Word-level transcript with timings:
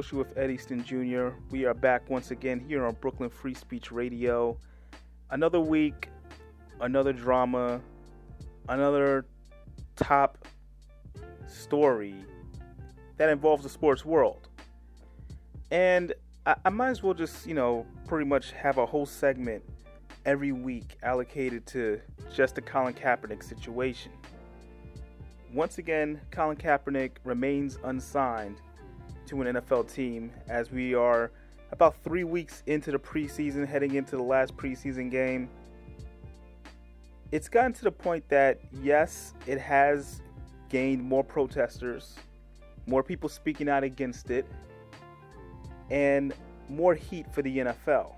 Social 0.00 0.16
with 0.16 0.38
Ed 0.38 0.50
Easton 0.50 0.82
Jr. 0.82 1.28
We 1.50 1.66
are 1.66 1.74
back 1.74 2.08
once 2.08 2.30
again 2.30 2.58
here 2.58 2.86
on 2.86 2.94
Brooklyn 3.02 3.28
Free 3.28 3.52
Speech 3.52 3.92
Radio. 3.92 4.56
Another 5.28 5.60
week, 5.60 6.08
another 6.80 7.12
drama, 7.12 7.82
another 8.70 9.26
top 9.96 10.48
story 11.46 12.14
that 13.18 13.28
involves 13.28 13.62
the 13.62 13.68
sports 13.68 14.02
world. 14.02 14.48
And 15.70 16.14
I, 16.46 16.56
I 16.64 16.70
might 16.70 16.88
as 16.88 17.02
well 17.02 17.12
just, 17.12 17.46
you 17.46 17.52
know, 17.52 17.84
pretty 18.06 18.24
much 18.24 18.52
have 18.52 18.78
a 18.78 18.86
whole 18.86 19.04
segment 19.04 19.62
every 20.24 20.52
week 20.52 20.96
allocated 21.02 21.66
to 21.66 22.00
just 22.34 22.54
the 22.54 22.62
Colin 22.62 22.94
Kaepernick 22.94 23.42
situation. 23.42 24.12
Once 25.52 25.76
again, 25.76 26.22
Colin 26.30 26.56
Kaepernick 26.56 27.16
remains 27.22 27.76
unsigned 27.84 28.62
to 29.30 29.42
an 29.42 29.54
NFL 29.54 29.92
team 29.92 30.32
as 30.48 30.72
we 30.72 30.92
are 30.92 31.30
about 31.70 31.94
three 32.02 32.24
weeks 32.24 32.64
into 32.66 32.90
the 32.90 32.98
preseason, 32.98 33.64
heading 33.64 33.94
into 33.94 34.16
the 34.16 34.22
last 34.22 34.56
preseason 34.56 35.08
game. 35.08 35.48
It's 37.30 37.48
gotten 37.48 37.72
to 37.74 37.84
the 37.84 37.92
point 37.92 38.28
that, 38.28 38.58
yes, 38.82 39.34
it 39.46 39.60
has 39.60 40.20
gained 40.68 41.00
more 41.00 41.22
protesters, 41.22 42.16
more 42.86 43.04
people 43.04 43.28
speaking 43.28 43.68
out 43.68 43.84
against 43.84 44.30
it, 44.30 44.46
and 45.90 46.34
more 46.68 46.96
heat 46.96 47.32
for 47.32 47.42
the 47.42 47.58
NFL. 47.58 48.12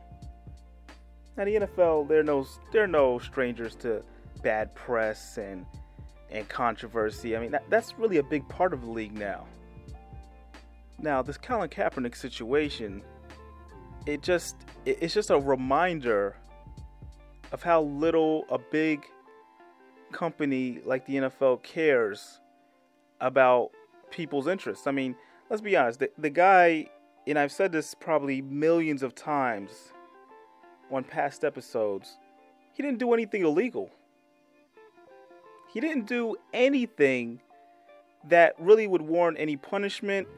Now, 1.36 1.44
the 1.44 1.56
NFL, 1.56 2.08
they're 2.08 2.22
no, 2.22 2.46
they're 2.72 2.86
no 2.86 3.18
strangers 3.18 3.74
to 3.77 4.02
bad 4.42 4.74
press 4.74 5.36
and 5.36 5.66
and 6.30 6.48
controversy. 6.48 7.36
I 7.36 7.40
mean, 7.40 7.50
that, 7.50 7.64
that's 7.68 7.98
really 7.98 8.16
a 8.16 8.22
big 8.22 8.48
part 8.48 8.72
of 8.72 8.80
the 8.80 8.90
league 8.90 9.12
now. 9.12 9.44
Now, 11.03 11.20
this 11.20 11.36
Colin 11.36 11.69
Kaepernick 11.69 12.17
situation, 12.17 13.03
it 14.06 14.22
just 14.22 14.56
it's 14.86 15.14
just 15.14 15.31
a 15.31 15.39
reminder 15.39 16.36
of 17.50 17.62
how 17.62 17.83
little 17.83 18.45
a 18.48 18.58
big 18.58 19.05
company 20.12 20.80
like 20.84 21.05
the 21.06 21.14
NFL 21.14 21.62
cares 21.64 22.41
about 23.20 23.70
people's 24.11 24.47
interests. 24.47 24.86
I 24.86 24.92
mean, 24.92 25.17
let's 25.50 25.62
be 25.62 25.77
honest, 25.77 25.98
the, 25.98 26.11
the 26.19 26.30
guy, 26.30 26.86
and 27.27 27.39
I've 27.39 27.53
said 27.53 27.73
this 27.73 27.95
probably 27.95 28.41
millions 28.41 29.03
of 29.03 29.14
times 29.14 29.92
on 30.91 31.05
past 31.05 31.45
episodes, 31.45 32.19
he 32.74 32.83
didn't 32.83 32.98
do 32.98 33.12
anything 33.12 33.42
illegal. 33.42 33.91
He 35.73 35.80
didn't 35.80 36.07
do 36.07 36.36
anything 36.52 37.41
that 38.29 38.55
really 38.58 38.86
would 38.86 39.02
warrant 39.02 39.39
any 39.41 39.57
punishment 39.57 40.29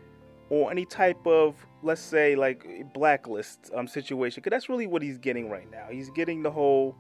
or 0.54 0.70
any 0.70 0.84
type 0.84 1.26
of, 1.26 1.56
let's 1.82 2.00
say, 2.00 2.36
like 2.36 2.64
blacklist 2.94 3.72
um, 3.74 3.88
situation. 3.88 4.40
Because 4.40 4.54
that's 4.54 4.68
really 4.68 4.86
what 4.86 5.02
he's 5.02 5.18
getting 5.18 5.50
right 5.50 5.68
now. 5.68 5.86
He's 5.90 6.10
getting 6.10 6.44
the 6.44 6.50
whole, 6.50 6.96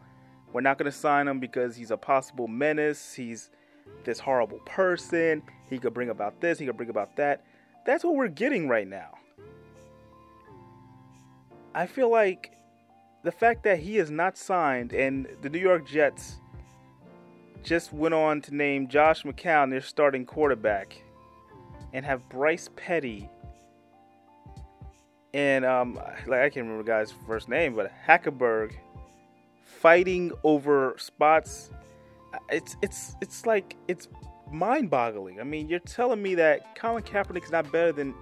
we're 0.52 0.60
not 0.60 0.76
going 0.76 0.90
to 0.90 0.96
sign 0.96 1.28
him 1.28 1.38
because 1.38 1.76
he's 1.76 1.92
a 1.92 1.96
possible 1.96 2.48
menace. 2.48 3.14
He's 3.14 3.50
this 4.02 4.18
horrible 4.18 4.58
person. 4.66 5.40
He 5.70 5.78
could 5.78 5.94
bring 5.94 6.08
about 6.10 6.40
this. 6.40 6.58
He 6.58 6.66
could 6.66 6.76
bring 6.76 6.90
about 6.90 7.14
that. 7.14 7.44
That's 7.86 8.02
what 8.02 8.16
we're 8.16 8.26
getting 8.26 8.68
right 8.68 8.88
now. 8.88 9.18
I 11.76 11.86
feel 11.86 12.10
like 12.10 12.56
the 13.22 13.30
fact 13.30 13.62
that 13.62 13.78
he 13.78 13.98
is 13.98 14.10
not 14.10 14.36
signed 14.36 14.92
and 14.92 15.28
the 15.42 15.48
New 15.48 15.60
York 15.60 15.86
Jets 15.86 16.40
just 17.62 17.92
went 17.92 18.14
on 18.14 18.40
to 18.42 18.54
name 18.54 18.88
Josh 18.88 19.22
McCown 19.22 19.70
their 19.70 19.80
starting 19.80 20.26
quarterback 20.26 21.00
and 21.92 22.04
have 22.04 22.28
Bryce 22.28 22.68
Petty 22.74 23.30
and 25.34 25.64
um, 25.64 25.94
like 26.26 26.40
I 26.40 26.48
can't 26.48 26.64
remember 26.64 26.84
the 26.84 26.86
guy's 26.86 27.12
first 27.26 27.48
name, 27.48 27.74
but 27.74 27.92
Hackenberg 28.06 28.74
fighting 29.64 30.32
over 30.44 30.94
spots. 30.96 31.70
It's 32.48 32.76
it's 32.80 33.16
it's 33.20 33.44
like 33.44 33.76
it's 33.88 34.08
mind-boggling. 34.50 35.40
I 35.40 35.44
mean, 35.44 35.68
you're 35.68 35.80
telling 35.80 36.22
me 36.22 36.36
that 36.36 36.76
Colin 36.76 37.02
Kaepernick 37.02 37.44
is 37.44 37.50
not 37.50 37.70
better 37.72 37.90
than 37.90 38.14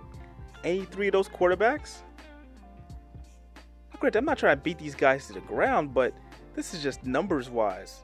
any 0.65 0.85
three 0.87 1.09
of 1.09 1.13
those 1.13 1.29
quarterbacks? 1.29 1.99
Great, 4.01 4.17
I'm 4.17 4.25
not 4.25 4.39
trying 4.39 4.57
to 4.57 4.63
beat 4.63 4.79
these 4.79 4.95
guys 4.95 5.27
to 5.27 5.35
the 5.35 5.41
ground, 5.41 5.95
but 5.95 6.15
this 6.55 6.75
is 6.75 6.83
just 6.83 7.05
numbers 7.05 7.51
wise. 7.51 8.03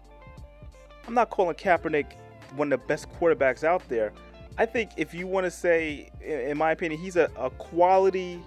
I'm 1.06 1.14
not 1.14 1.30
calling 1.30 1.56
Kaepernick 1.56 2.12
one 2.56 2.72
of 2.72 2.80
the 2.80 2.86
best 2.86 3.10
quarterbacks 3.18 3.64
out 3.64 3.88
there. 3.88 4.12
I 4.58 4.66
think 4.66 4.90
if 4.96 5.14
you 5.14 5.26
want 5.26 5.44
to 5.44 5.50
say, 5.50 6.10
in 6.20 6.58
my 6.58 6.72
opinion, 6.72 7.00
he's 7.00 7.16
a, 7.16 7.30
a 7.36 7.50
quality 7.50 8.40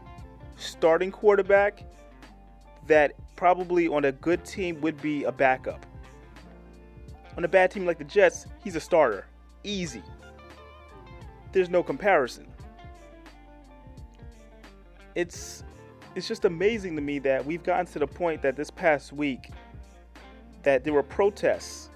starting 0.62 1.12
quarterback 1.12 1.84
that 2.88 3.14
probably 3.36 3.88
on 3.88 4.06
a 4.06 4.12
good 4.12 4.44
team 4.46 4.80
would 4.82 5.02
be 5.02 5.24
a 5.24 5.32
backup. 5.32 5.86
On 7.38 7.44
a 7.44 7.48
bad 7.48 7.72
team 7.72 7.86
like 7.86 7.98
the 7.98 8.04
Jets, 8.04 8.46
he's 8.64 8.76
a 8.76 8.80
starter. 8.80 9.26
Easy. 9.64 10.04
There's 11.52 11.70
no 11.70 11.84
comparison. 11.84 12.48
It's 15.16 15.64
it's 16.16 16.28
just 16.28 16.46
amazing 16.46 16.96
to 16.96 17.02
me 17.02 17.20
that 17.20 17.46
we've 17.46 17.64
gotten 17.64 17.86
to 17.88 18.00
the 18.00 18.08
point 18.08 18.42
that 18.42 18.56
this 18.56 18.70
past 18.70 19.14
week 19.14 19.50
that 20.64 20.84
there 20.84 20.94
were 20.94 21.04
protests 21.04 21.90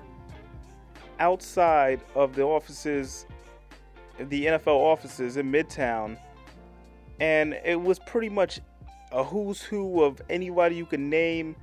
outside 1.20 2.02
of 2.16 2.36
the 2.36 2.44
offices 2.44 3.26
the 4.18 4.46
NFL 4.46 4.68
offices 4.68 5.36
in 5.38 5.52
Midtown 5.52 6.18
and 7.20 7.58
it 7.64 7.82
was 7.82 8.00
pretty 8.00 8.30
much 8.30 8.60
a 9.12 9.24
who's 9.24 9.62
who 9.62 10.04
of 10.04 10.22
anybody 10.30 10.76
you 10.76 10.86
can 10.86 11.10
name. 11.10 11.56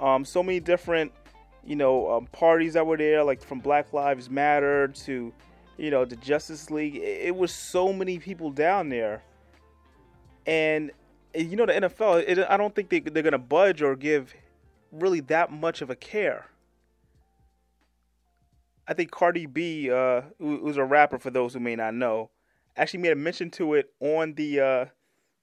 Um, 0.00 0.24
so 0.24 0.42
many 0.42 0.60
different, 0.60 1.12
you 1.64 1.76
know, 1.76 2.10
um, 2.10 2.26
parties 2.26 2.74
that 2.74 2.86
were 2.86 2.96
there, 2.96 3.22
like 3.22 3.42
from 3.42 3.60
Black 3.60 3.92
Lives 3.92 4.30
Matter 4.30 4.88
to, 4.88 5.32
you 5.76 5.90
know, 5.90 6.04
the 6.04 6.16
Justice 6.16 6.70
League. 6.70 6.96
It, 6.96 7.26
it 7.26 7.36
was 7.36 7.52
so 7.52 7.92
many 7.92 8.18
people 8.18 8.50
down 8.50 8.88
there, 8.88 9.22
and 10.46 10.90
you 11.34 11.56
know, 11.56 11.66
the 11.66 11.72
NFL. 11.72 12.24
It, 12.26 12.38
I 12.48 12.56
don't 12.56 12.74
think 12.74 12.88
they, 12.88 13.00
they're 13.00 13.22
gonna 13.22 13.38
budge 13.38 13.82
or 13.82 13.96
give 13.96 14.34
really 14.90 15.20
that 15.20 15.52
much 15.52 15.82
of 15.82 15.90
a 15.90 15.96
care. 15.96 16.46
I 18.86 18.94
think 18.94 19.10
Cardi 19.10 19.46
B, 19.46 19.90
uh, 19.90 20.22
who's 20.38 20.76
a 20.76 20.84
rapper 20.84 21.18
for 21.18 21.30
those 21.30 21.54
who 21.54 21.60
may 21.60 21.74
not 21.74 21.94
know, 21.94 22.30
actually 22.76 23.00
made 23.00 23.12
a 23.12 23.16
mention 23.16 23.50
to 23.52 23.74
it 23.74 23.90
on 24.00 24.34
the 24.34 24.60
uh, 24.60 24.84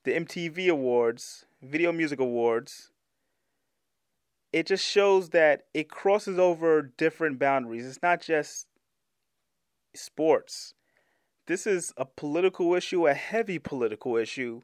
the 0.03 0.11
MTV 0.11 0.69
Awards, 0.69 1.45
Video 1.61 1.91
Music 1.91 2.19
Awards. 2.19 2.91
It 4.51 4.65
just 4.65 4.85
shows 4.85 5.29
that 5.29 5.63
it 5.73 5.89
crosses 5.89 6.37
over 6.37 6.81
different 6.81 7.39
boundaries. 7.39 7.85
It's 7.85 8.01
not 8.01 8.21
just 8.21 8.67
sports. 9.95 10.73
This 11.47 11.65
is 11.65 11.93
a 11.97 12.05
political 12.05 12.73
issue, 12.75 13.07
a 13.07 13.13
heavy 13.13 13.59
political 13.59 14.17
issue, 14.17 14.61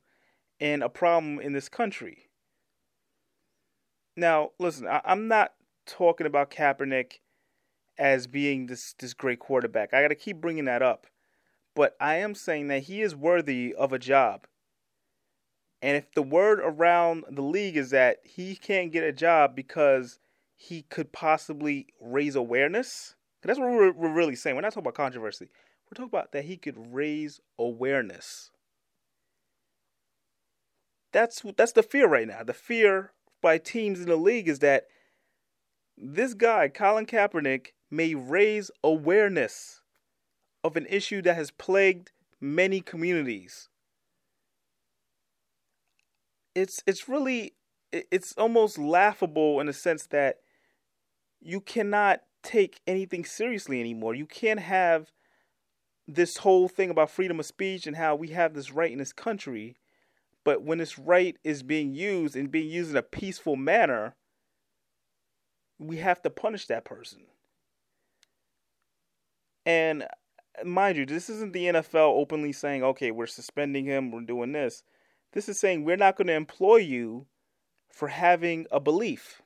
and 0.60 0.84
a 0.84 0.90
problem 0.90 1.40
in 1.40 1.54
this 1.54 1.70
country. 1.70 2.30
Now, 4.16 4.52
listen, 4.60 4.88
I- 4.88 5.02
am 5.06 5.28
not 5.28 5.54
talking 5.86 6.28
about 6.28 6.52
Kaepernick 6.52 7.20
as 7.98 8.28
being 8.28 8.68
this 8.68 8.94
this 8.94 9.14
great 9.14 9.40
quarterback. 9.40 9.94
I 9.94 10.02
got 10.02 10.10
to 10.10 10.16
keep 10.16 10.42
bringing 10.42 10.66
that 10.66 10.82
up 10.82 11.08
but 11.78 11.96
I 12.00 12.16
am 12.16 12.34
saying 12.34 12.70
that 12.70 12.84
he 12.84 13.04
is 13.04 13.16
worthy 13.16 13.76
of 13.76 13.94
a 13.94 14.00
job. 14.00 14.48
And 15.80 15.96
if 15.96 16.12
the 16.16 16.24
word 16.24 16.60
around 16.60 17.26
the 17.30 17.44
league 17.44 17.78
is 17.78 17.92
that 17.92 18.18
he 18.24 18.56
can't 18.56 18.92
get 18.92 19.04
a 19.04 19.12
job 19.12 19.56
because 19.56 20.18
he 20.56 20.82
could 20.82 21.12
possibly 21.12 21.86
raise 22.02 22.36
awareness, 22.36 23.14
that's 23.44 23.60
what 23.60 23.70
we're, 23.70 23.92
we're 23.92 24.12
really 24.12 24.36
saying. 24.36 24.56
We're 24.56 24.64
not 24.64 24.70
talking 24.70 24.86
about 24.86 24.96
controversy. 24.96 25.50
We're 25.86 25.98
talking 25.98 26.10
about 26.18 26.32
that 26.32 26.46
he 26.46 26.58
could 26.58 26.78
raise 26.92 27.42
awareness. 27.60 28.50
That's 31.12 31.44
that's 31.56 31.74
the 31.74 31.84
fear 31.84 32.08
right 32.08 32.28
now. 32.28 32.42
The 32.44 32.54
fear 32.54 33.12
by 33.40 33.60
teams 33.60 34.02
in 34.02 34.08
the 34.08 34.16
league 34.16 34.48
is 34.48 34.60
that 34.60 34.88
this 35.96 36.34
guy, 36.34 36.70
Colin 36.70 37.06
Kaepernick, 37.06 37.68
may 37.92 38.16
raise 38.16 38.72
awareness 38.84 39.82
of 40.68 40.76
an 40.76 40.86
issue 40.90 41.22
that 41.24 41.36
has 41.36 41.52
plagued 41.52 42.12
many 42.40 42.82
communities. 42.82 43.70
It's 46.54 46.84
it's 46.86 47.08
really 47.08 47.54
it's 47.92 48.34
almost 48.38 48.78
laughable 48.78 49.60
in 49.60 49.68
the 49.68 49.74
sense 49.74 50.08
that 50.08 50.38
you 51.40 51.62
cannot 51.62 52.22
take 52.44 52.82
anything 52.86 53.24
seriously 53.26 53.80
anymore. 53.80 54.14
You 54.14 54.26
can't 54.26 54.60
have 54.60 55.12
this 56.08 56.38
whole 56.38 56.68
thing 56.68 56.90
about 56.90 57.10
freedom 57.10 57.40
of 57.40 57.46
speech 57.46 57.86
and 57.86 57.96
how 57.96 58.16
we 58.16 58.30
have 58.30 58.54
this 58.54 58.72
right 58.72 58.92
in 58.92 58.98
this 58.98 59.14
country, 59.14 59.78
but 60.44 60.64
when 60.64 60.78
this 60.78 60.98
right 60.98 61.38
is 61.44 61.64
being 61.64 61.94
used 61.94 62.36
and 62.36 62.52
being 62.52 62.70
used 62.70 62.92
in 62.92 62.98
a 62.98 63.04
peaceful 63.04 63.56
manner, 63.56 64.16
we 65.78 65.98
have 65.98 66.22
to 66.22 66.30
punish 66.30 66.66
that 66.68 66.86
person. 66.86 67.24
And 69.66 70.06
mind 70.66 70.98
you, 70.98 71.06
this 71.06 71.30
isn't 71.30 71.54
the 71.54 71.66
NFL 71.66 72.18
openly 72.18 72.52
saying, 72.52 72.84
okay, 72.84 73.12
we're 73.12 73.28
suspending 73.28 73.86
him, 73.86 74.12
we're 74.12 74.22
doing 74.22 74.52
this. 74.52 74.84
This 75.34 75.50
is 75.50 75.60
saying 75.60 75.84
we're 75.84 75.98
not 75.98 76.16
going 76.16 76.28
to 76.28 76.34
employ 76.34 76.78
you 76.78 77.28
for 77.90 78.08
having 78.08 78.66
a 78.72 78.80
belief 78.80 79.42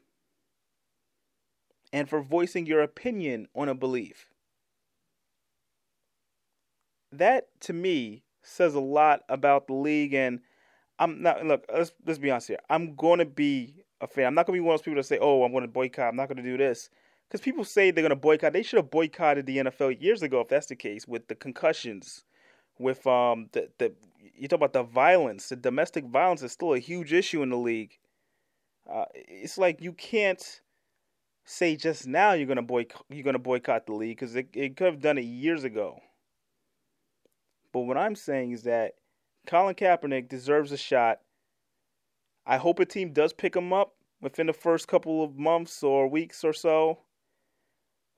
and 1.94 2.10
for 2.10 2.22
voicing 2.22 2.66
your 2.66 2.82
opinion 2.82 3.48
on 3.56 3.70
a 3.70 3.76
belief. 3.76 4.30
That 7.12 7.48
to 7.62 7.74
me 7.74 8.24
says 8.42 8.74
a 8.74 8.80
lot 8.80 9.22
about 9.28 9.68
the 9.68 9.74
league 9.74 10.14
and 10.14 10.40
I'm 10.98 11.22
not 11.22 11.46
look, 11.46 11.66
let's 11.74 11.92
let's 12.06 12.20
be 12.20 12.32
honest 12.32 12.48
here. 12.48 12.60
I'm 12.70 12.96
gonna 12.96 13.26
be 13.26 13.84
a 14.00 14.08
fan. 14.08 14.28
I'm 14.28 14.36
not 14.36 14.46
gonna 14.46 14.56
be 14.56 14.62
one 14.62 14.76
of 14.76 14.80
those 14.80 14.86
people 14.86 15.02
that 15.02 15.08
say, 15.08 15.20
Oh, 15.20 15.44
I'm 15.44 15.52
gonna 15.52 15.68
boycott, 15.68 16.10
I'm 16.10 16.16
not 16.16 16.30
gonna 16.30 16.44
do 16.44 16.58
this. 16.58 16.90
Because 17.32 17.46
people 17.46 17.64
say 17.64 17.92
they're 17.92 18.02
gonna 18.02 18.18
boycott. 18.18 18.52
They 18.52 18.62
should 18.62 18.76
have 18.76 18.92
boycotted 18.92 19.46
the 19.46 19.60
NFL 19.60 20.02
years 20.02 20.22
ago 20.22 20.42
if 20.42 20.50
that's 20.50 20.68
the 20.68 20.76
case, 20.76 21.08
with 21.08 21.30
the 21.30 21.36
concussions, 21.36 22.26
with 22.78 23.08
um 23.08 23.48
the 23.54 23.70
the 23.78 23.94
you 24.36 24.50
talk 24.50 24.58
about 24.58 24.74
the 24.74 24.84
violence, 24.84 25.48
the 25.48 25.56
domestic 25.56 26.04
violence 26.04 26.42
is 26.44 26.52
still 26.52 26.74
a 26.74 26.80
huge 26.80 27.14
issue 27.14 27.42
in 27.42 27.50
the 27.50 27.58
league. 27.58 27.98
Uh, 28.90 29.06
it's 29.16 29.58
like 29.58 29.82
you 29.82 29.94
can't 29.94 30.62
say 31.46 31.78
just 31.78 32.06
now 32.06 32.34
you're 32.34 32.48
gonna 32.48 32.62
boycott 32.62 33.06
you're 33.10 33.24
gonna 33.24 33.40
boycott 33.40 33.86
the 33.86 33.94
league 33.94 34.18
because 34.18 34.36
it, 34.36 34.50
it 34.54 34.76
could 34.76 34.88
have 34.88 35.00
done 35.00 35.18
it 35.18 35.24
years 35.24 35.64
ago. 35.64 36.02
But 37.72 37.82
what 37.82 37.96
I'm 37.96 38.16
saying 38.16 38.52
is 38.52 38.64
that 38.64 38.96
Colin 39.48 39.76
Kaepernick 39.76 40.28
deserves 40.28 40.74
a 40.74 40.78
shot. 40.78 41.20
I 42.46 42.58
hope 42.58 42.80
a 42.80 42.86
team 42.86 43.14
does 43.14 43.32
pick 43.32 43.56
him 43.56 43.72
up 43.72 43.94
within 44.20 44.48
the 44.48 44.54
first 44.54 44.90
couple 44.90 45.24
of 45.24 45.38
months 45.38 45.82
or 45.82 46.10
weeks 46.10 46.44
or 46.44 46.52
so 46.52 47.00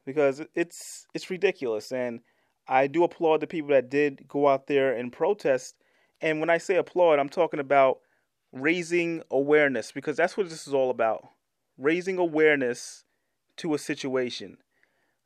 because 0.06 0.42
it's 0.56 1.08
it's 1.14 1.30
ridiculous 1.30 1.92
and 1.92 2.22
I 2.68 2.88
do 2.88 3.04
applaud 3.04 3.42
the 3.42 3.48
people 3.48 3.70
that 3.72 3.90
did 3.90 4.28
go 4.28 4.48
out 4.48 4.68
there 4.68 4.94
and 4.96 5.12
protest 5.12 5.76
and 6.22 6.40
when 6.40 6.50
I 6.50 6.58
say 6.58 6.76
applaud 6.76 7.20
I'm 7.20 7.30
talking 7.30 7.60
about 7.60 8.00
raising 8.52 9.24
awareness 9.32 9.92
because 9.92 10.18
that's 10.18 10.38
what 10.38 10.50
this 10.50 10.68
is 10.68 10.74
all 10.74 10.90
about 10.90 11.28
raising 11.78 12.18
awareness 12.18 13.04
to 13.58 13.74
a 13.74 13.80
situation 13.80 14.58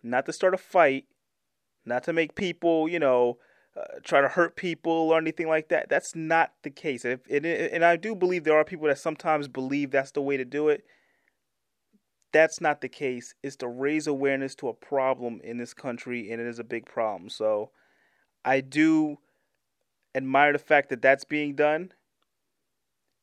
not 0.03 0.25
to 0.25 0.33
start 0.33 0.53
a 0.53 0.57
fight 0.57 1.06
not 1.85 2.03
to 2.03 2.13
make 2.13 2.35
people 2.35 2.88
you 2.88 3.00
know 3.00 3.38
uh, 3.77 4.00
try 4.03 4.21
to 4.21 4.27
hurt 4.27 4.56
people 4.56 4.91
or 4.91 5.18
anything 5.19 5.47
like 5.47 5.68
that. 5.69 5.88
That's 5.88 6.15
not 6.15 6.51
the 6.63 6.71
case. 6.71 7.06
If, 7.06 7.19
and, 7.30 7.45
and 7.45 7.85
I 7.85 7.95
do 7.95 8.15
believe 8.15 8.44
there 8.44 8.57
are 8.57 8.63
people 8.63 8.88
that 8.88 8.97
sometimes 8.97 9.47
believe 9.47 9.91
that's 9.91 10.12
the 10.12 10.21
way 10.21 10.35
to 10.35 10.45
do 10.45 10.69
it. 10.69 10.83
That's 12.37 12.61
not 12.61 12.81
the 12.81 12.87
case. 12.87 13.33
It's 13.41 13.55
to 13.57 13.67
raise 13.67 14.05
awareness 14.05 14.53
to 14.55 14.67
a 14.67 14.73
problem 14.73 15.41
in 15.43 15.57
this 15.57 15.73
country, 15.73 16.31
and 16.31 16.39
it 16.39 16.45
is 16.45 16.59
a 16.59 16.63
big 16.63 16.85
problem. 16.85 17.29
So 17.29 17.71
I 18.45 18.61
do 18.61 19.17
admire 20.13 20.53
the 20.53 20.59
fact 20.59 20.89
that 20.89 21.01
that's 21.01 21.23
being 21.23 21.55
done. 21.55 21.93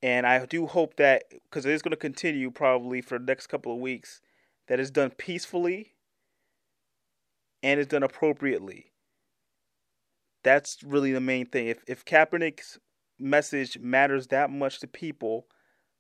And 0.02 0.26
I 0.26 0.44
do 0.44 0.66
hope 0.66 0.96
that, 0.96 1.25
because 1.31 1.64
it 1.64 1.72
is 1.72 1.81
going 1.81 1.93
to 1.93 1.96
continue 1.96 2.50
probably 2.50 3.00
for 3.00 3.19
the 3.19 3.25
next 3.25 3.46
couple 3.46 3.72
of 3.72 3.78
weeks, 3.78 4.20
that 4.66 4.81
it's 4.81 4.90
done 4.90 5.11
peacefully 5.11 5.93
and 7.62 7.78
it's 7.78 7.88
done 7.88 8.02
appropriately 8.02 8.90
that's 10.44 10.82
really 10.84 11.12
the 11.12 11.20
main 11.20 11.46
thing. 11.46 11.66
If 11.66 11.82
if 11.88 12.05
Kaepernick's 12.05 12.78
message 13.19 13.78
matters 13.78 14.28
that 14.28 14.50
much 14.50 14.78
to 14.81 14.87
people, 14.87 15.46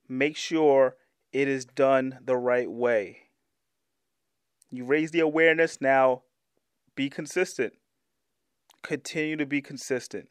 make 0.08 0.36
sure 0.36 0.96
it 1.34 1.48
is 1.48 1.64
done 1.64 2.20
the 2.24 2.36
right 2.36 2.70
way. 2.70 3.18
You 4.70 4.84
raise 4.84 5.10
the 5.10 5.20
awareness 5.20 5.80
now, 5.80 6.22
be 6.94 7.10
consistent. 7.10 7.74
Continue 8.82 9.36
to 9.36 9.44
be 9.44 9.60
consistent. 9.60 10.28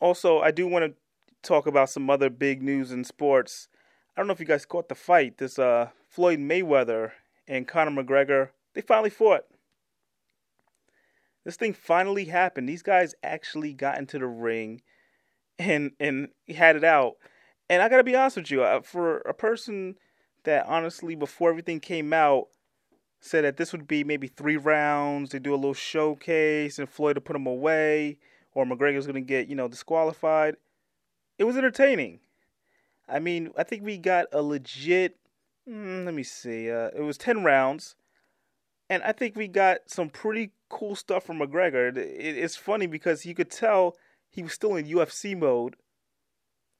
Also, 0.00 0.40
I 0.40 0.52
do 0.52 0.68
want 0.68 0.84
to 0.84 0.94
talk 1.42 1.66
about 1.66 1.90
some 1.90 2.08
other 2.08 2.30
big 2.30 2.62
news 2.62 2.92
in 2.92 3.02
sports. 3.04 3.68
I 4.16 4.20
don't 4.20 4.28
know 4.28 4.32
if 4.32 4.40
you 4.40 4.46
guys 4.46 4.66
caught 4.66 4.88
the 4.88 4.94
fight. 4.94 5.38
This 5.38 5.58
uh, 5.58 5.88
Floyd 6.08 6.38
Mayweather 6.38 7.12
and 7.48 7.66
Conor 7.66 8.02
McGregor, 8.02 8.50
they 8.74 8.82
finally 8.82 9.10
fought. 9.10 9.44
This 11.44 11.56
thing 11.56 11.72
finally 11.72 12.26
happened. 12.26 12.68
These 12.68 12.82
guys 12.82 13.16
actually 13.24 13.72
got 13.72 13.98
into 13.98 14.20
the 14.20 14.26
ring 14.26 14.82
and 15.58 15.90
and 15.98 16.28
had 16.54 16.76
it 16.76 16.84
out. 16.84 17.14
And 17.68 17.82
I 17.82 17.88
gotta 17.88 18.04
be 18.04 18.16
honest 18.16 18.36
with 18.36 18.50
you, 18.50 18.62
uh, 18.62 18.80
for 18.80 19.18
a 19.18 19.34
person 19.34 19.96
that 20.44 20.66
honestly, 20.66 21.14
before 21.14 21.50
everything 21.50 21.80
came 21.80 22.12
out, 22.12 22.48
said 23.20 23.44
that 23.44 23.56
this 23.56 23.72
would 23.72 23.86
be 23.86 24.04
maybe 24.04 24.26
three 24.26 24.56
rounds. 24.56 25.30
They 25.30 25.38
do 25.38 25.54
a 25.54 25.56
little 25.56 25.74
showcase, 25.74 26.78
and 26.78 26.88
Floyd 26.88 27.14
to 27.14 27.20
put 27.20 27.36
him 27.36 27.46
away, 27.46 28.18
or 28.54 28.64
McGregor's 28.64 29.06
gonna 29.06 29.20
get 29.20 29.48
you 29.48 29.54
know 29.54 29.68
disqualified. 29.68 30.56
It 31.38 31.44
was 31.44 31.56
entertaining. 31.56 32.20
I 33.08 33.18
mean, 33.18 33.50
I 33.56 33.62
think 33.62 33.84
we 33.84 33.98
got 33.98 34.26
a 34.32 34.42
legit. 34.42 35.16
Mm, 35.68 36.04
let 36.04 36.14
me 36.14 36.22
see. 36.22 36.70
Uh, 36.70 36.90
it 36.94 37.02
was 37.02 37.16
ten 37.16 37.44
rounds, 37.44 37.94
and 38.90 39.02
I 39.02 39.12
think 39.12 39.36
we 39.36 39.48
got 39.48 39.78
some 39.86 40.08
pretty 40.08 40.50
cool 40.68 40.96
stuff 40.96 41.24
from 41.24 41.38
McGregor. 41.38 41.96
It, 41.96 42.36
it's 42.36 42.56
funny 42.56 42.86
because 42.86 43.24
you 43.24 43.34
could 43.34 43.50
tell 43.50 43.96
he 44.28 44.42
was 44.42 44.52
still 44.52 44.74
in 44.74 44.86
UFC 44.86 45.38
mode 45.38 45.76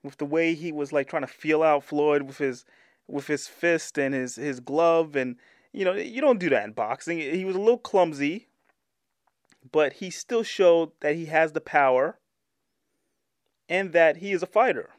with 0.03 0.17
the 0.19 0.25
way 0.25 0.55
he 0.55 0.73
was 0.73 0.93
like 0.93 1.09
trying 1.09 1.23
to 1.23 1.29
feel 1.29 1.63
out 1.63 1.85
Floyd 1.85 2.23
with 2.23 2.39
his 2.39 2.65
with 3.09 3.27
his 3.27 3.47
fist 3.49 3.99
and 3.99 4.15
his 4.15 4.37
his 4.37 4.61
glove 4.61 5.17
and 5.17 5.37
you 5.73 5.85
know 5.85 5.93
you 5.93 6.21
don't 6.21 6.41
do 6.41 6.51
that 6.51 6.65
in 6.65 6.73
boxing. 6.73 7.19
He 7.19 7.45
was 7.45 7.57
a 7.57 7.61
little 7.61 7.79
clumsy, 7.79 8.49
but 9.71 9.95
he 9.95 10.11
still 10.11 10.43
showed 10.43 10.93
that 11.01 11.15
he 11.15 11.27
has 11.27 11.53
the 11.53 11.61
power 11.61 12.19
and 13.69 13.93
that 13.93 14.19
he 14.19 14.33
is 14.33 14.43
a 14.43 14.47
fighter. 14.47 14.91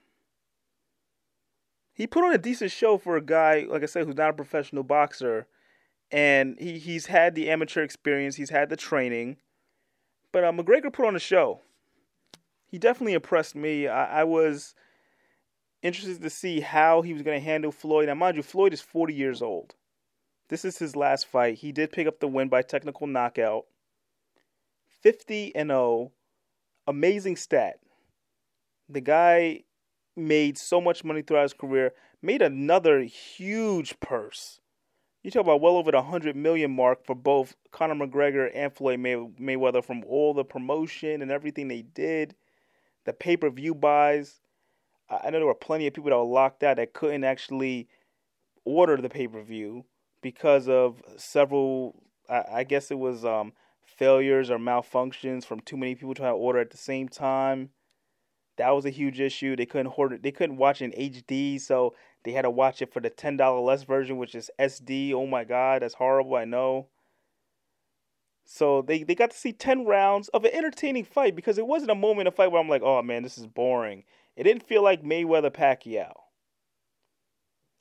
He 1.94 2.08
put 2.08 2.24
on 2.24 2.34
a 2.34 2.40
decent 2.40 2.72
show 2.72 2.98
for 2.98 3.16
a 3.16 3.22
guy, 3.22 3.68
like 3.70 3.84
I 3.84 3.86
said, 3.86 4.06
who's 4.06 4.16
not 4.16 4.32
a 4.32 4.34
professional 4.34 4.84
boxer 4.84 5.48
and 6.14 6.58
he 6.60 6.78
he's 6.78 7.08
had 7.08 7.34
the 7.34 7.50
amateur 7.50 7.82
experience, 7.82 8.36
he's 8.36 8.52
had 8.52 8.70
the 8.70 8.78
training, 8.78 9.38
but 10.32 10.44
uh, 10.44 10.52
McGregor 10.52 10.94
put 10.94 11.08
on 11.08 11.16
a 11.16 11.20
show. 11.20 11.62
He 12.68 12.78
definitely 12.78 13.14
impressed 13.14 13.56
me. 13.56 13.88
I, 13.88 14.22
I 14.22 14.24
was 14.24 14.76
interested 15.84 16.22
to 16.22 16.30
see 16.30 16.62
how 16.62 17.02
he 17.02 17.14
was 17.14 17.22
going 17.22 17.40
to 17.40 17.46
handle 17.46 17.72
Floyd. 17.72 18.08
Now, 18.08 18.16
mind 18.16 18.38
you, 18.38 18.44
Floyd 18.44 18.74
is 18.74 18.82
40 18.82 19.14
years 19.14 19.42
old. 19.42 19.76
This 20.50 20.66
is 20.66 20.78
his 20.78 20.96
last 20.96 21.28
fight. 21.28 21.60
He 21.60 21.72
did 21.72 21.92
pick 21.92 22.08
up 22.08 22.20
the 22.20 22.28
win 22.28 22.50
by 22.50 22.62
technical 22.62 23.06
knockout. 23.08 23.66
50 25.02 25.56
and 25.56 25.70
0. 25.70 26.12
Amazing 26.88 27.36
stat. 27.36 27.80
The 28.90 29.02
guy 29.02 29.64
made 30.16 30.58
so 30.58 30.82
much 30.82 31.04
money 31.04 31.22
throughout 31.22 31.44
his 31.44 31.54
career, 31.54 31.94
made 32.22 32.42
another 32.42 33.02
huge 33.02 34.00
purse 34.00 34.60
you 35.24 35.32
talk 35.32 35.44
about 35.44 35.62
well 35.62 35.78
over 35.78 35.92
the 35.92 36.02
hundred 36.02 36.36
million 36.36 36.76
mark 36.76 37.06
for 37.06 37.16
both 37.16 37.56
Conor 37.72 37.96
McGregor 37.96 38.52
and 38.54 38.74
Floyd 38.74 39.00
May- 39.00 39.16
Mayweather 39.16 39.84
from 39.84 40.04
all 40.06 40.34
the 40.34 40.44
promotion 40.44 41.22
and 41.22 41.32
everything 41.32 41.70
they 41.70 41.82
did, 41.82 42.36
the 43.06 43.14
pay 43.14 43.38
per 43.38 43.50
view 43.50 43.74
buys. 43.74 44.42
I 45.24 45.30
know 45.30 45.40
there 45.40 45.46
were 45.48 45.54
plenty 45.54 45.88
of 45.88 45.94
people 45.94 46.10
that 46.10 46.18
were 46.18 46.24
locked 46.24 46.64
out 46.64 46.78
that 46.78 46.94
couldn't 46.94 47.24
actually 47.24 47.88
order 48.66 48.98
the 48.98 49.10
pay 49.10 49.28
per 49.28 49.42
view 49.42 49.86
because 50.22 50.68
of 50.68 51.02
several. 51.18 52.02
I, 52.30 52.44
I 52.52 52.64
guess 52.64 52.92
it 52.92 53.00
was 53.00 53.26
um, 53.26 53.54
failures 53.86 54.50
or 54.50 54.58
malfunctions 54.58 55.46
from 55.46 55.60
too 55.60 55.78
many 55.78 55.96
people 55.96 56.14
trying 56.14 56.34
to 56.34 56.38
order 56.38 56.60
at 56.60 56.72
the 56.72 56.78
same 56.78 57.10
time. 57.10 57.70
That 58.58 58.70
was 58.70 58.86
a 58.86 58.92
huge 58.92 59.20
issue. 59.20 59.56
They 59.56 59.66
couldn't 59.66 59.94
order. 59.98 60.18
They 60.18 60.32
couldn't 60.32 60.58
watch 60.58 60.82
in 60.82 60.92
HD, 60.92 61.60
so 61.60 61.96
they 62.24 62.32
had 62.32 62.44
to 62.44 62.50
watch 62.50 62.82
it 62.82 62.94
for 62.94 63.00
the 63.00 63.10
ten 63.10 63.38
dollar 63.38 63.60
less 63.60 63.84
version, 63.84 64.18
which 64.18 64.36
is 64.36 64.52
SD. 64.60 65.14
Oh 65.14 65.26
my 65.28 65.44
god, 65.44 65.82
that's 65.82 65.96
horrible. 65.96 66.36
I 66.36 66.46
know. 66.46 66.88
So 68.46 68.82
they, 68.82 69.04
they 69.04 69.16
got 69.16 69.32
to 69.32 69.38
see 69.38 69.54
ten 69.54 69.86
rounds 69.86 70.28
of 70.30 70.46
an 70.46 70.52
entertaining 70.54 71.06
fight 71.06 71.36
because 71.36 71.58
it 71.58 71.68
wasn't 71.68 71.92
a 71.92 71.96
moment 71.96 72.28
of 72.28 72.36
fight 72.36 72.52
where 72.52 72.62
I'm 72.62 72.70
like, 72.70 72.84
oh 72.84 73.02
man, 73.02 73.24
this 73.24 73.38
is 73.38 73.48
boring. 73.48 74.04
It 74.36 74.44
didn't 74.44 74.64
feel 74.64 74.84
like 74.84 75.04
Mayweather 75.04 75.52
Pacquiao. 75.52 76.14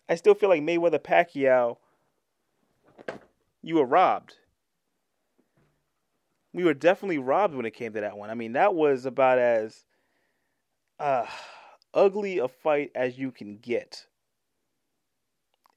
I 0.09 0.15
still 0.17 0.35
feel 0.35 0.49
like 0.49 0.63
Mayweather 0.63 0.99
Pacquiao. 0.99 1.79
You 3.63 3.77
were 3.77 3.87
robbed. 3.87 4.35
We 6.53 6.65
were 6.65 6.75
definitely 6.75 7.19
robbed 7.19 7.55
when 7.55 7.65
it 7.65 7.75
came 7.75 7.95
to 7.95 8.01
that 8.01 8.17
one. 8.17 8.29
I 8.29 8.35
mean, 8.35 8.53
that 8.53 8.75
was 8.75 9.07
about 9.07 9.39
as 9.39 9.85
uh, 10.99 11.27
ugly 11.95 12.39
a 12.39 12.49
fight 12.49 12.91
as 12.95 13.19
you 13.19 13.31
can 13.31 13.57
get. 13.57 14.07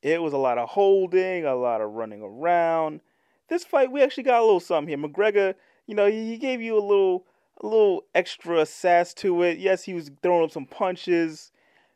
It 0.02 0.22
was 0.22 0.34
a 0.34 0.38
lot 0.38 0.58
of 0.58 0.70
holding, 0.70 1.46
a 1.46 1.56
lot 1.56 1.82
of 1.82 1.92
running 1.92 2.22
around. 2.22 3.02
This 3.48 3.64
fight, 3.64 3.92
we 3.92 4.04
actually 4.04 4.24
got 4.24 4.42
a 4.42 4.46
little 4.46 4.60
something 4.60 4.88
here. 4.88 4.98
McGregor, 4.98 5.56
you 5.88 5.96
know, 5.96 6.08
he 6.08 6.38
gave 6.38 6.62
you 6.62 6.78
a 6.78 6.82
little, 6.82 7.26
a 7.62 7.66
little 7.66 8.04
extra 8.14 8.66
sass 8.66 9.14
to 9.16 9.44
it. 9.44 9.58
Yes, 9.58 9.84
he 9.84 9.94
was 9.94 10.12
throwing 10.22 10.44
up 10.44 10.52
some 10.52 10.66
punches. 10.66 11.52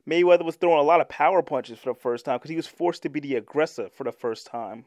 Mayweather 0.07 0.45
was 0.45 0.55
throwing 0.55 0.79
a 0.79 0.83
lot 0.83 1.01
of 1.01 1.09
power 1.09 1.41
punches 1.41 1.79
for 1.79 1.93
the 1.93 1.99
first 1.99 2.25
time 2.25 2.37
because 2.37 2.49
he 2.49 2.55
was 2.55 2.67
forced 2.67 3.03
to 3.03 3.09
be 3.09 3.19
the 3.19 3.35
aggressor 3.35 3.89
for 3.89 4.03
the 4.03 4.11
first 4.11 4.47
time. 4.47 4.85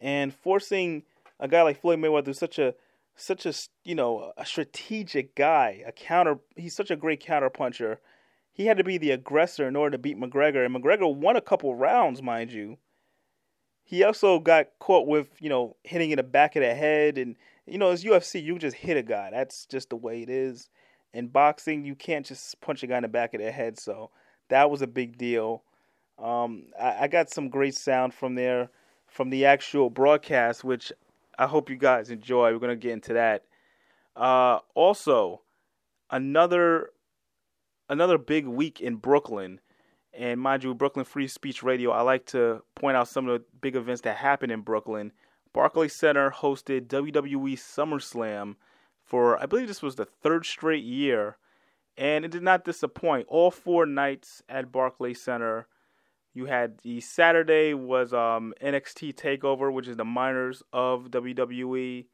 And 0.00 0.34
forcing 0.34 1.04
a 1.38 1.48
guy 1.48 1.62
like 1.62 1.80
Floyd 1.80 2.00
Mayweather 2.00 2.26
who's 2.26 2.38
such 2.38 2.58
a 2.58 2.74
such 3.14 3.46
a 3.46 3.54
you 3.84 3.94
know 3.94 4.32
a 4.36 4.44
strategic 4.44 5.34
guy, 5.34 5.82
a 5.86 5.92
counter. 5.92 6.38
He's 6.56 6.74
such 6.74 6.90
a 6.90 6.96
great 6.96 7.20
counter 7.20 7.50
puncher. 7.50 8.00
He 8.52 8.66
had 8.66 8.76
to 8.76 8.84
be 8.84 8.98
the 8.98 9.12
aggressor 9.12 9.66
in 9.66 9.76
order 9.76 9.92
to 9.92 9.98
beat 9.98 10.18
McGregor, 10.18 10.64
and 10.64 10.74
McGregor 10.74 11.14
won 11.14 11.36
a 11.36 11.40
couple 11.40 11.74
rounds, 11.74 12.20
mind 12.20 12.52
you. 12.52 12.78
He 13.82 14.04
also 14.04 14.38
got 14.38 14.68
caught 14.78 15.06
with 15.06 15.28
you 15.40 15.48
know 15.48 15.76
hitting 15.84 16.10
in 16.10 16.16
the 16.16 16.22
back 16.22 16.56
of 16.56 16.62
the 16.62 16.74
head, 16.74 17.18
and 17.18 17.36
you 17.66 17.78
know 17.78 17.90
as 17.90 18.04
UFC, 18.04 18.42
you 18.42 18.58
just 18.58 18.76
hit 18.76 18.96
a 18.96 19.02
guy. 19.02 19.30
That's 19.30 19.66
just 19.66 19.90
the 19.90 19.96
way 19.96 20.22
it 20.22 20.30
is. 20.30 20.68
In 21.14 21.28
boxing, 21.28 21.84
you 21.84 21.94
can't 21.94 22.24
just 22.24 22.60
punch 22.60 22.82
a 22.82 22.86
guy 22.86 22.96
in 22.96 23.02
the 23.02 23.08
back 23.08 23.34
of 23.34 23.40
the 23.40 23.50
head. 23.50 23.78
So 23.78 24.10
that 24.48 24.70
was 24.70 24.82
a 24.82 24.86
big 24.86 25.18
deal. 25.18 25.62
Um, 26.18 26.64
I, 26.80 27.04
I 27.04 27.08
got 27.08 27.30
some 27.30 27.48
great 27.48 27.74
sound 27.74 28.14
from 28.14 28.34
there, 28.34 28.70
from 29.06 29.30
the 29.30 29.44
actual 29.44 29.90
broadcast, 29.90 30.64
which 30.64 30.92
I 31.38 31.46
hope 31.46 31.70
you 31.70 31.76
guys 31.76 32.10
enjoy. 32.10 32.52
We're 32.52 32.58
gonna 32.58 32.76
get 32.76 32.92
into 32.92 33.14
that. 33.14 33.44
Uh, 34.16 34.58
also, 34.74 35.42
another 36.10 36.90
another 37.88 38.18
big 38.18 38.46
week 38.46 38.80
in 38.80 38.96
Brooklyn, 38.96 39.60
and 40.12 40.40
mind 40.40 40.64
you, 40.64 40.74
Brooklyn 40.74 41.04
Free 41.04 41.28
Speech 41.28 41.62
Radio. 41.62 41.90
I 41.90 42.02
like 42.02 42.26
to 42.26 42.62
point 42.74 42.96
out 42.96 43.08
some 43.08 43.28
of 43.28 43.40
the 43.40 43.44
big 43.60 43.76
events 43.76 44.02
that 44.02 44.16
happened 44.16 44.52
in 44.52 44.60
Brooklyn. 44.60 45.12
Barclays 45.52 45.94
Center 45.94 46.30
hosted 46.30 46.86
WWE 46.86 47.54
SummerSlam 47.54 48.56
for 49.04 49.40
I 49.40 49.46
believe 49.46 49.68
this 49.68 49.82
was 49.82 49.96
the 49.96 50.04
third 50.04 50.46
straight 50.46 50.84
year, 50.84 51.36
and 51.96 52.24
it 52.24 52.30
did 52.30 52.42
not 52.42 52.64
disappoint. 52.64 53.26
All 53.28 53.50
four 53.50 53.84
nights 53.84 54.42
at 54.48 54.72
Barclays 54.72 55.20
Center 55.20 55.66
you 56.34 56.46
had 56.46 56.78
the 56.78 57.00
Saturday 57.00 57.74
was 57.74 58.14
um, 58.14 58.54
NXT 58.62 59.14
Takeover, 59.14 59.72
which 59.72 59.86
is 59.86 59.96
the 59.96 60.04
minors 60.04 60.62
of 60.72 61.10
WWE. 61.10 62.06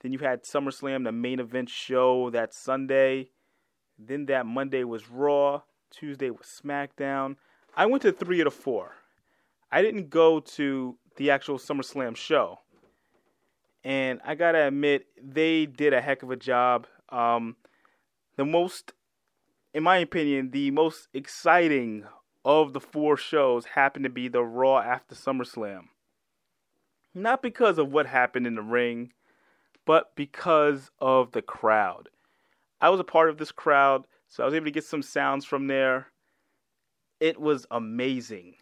Then 0.00 0.12
you 0.12 0.18
had 0.18 0.44
SummerSlam, 0.44 1.04
the 1.04 1.12
main 1.12 1.40
event 1.40 1.70
show 1.70 2.28
that 2.30 2.52
Sunday. 2.52 3.30
Then 3.98 4.26
that 4.26 4.44
Monday 4.44 4.84
was 4.84 5.08
Raw. 5.08 5.62
Tuesday 5.90 6.30
was 6.30 6.60
SmackDown. 6.62 7.36
I 7.74 7.86
went 7.86 8.02
to 8.02 8.12
three 8.12 8.40
of 8.40 8.44
the 8.44 8.50
four. 8.50 8.92
I 9.70 9.80
didn't 9.80 10.10
go 10.10 10.40
to 10.40 10.98
the 11.16 11.30
actual 11.30 11.56
SummerSlam 11.56 12.14
show. 12.16 12.58
And 13.84 14.20
I 14.24 14.34
gotta 14.34 14.68
admit, 14.68 15.06
they 15.20 15.66
did 15.66 15.92
a 15.92 16.00
heck 16.00 16.22
of 16.22 16.30
a 16.30 16.36
job. 16.36 16.86
Um, 17.08 17.56
the 18.36 18.44
most, 18.44 18.92
in 19.74 19.82
my 19.82 19.98
opinion, 19.98 20.50
the 20.50 20.70
most 20.70 21.08
exciting 21.12 22.04
of 22.44 22.72
the 22.72 22.80
four 22.80 23.16
shows 23.16 23.66
happened 23.66 24.04
to 24.04 24.10
be 24.10 24.28
the 24.28 24.42
Raw 24.42 24.78
after 24.78 25.14
SummerSlam. 25.14 25.88
Not 27.14 27.42
because 27.42 27.78
of 27.78 27.92
what 27.92 28.06
happened 28.06 28.46
in 28.46 28.54
the 28.54 28.62
ring, 28.62 29.12
but 29.84 30.14
because 30.16 30.90
of 31.00 31.32
the 31.32 31.42
crowd. 31.42 32.08
I 32.80 32.88
was 32.88 33.00
a 33.00 33.04
part 33.04 33.30
of 33.30 33.38
this 33.38 33.52
crowd, 33.52 34.06
so 34.28 34.42
I 34.42 34.46
was 34.46 34.54
able 34.54 34.66
to 34.66 34.70
get 34.70 34.84
some 34.84 35.02
sounds 35.02 35.44
from 35.44 35.66
there. 35.66 36.08
It 37.20 37.40
was 37.40 37.66
amazing. 37.70 38.54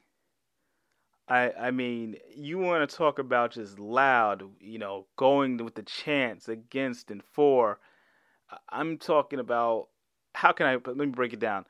I 1.31 1.53
I 1.53 1.71
mean, 1.71 2.17
you 2.37 2.59
want 2.59 2.89
to 2.89 2.95
talk 2.97 3.19
about 3.19 3.53
just 3.53 3.79
loud, 3.79 4.43
you 4.61 4.79
know, 4.79 5.07
going 5.17 5.57
with 5.59 5.75
the 5.75 5.83
chants 5.83 6.49
against 6.49 7.11
and 7.11 7.23
for. 7.25 7.81
I'm 8.71 8.99
talking 8.99 9.39
about 9.41 9.89
how 10.35 10.53
can 10.53 10.67
I 10.67 10.75
let 10.77 10.97
me 10.97 11.07
break 11.07 11.33
it 11.33 11.41
down. 11.41 11.67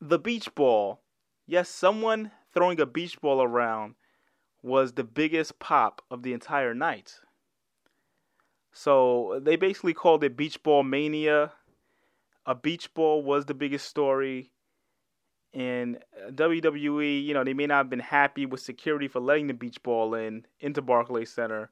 The 0.00 0.18
beach 0.18 0.54
ball 0.54 1.00
Yes, 1.46 1.68
someone 1.70 2.32
throwing 2.54 2.80
a 2.80 2.86
beach 2.86 3.20
ball 3.20 3.42
around 3.42 3.96
was 4.62 4.92
the 4.94 5.04
biggest 5.04 5.58
pop 5.60 6.02
of 6.10 6.22
the 6.22 6.32
entire 6.34 6.74
night. 6.74 7.20
So 8.74 9.40
they 9.42 9.56
basically 9.56 9.94
called 9.94 10.22
it 10.22 10.36
Beach 10.36 10.62
Ball 10.62 10.82
Mania. 10.82 11.54
A 12.46 12.54
beach 12.54 12.94
ball 12.94 13.22
was 13.22 13.46
the 13.46 13.54
biggest 13.54 13.88
story. 13.88 14.53
And 15.54 15.98
WWE, 16.30 17.24
you 17.24 17.32
know, 17.32 17.44
they 17.44 17.54
may 17.54 17.66
not 17.66 17.76
have 17.76 17.90
been 17.90 18.00
happy 18.00 18.44
with 18.44 18.60
security 18.60 19.06
for 19.06 19.20
letting 19.20 19.46
the 19.46 19.54
beach 19.54 19.80
ball 19.82 20.14
in 20.14 20.46
into 20.60 20.82
Barclays 20.82 21.30
Center, 21.30 21.70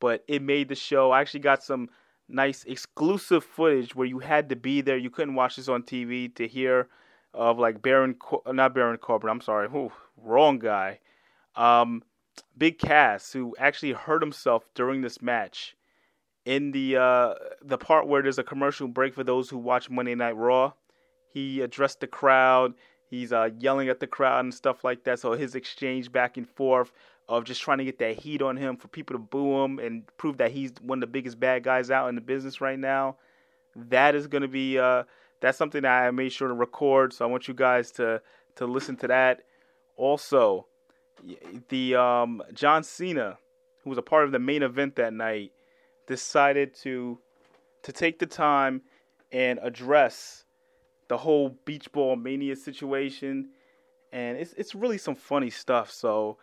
but 0.00 0.24
it 0.28 0.40
made 0.40 0.68
the 0.68 0.76
show. 0.76 1.10
I 1.10 1.20
actually 1.20 1.40
got 1.40 1.62
some 1.62 1.88
nice 2.28 2.64
exclusive 2.64 3.44
footage 3.44 3.94
where 3.94 4.06
you 4.06 4.20
had 4.20 4.48
to 4.50 4.56
be 4.56 4.80
there. 4.80 4.96
You 4.96 5.10
couldn't 5.10 5.34
watch 5.34 5.56
this 5.56 5.68
on 5.68 5.82
TV 5.82 6.32
to 6.36 6.46
hear 6.46 6.88
of 7.34 7.58
like 7.58 7.82
Baron, 7.82 8.14
not 8.46 8.72
Baron 8.72 8.98
Corbin. 8.98 9.28
I'm 9.28 9.40
sorry, 9.40 9.66
Ooh, 9.66 9.90
wrong 10.16 10.60
guy. 10.60 11.00
Um, 11.56 12.04
Big 12.56 12.78
Cass, 12.78 13.32
who 13.32 13.56
actually 13.58 13.92
hurt 13.92 14.22
himself 14.22 14.64
during 14.74 15.00
this 15.00 15.20
match, 15.20 15.76
in 16.44 16.72
the 16.72 16.96
uh, 16.96 17.34
the 17.62 17.78
part 17.78 18.06
where 18.06 18.22
there's 18.22 18.38
a 18.38 18.44
commercial 18.44 18.86
break 18.86 19.14
for 19.14 19.24
those 19.24 19.48
who 19.48 19.58
watch 19.58 19.90
Monday 19.90 20.14
Night 20.14 20.36
Raw. 20.36 20.72
He 21.32 21.62
addressed 21.62 22.00
the 22.00 22.06
crowd. 22.06 22.74
He's 23.08 23.32
uh, 23.32 23.50
yelling 23.58 23.88
at 23.88 24.00
the 24.00 24.06
crowd 24.06 24.44
and 24.44 24.54
stuff 24.54 24.84
like 24.84 25.04
that. 25.04 25.20
So 25.20 25.32
his 25.32 25.54
exchange 25.54 26.10
back 26.10 26.36
and 26.36 26.48
forth 26.48 26.92
of 27.28 27.44
just 27.44 27.62
trying 27.62 27.78
to 27.78 27.84
get 27.84 27.98
that 27.98 28.18
heat 28.18 28.42
on 28.42 28.56
him 28.56 28.76
for 28.76 28.88
people 28.88 29.14
to 29.14 29.18
boo 29.18 29.62
him 29.62 29.78
and 29.78 30.04
prove 30.16 30.38
that 30.38 30.50
he's 30.50 30.72
one 30.82 30.98
of 30.98 31.00
the 31.00 31.06
biggest 31.12 31.40
bad 31.40 31.62
guys 31.62 31.90
out 31.90 32.08
in 32.08 32.14
the 32.14 32.20
business 32.20 32.60
right 32.60 32.78
now. 32.78 33.16
That 33.76 34.14
is 34.14 34.26
going 34.26 34.42
to 34.42 34.48
be 34.48 34.78
uh, 34.78 35.04
that's 35.40 35.58
something 35.58 35.82
that 35.82 36.04
I 36.04 36.10
made 36.10 36.32
sure 36.32 36.48
to 36.48 36.54
record. 36.54 37.12
So 37.12 37.24
I 37.24 37.28
want 37.28 37.48
you 37.48 37.54
guys 37.54 37.90
to 37.92 38.20
to 38.56 38.66
listen 38.66 38.96
to 38.98 39.08
that. 39.08 39.42
Also, 39.96 40.66
the 41.68 41.94
um, 41.94 42.42
John 42.52 42.82
Cena, 42.82 43.38
who 43.82 43.90
was 43.90 43.98
a 43.98 44.02
part 44.02 44.24
of 44.24 44.32
the 44.32 44.38
main 44.38 44.62
event 44.62 44.96
that 44.96 45.12
night, 45.12 45.52
decided 46.06 46.74
to 46.82 47.18
to 47.82 47.92
take 47.92 48.18
the 48.18 48.26
time 48.26 48.82
and 49.32 49.58
address 49.62 50.43
the 51.08 51.16
whole 51.16 51.58
beach 51.64 51.90
ball 51.92 52.16
mania 52.16 52.56
situation, 52.56 53.50
and 54.12 54.38
it's 54.38 54.52
it's 54.54 54.74
really 54.74 54.98
some 54.98 55.14
funny 55.14 55.50
stuff. 55.50 55.90
So. 55.90 56.38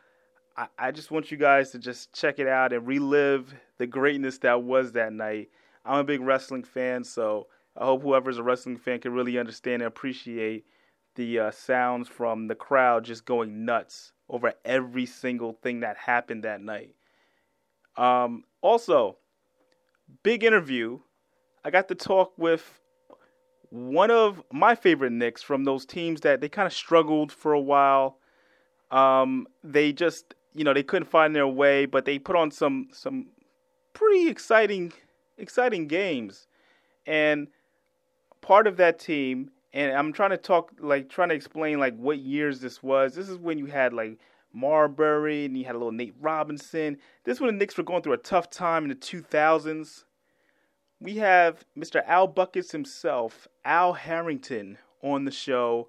I, 0.58 0.68
I 0.78 0.92
just 0.92 1.12
want 1.12 1.32
you 1.32 1.38
guys 1.38 1.72
to 1.72 1.80
just 1.80 2.12
check 2.12 2.38
it 2.38 2.46
out 2.46 2.74
and 2.74 2.86
relive 2.86 3.56
the 3.78 3.88
greatness 3.88 4.38
that 4.40 4.62
was 4.62 4.92
that 4.92 5.14
night. 5.14 5.50
I'm 5.86 6.00
a 6.00 6.04
big 6.04 6.20
wrestling 6.20 6.66
fan, 6.66 7.06
so 7.06 7.48
I 7.78 7.86
hope 7.86 8.04
whoever's 8.04 8.38
a 8.38 8.44
wrestling 8.44 8.78
fan 8.78 9.00
can 9.00 9.14
really 9.14 9.38
understand 9.40 9.82
and 9.82 9.88
appreciate 9.88 10.66
the 11.16 11.40
uh, 11.40 11.52
sounds 11.52 12.08
from 12.08 12.48
the 12.48 12.56
crowd 12.56 13.06
just 13.06 13.26
going 13.26 13.66
nuts 13.66 14.12
over 14.30 14.54
every 14.66 15.06
single 15.06 15.54
thing 15.54 15.82
that 15.82 15.98
happened 15.98 16.44
that 16.44 16.62
night. 16.62 16.96
Um, 17.98 18.44
also, 18.62 19.18
big 20.24 20.44
interview. 20.44 21.00
I 21.64 21.70
got 21.70 21.88
to 21.90 21.96
talk 21.96 22.34
with 22.38 22.81
one 23.72 24.12
of 24.12 24.44
my 24.52 24.76
favorite 24.76 25.14
Knicks 25.14 25.42
from 25.42 25.64
those 25.64 25.86
teams 25.86 26.22
that 26.22 26.42
they 26.42 26.50
kind 26.50 26.68
of 26.68 26.74
struggled 26.74 27.32
for 27.32 27.54
a 27.54 27.60
while. 27.60 28.18
Um, 28.92 29.48
they 29.64 29.94
just, 29.94 30.36
you 30.54 30.66
know, 30.66 30.74
they 30.74 30.84
couldn't 30.84 31.10
find 31.10 31.34
their 31.34 31.48
way, 31.48 31.86
but 31.86 32.06
they 32.06 32.20
put 32.20 32.36
on 32.36 32.52
some 32.52 32.90
some 32.92 33.28
pretty 33.94 34.28
exciting 34.28 34.92
exciting 35.38 35.88
games. 35.88 36.48
And 37.08 37.48
part 38.42 38.68
of 38.68 38.76
that 38.78 39.00
team, 39.00 39.52
and 39.74 39.94
I'm 39.94 40.12
trying 40.12 40.32
to 40.32 40.38
talk 40.38 40.74
like 40.80 41.10
trying 41.10 41.30
to 41.30 41.36
explain 41.36 41.80
like 41.80 41.96
what 41.96 42.20
years 42.20 42.60
this 42.60 42.84
was. 42.84 43.16
This 43.16 43.30
is 43.30 43.38
when 43.38 43.58
you 43.58 43.68
had 43.68 43.94
like 43.94 44.20
Marbury 44.52 45.46
and 45.46 45.58
you 45.58 45.64
had 45.64 45.76
a 45.76 45.78
little 45.78 45.94
Nate 45.94 46.16
Robinson. 46.20 46.98
This 47.24 47.38
is 47.38 47.42
when 47.42 47.54
the 47.56 47.58
Knicks 47.58 47.78
were 47.78 47.86
going 47.86 48.02
through 48.02 48.14
a 48.14 48.18
tough 48.18 48.50
time 48.50 48.84
in 48.84 48.90
the 48.90 48.96
2000s. 48.96 50.04
We 51.02 51.16
have 51.16 51.66
Mr. 51.76 52.06
Al 52.06 52.28
Buckets 52.28 52.72
himself, 52.72 53.48
Al 53.66 53.94
Harrington, 53.94 54.78
on 55.02 55.26
the 55.26 55.32
show, 55.32 55.88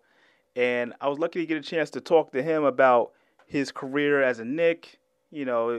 and 0.57 0.95
I 1.03 1.09
was 1.09 1.19
lucky 1.19 1.41
to 1.41 1.47
get 1.47 1.59
a 1.59 1.61
chance 1.61 1.91
to 1.91 2.01
talk 2.01 2.33
to 2.33 2.43
him 2.43 2.65
about 2.65 3.13
his 3.47 3.71
career 3.71 4.23
as 4.23 4.39
a 4.39 4.45
Knick. 4.47 4.99
You 5.31 5.45
know, 5.45 5.79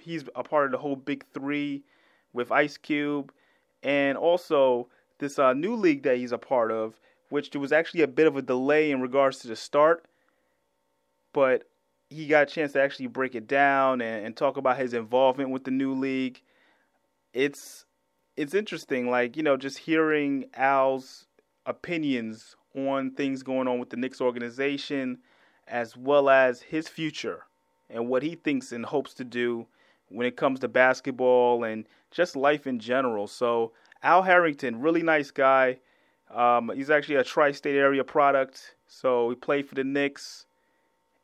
he's 0.00 0.24
a 0.34 0.42
part 0.42 0.64
of 0.64 0.72
the 0.72 0.78
whole 0.78 0.96
Big 0.96 1.26
Three 1.34 1.82
with 2.32 2.50
Ice 2.50 2.78
Cube, 2.78 3.34
and 3.82 4.16
also 4.16 4.88
this 5.18 5.38
uh, 5.38 5.52
new 5.52 5.74
league 5.74 6.04
that 6.04 6.16
he's 6.16 6.32
a 6.32 6.38
part 6.38 6.72
of, 6.72 6.98
which 7.28 7.50
there 7.50 7.60
was 7.60 7.72
actually 7.72 8.00
a 8.00 8.08
bit 8.08 8.26
of 8.26 8.38
a 8.38 8.42
delay 8.42 8.92
in 8.92 9.02
regards 9.02 9.40
to 9.40 9.48
the 9.48 9.56
start, 9.56 10.06
but 11.34 11.64
he 12.08 12.26
got 12.26 12.44
a 12.44 12.46
chance 12.46 12.72
to 12.72 12.80
actually 12.80 13.08
break 13.08 13.34
it 13.34 13.46
down 13.46 14.00
and, 14.00 14.24
and 14.24 14.36
talk 14.38 14.56
about 14.56 14.78
his 14.78 14.94
involvement 14.94 15.50
with 15.50 15.64
the 15.64 15.70
new 15.70 15.92
league. 15.92 16.40
It's 17.34 17.84
it's 18.40 18.54
interesting, 18.54 19.10
like 19.10 19.36
you 19.36 19.42
know, 19.42 19.58
just 19.58 19.76
hearing 19.76 20.46
Al's 20.54 21.26
opinions 21.66 22.56
on 22.74 23.10
things 23.10 23.42
going 23.42 23.68
on 23.68 23.78
with 23.78 23.90
the 23.90 23.98
Knicks 23.98 24.18
organization, 24.18 25.18
as 25.68 25.94
well 25.94 26.30
as 26.30 26.62
his 26.62 26.88
future 26.88 27.44
and 27.90 28.08
what 28.08 28.22
he 28.22 28.36
thinks 28.36 28.72
and 28.72 28.86
hopes 28.86 29.12
to 29.14 29.24
do 29.24 29.66
when 30.08 30.26
it 30.26 30.38
comes 30.38 30.60
to 30.60 30.68
basketball 30.68 31.64
and 31.64 31.86
just 32.10 32.34
life 32.34 32.66
in 32.66 32.78
general. 32.78 33.26
So 33.26 33.72
Al 34.02 34.22
Harrington, 34.22 34.80
really 34.80 35.02
nice 35.02 35.30
guy. 35.30 35.76
Um, 36.30 36.70
he's 36.74 36.88
actually 36.88 37.16
a 37.16 37.24
tri-state 37.24 37.76
area 37.76 38.04
product, 38.04 38.74
so 38.86 39.28
he 39.28 39.36
played 39.36 39.68
for 39.68 39.74
the 39.74 39.84
Knicks, 39.84 40.46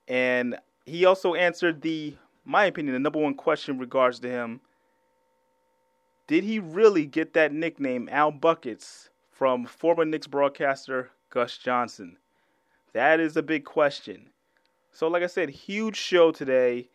and 0.06 0.58
he 0.84 1.06
also 1.06 1.34
answered 1.34 1.80
the, 1.80 2.14
my 2.44 2.66
opinion, 2.66 2.92
the 2.92 3.00
number 3.00 3.20
one 3.20 3.34
question 3.34 3.76
in 3.76 3.80
regards 3.80 4.18
to 4.20 4.28
him. 4.28 4.60
Did 6.26 6.44
he 6.44 6.58
really 6.58 7.06
get 7.06 7.34
that 7.34 7.52
nickname, 7.52 8.08
Al 8.10 8.30
Buckets, 8.30 9.10
from 9.30 9.66
former 9.66 10.04
Knicks 10.04 10.26
broadcaster 10.26 11.10
Gus 11.30 11.56
Johnson? 11.56 12.18
That 12.92 13.20
is 13.20 13.36
a 13.36 13.42
big 13.42 13.64
question. 13.64 14.30
So, 14.92 15.08
like 15.08 15.22
I 15.22 15.26
said, 15.26 15.50
huge 15.50 15.96
show 15.96 16.32
today. 16.32 16.88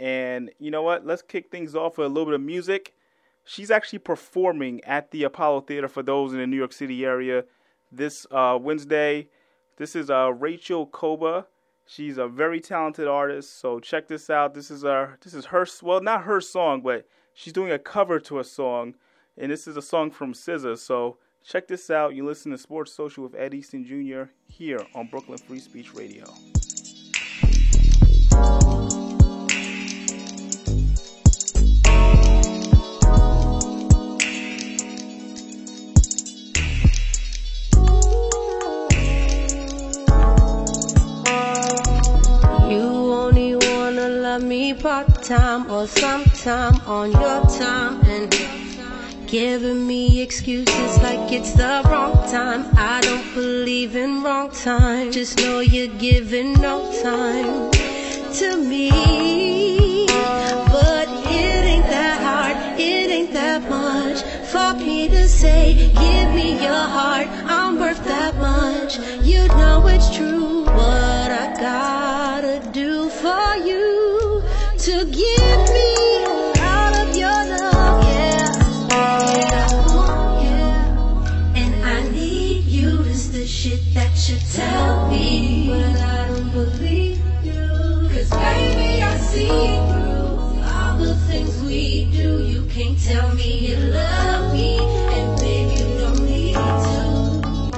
And 0.00 0.50
you 0.58 0.70
know 0.70 0.82
what? 0.82 1.06
Let's 1.06 1.22
kick 1.22 1.50
things 1.50 1.74
off 1.76 1.98
with 1.98 2.06
a 2.06 2.08
little 2.08 2.24
bit 2.24 2.34
of 2.34 2.40
music. 2.40 2.94
She's 3.44 3.70
actually 3.70 3.98
performing 4.00 4.82
at 4.84 5.10
the 5.10 5.24
Apollo 5.24 5.62
Theater 5.62 5.88
for 5.88 6.02
those 6.02 6.32
in 6.32 6.38
the 6.38 6.46
New 6.46 6.56
York 6.56 6.72
City 6.72 7.04
area 7.04 7.44
this 7.92 8.26
uh, 8.30 8.58
Wednesday. 8.60 9.28
This 9.76 9.94
is 9.94 10.10
uh, 10.10 10.32
Rachel 10.32 10.86
Koba. 10.86 11.46
She's 11.86 12.16
a 12.16 12.26
very 12.26 12.60
talented 12.60 13.06
artist. 13.06 13.60
So 13.60 13.78
check 13.78 14.08
this 14.08 14.30
out. 14.30 14.54
This 14.54 14.70
is 14.70 14.84
our 14.84 15.18
this 15.22 15.34
is 15.34 15.46
her 15.46 15.66
well 15.82 16.00
not 16.00 16.24
her 16.24 16.40
song, 16.40 16.80
but 16.80 17.06
she's 17.34 17.52
doing 17.52 17.72
a 17.72 17.78
cover 17.78 18.18
to 18.20 18.38
a 18.38 18.44
song, 18.44 18.94
and 19.36 19.50
this 19.50 19.66
is 19.66 19.76
a 19.76 19.82
song 19.82 20.10
from 20.10 20.34
SZA. 20.34 20.78
So 20.78 21.18
check 21.44 21.68
this 21.68 21.90
out. 21.90 22.14
You 22.14 22.24
listen 22.24 22.52
to 22.52 22.58
Sports 22.58 22.92
Social 22.92 23.24
with 23.24 23.34
Ed 23.34 23.54
Easton 23.54 23.84
Jr. 23.84 24.30
here 24.48 24.84
on 24.94 25.08
Brooklyn 25.08 25.38
Free 25.38 25.60
Speech 25.60 25.94
Radio. 25.94 26.24
You 42.70 42.80
only 43.12 43.56
wanna 43.56 44.08
love 44.08 44.42
me 44.42 44.72
part 44.74 45.11
time 45.22 45.70
or 45.70 45.86
sometime 45.86 46.74
on 46.84 47.12
your 47.12 47.42
time 47.46 48.00
and 48.06 48.28
giving 49.28 49.86
me 49.86 50.20
excuses 50.20 50.98
like 50.98 51.30
it's 51.30 51.52
the 51.52 51.80
wrong 51.86 52.14
time. 52.28 52.66
I 52.76 53.00
don't 53.02 53.32
believe 53.32 53.94
in 53.94 54.24
wrong 54.24 54.50
time. 54.50 55.12
Just 55.12 55.38
know 55.38 55.60
you're 55.60 55.94
giving 55.98 56.54
no 56.54 56.90
time 57.02 57.70
to 58.34 58.56
me. 58.56 60.06
But 60.08 61.08
it 61.30 61.64
ain't 61.72 61.86
that 61.86 62.20
hard, 62.20 62.80
it 62.80 63.10
ain't 63.10 63.32
that 63.32 63.62
much 63.70 64.22
for 64.50 64.74
me 64.74 65.08
to 65.08 65.28
say, 65.28 65.92
give 65.94 66.34
me 66.34 66.54
your 66.54 66.84
heart. 66.96 67.28
I'm 67.46 67.78
worth 67.78 68.04
that 68.06 68.34
much. 68.38 68.98
You 69.24 69.46
know 69.48 69.86
it's 69.86 70.14
true. 70.14 70.64
What 70.64 71.30
I 71.30 71.54
gotta 71.60 72.11
shit 83.52 83.82
that 83.92 84.16
you 84.28 84.38
tell 84.54 85.08
me, 85.10 85.66
but 85.68 86.00
I 86.00 86.28
don't 86.28 86.50
believe 86.52 87.20
you. 87.44 88.08
Cause 88.08 88.30
baby, 88.30 89.02
I 89.02 89.16
see 89.18 89.46
through 89.46 90.62
all 90.72 90.96
the 90.96 91.14
things 91.28 91.62
we 91.62 92.06
do. 92.10 92.44
You 92.46 92.64
can't 92.70 92.98
tell 92.98 93.34
me 93.34 93.68
you 93.68 93.76
love 93.76 94.54
me, 94.54 94.78
and 94.78 95.38
baby, 95.38 95.82
you 95.82 95.98
don't 96.00 96.20
need 96.24 96.54
to. 96.54 97.70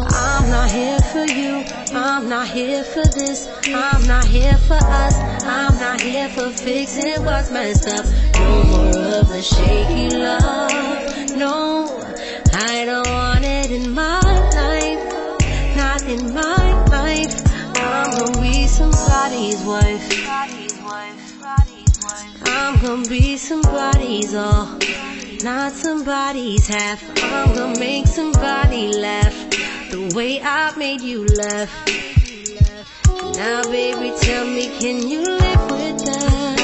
I'm 0.00 0.48
not 0.50 0.70
here 0.70 1.00
for 1.12 1.26
you, 1.26 1.64
I'm 1.92 2.28
not 2.30 2.48
here 2.48 2.82
for 2.82 3.04
this, 3.04 3.48
I'm 3.66 4.06
not 4.06 4.24
here 4.24 4.56
for 4.56 4.80
us. 5.04 5.16
I'm 5.44 5.78
not 5.78 6.00
here 6.00 6.30
for 6.30 6.48
fixing 6.50 7.22
what's 7.24 7.50
messed 7.50 7.88
up. 7.88 8.06
No 8.36 8.62
more 8.64 9.20
of 9.20 9.28
the 9.28 9.42
shaky 9.42 10.16
love. 10.16 10.71
Somebody's 19.56 20.02
wife. 20.82 22.42
I'm 22.46 22.80
gonna 22.80 23.08
be 23.08 23.36
somebody's 23.36 24.34
all. 24.34 24.78
Not 25.42 25.72
somebody's 25.72 26.66
half. 26.68 27.02
I'm 27.22 27.54
gonna 27.54 27.78
make 27.78 28.06
somebody 28.06 28.92
laugh. 28.92 29.34
The 29.90 30.12
way 30.14 30.40
I 30.40 30.74
made 30.76 31.02
you 31.02 31.26
laugh. 31.26 31.70
Now, 33.36 33.62
baby, 33.64 34.12
tell 34.20 34.46
me, 34.46 34.68
can 34.78 35.06
you 35.08 35.22
live 35.22 35.70
with 35.70 36.04
that? 36.06 36.60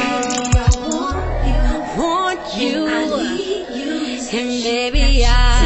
I 0.57 1.99
want 1.99 2.41
you, 2.57 2.87
and 4.31 4.63
baby, 4.63 5.25
I 5.25 5.58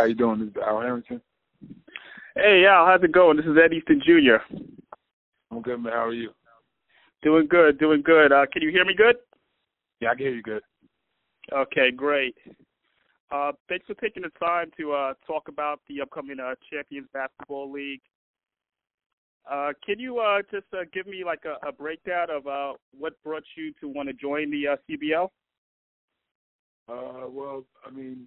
how 0.00 0.06
you 0.06 0.14
doing? 0.14 0.40
This 0.40 0.48
is 0.48 0.56
Al 0.66 0.80
Harrington. 0.80 1.20
Hey, 2.34 2.64
Al, 2.66 2.86
how's 2.86 3.02
it 3.02 3.12
going? 3.12 3.36
This 3.36 3.44
is 3.44 3.56
Ed 3.62 3.74
Easton 3.74 4.00
Jr. 4.02 4.36
I'm 5.50 5.60
good, 5.60 5.82
man. 5.82 5.92
How 5.92 6.06
are 6.06 6.14
you? 6.14 6.30
Doing 7.22 7.46
good, 7.46 7.78
doing 7.78 8.00
good. 8.00 8.32
Uh, 8.32 8.46
can 8.50 8.62
you 8.62 8.70
hear 8.70 8.86
me 8.86 8.94
good? 8.96 9.16
Yeah, 10.00 10.10
I 10.10 10.14
can 10.14 10.24
hear 10.24 10.34
you 10.34 10.42
good. 10.42 10.62
Okay, 11.52 11.90
great. 11.90 12.34
Uh, 13.30 13.52
thanks 13.68 13.86
for 13.86 13.94
taking 13.94 14.22
the 14.22 14.30
time 14.38 14.70
to 14.78 14.92
uh, 14.92 15.12
talk 15.26 15.48
about 15.48 15.80
the 15.86 16.00
upcoming 16.00 16.40
uh, 16.40 16.54
Champions 16.72 17.08
Basketball 17.12 17.70
League. 17.70 18.00
Uh, 19.50 19.72
can 19.84 19.98
you 19.98 20.18
uh, 20.18 20.40
just 20.50 20.66
uh, 20.72 20.84
give 20.94 21.06
me 21.06 21.24
like 21.26 21.42
a, 21.44 21.68
a 21.68 21.72
breakdown 21.72 22.28
of 22.30 22.46
uh, 22.46 22.72
what 22.98 23.22
brought 23.22 23.44
you 23.54 23.72
to 23.80 23.88
want 23.88 24.08
to 24.08 24.14
join 24.14 24.50
the 24.50 24.68
uh, 24.68 24.76
CBL? 24.88 25.28
Uh, 26.88 27.28
well, 27.28 27.64
I 27.86 27.90
mean, 27.90 28.26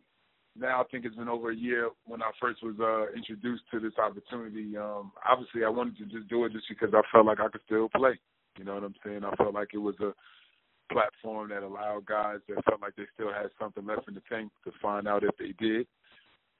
now 0.59 0.81
I 0.81 0.83
think 0.91 1.05
it's 1.05 1.15
been 1.15 1.29
over 1.29 1.51
a 1.51 1.55
year 1.55 1.89
when 2.05 2.21
I 2.21 2.31
first 2.39 2.63
was 2.63 2.75
uh, 2.79 3.11
introduced 3.15 3.63
to 3.71 3.79
this 3.79 3.97
opportunity. 3.97 4.77
Um, 4.77 5.11
obviously, 5.27 5.63
I 5.63 5.69
wanted 5.69 5.97
to 5.97 6.05
just 6.05 6.27
do 6.29 6.45
it 6.45 6.53
just 6.53 6.65
because 6.69 6.93
I 6.93 7.01
felt 7.11 7.25
like 7.25 7.39
I 7.39 7.49
could 7.49 7.61
still 7.65 7.89
play. 7.89 8.19
You 8.57 8.65
know 8.65 8.75
what 8.75 8.83
I'm 8.83 8.95
saying? 9.03 9.23
I 9.23 9.35
felt 9.35 9.55
like 9.55 9.69
it 9.73 9.79
was 9.79 9.95
a 9.99 10.13
platform 10.91 11.49
that 11.49 11.63
allowed 11.63 12.05
guys 12.05 12.39
that 12.47 12.63
felt 12.65 12.81
like 12.81 12.95
they 12.95 13.05
still 13.13 13.33
had 13.33 13.49
something 13.59 13.85
left 13.85 14.07
in 14.07 14.13
the 14.13 14.21
tank 14.29 14.51
to 14.63 14.71
find 14.81 15.07
out 15.07 15.23
if 15.23 15.35
they 15.37 15.53
did. 15.57 15.87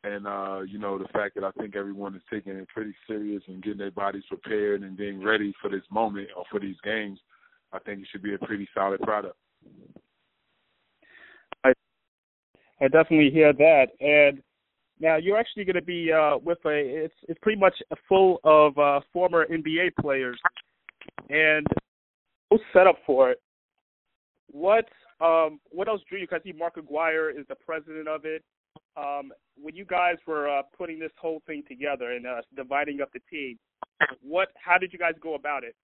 And 0.04 0.28
uh, 0.28 0.62
you 0.68 0.80
know, 0.80 0.98
the 0.98 1.08
fact 1.10 1.36
that 1.36 1.44
I 1.44 1.52
think 1.52 1.76
everyone 1.76 2.16
is 2.16 2.22
taking 2.30 2.54
it 2.54 2.68
pretty 2.68 2.94
serious 3.08 3.44
and 3.48 3.64
getting 3.64 3.78
their 3.78 3.92
bodies 3.92 4.24
prepared 4.28 4.82
and 4.82 4.98
being 4.98 5.24
ready 5.24 5.54
for 5.62 5.70
this 5.70 5.84
moment 5.90 6.30
or 6.36 6.44
for 6.52 6.60
these 6.60 6.76
games, 6.84 7.20
I 7.72 7.80
think 7.80 8.02
it 8.02 8.08
should 8.12 8.24
be 8.24 8.34
a 8.34 8.40
pretty 8.40 8.68
solid 8.74 9.02
product. 9.02 9.38
I 12.82 12.88
definitely 12.88 13.30
hear 13.32 13.54
that. 13.54 13.88
And 14.00 14.42
now 15.00 15.18
you're 15.18 15.38
actually 15.38 15.66
going 15.66 15.76
to 15.76 15.82
be 15.82 16.12
uh, 16.12 16.38
with 16.38 16.60
a 16.66 17.04
it's 17.06 17.14
it's 17.28 17.40
pretty 17.42 17.60
much 17.60 17.76
full 18.08 18.40
of 18.44 18.78
uh, 18.78 19.02
former 19.12 19.46
NBA 19.48 19.96
players, 20.00 20.40
and 21.30 21.66
who's 22.50 22.62
set 22.72 22.88
up 22.88 22.98
for 23.06 23.32
it. 23.32 23.42
What 24.52 24.86
um 25.20 25.60
what 25.72 25.88
else 25.88 26.02
drew 26.08 26.20
you? 26.20 26.28
Because 26.28 26.42
I 26.46 26.52
see 26.52 26.58
Mark 26.58 26.78
Aguirre 26.78 27.32
is 27.32 27.46
the 27.48 27.56
president 27.56 28.08
of 28.08 28.26
it. 28.26 28.44
Um, 28.96 29.32
when 29.62 29.76
you 29.76 29.86
guys 29.86 30.16
were 30.28 30.48
uh, 30.50 30.62
putting 30.78 31.00
this 31.00 31.12
whole 31.20 31.42
thing 31.48 31.64
together 31.68 32.12
and 32.12 32.26
uh, 32.26 32.42
dividing 32.56 33.02
up 33.02 33.12
the 33.14 33.20
team, 33.32 33.58
what 34.22 34.50
how 34.56 34.78
did 34.78 34.94
you 34.94 35.00
guys 35.00 35.14
go 35.22 35.36
about 35.36 35.64
it? 35.64 35.76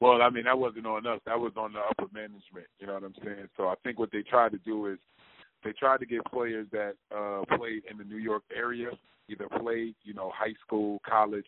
Well, 0.00 0.20
I 0.20 0.30
mean, 0.30 0.44
that 0.44 0.58
wasn't 0.58 0.86
on 0.86 1.06
us. 1.06 1.20
That 1.26 1.38
was 1.38 1.52
on 1.56 1.74
the 1.74 1.78
upper 1.78 2.12
management. 2.12 2.66
You 2.80 2.88
know 2.88 2.94
what 2.94 3.04
I'm 3.04 3.14
saying? 3.24 3.48
So 3.56 3.68
I 3.68 3.74
think 3.84 3.98
what 4.00 4.10
they 4.12 4.22
tried 4.22 4.50
to 4.50 4.58
do 4.58 4.86
is 4.86 4.98
they 5.64 5.72
tried 5.72 6.00
to 6.00 6.06
get 6.06 6.24
players 6.26 6.66
that 6.72 6.94
uh 7.14 7.44
played 7.56 7.82
in 7.90 7.98
the 7.98 8.04
New 8.04 8.16
York 8.18 8.42
area, 8.54 8.90
either 9.28 9.48
played, 9.60 9.94
you 10.02 10.14
know, 10.14 10.30
high 10.34 10.54
school, 10.64 11.00
college, 11.08 11.46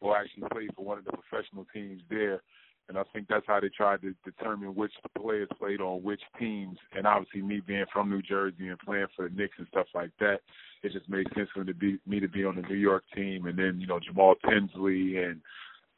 or 0.00 0.16
actually 0.16 0.48
played 0.52 0.70
for 0.76 0.84
one 0.84 0.98
of 0.98 1.04
the 1.04 1.12
professional 1.12 1.66
teams 1.72 2.02
there. 2.10 2.42
And 2.88 2.98
I 2.98 3.02
think 3.14 3.28
that's 3.28 3.46
how 3.46 3.60
they 3.60 3.70
tried 3.70 4.02
to 4.02 4.14
determine 4.24 4.74
which 4.74 4.92
players 5.18 5.48
played 5.58 5.80
on 5.80 6.02
which 6.02 6.20
teams. 6.38 6.76
And 6.94 7.06
obviously, 7.06 7.40
me 7.40 7.60
being 7.66 7.86
from 7.90 8.10
New 8.10 8.20
Jersey 8.20 8.68
and 8.68 8.78
playing 8.78 9.06
for 9.16 9.26
the 9.26 9.34
Knicks 9.34 9.54
and 9.56 9.66
stuff 9.68 9.86
like 9.94 10.10
that, 10.20 10.40
it 10.82 10.92
just 10.92 11.08
made 11.08 11.26
sense 11.34 11.48
for 11.54 11.60
me 11.64 11.72
to 11.72 11.78
be 11.78 11.98
me 12.06 12.20
to 12.20 12.28
be 12.28 12.44
on 12.44 12.56
the 12.56 12.62
New 12.62 12.74
York 12.74 13.04
team. 13.14 13.46
And 13.46 13.58
then 13.58 13.80
you 13.80 13.86
know 13.86 13.98
Jamal 14.00 14.34
Tinsley 14.46 15.16
and 15.16 15.40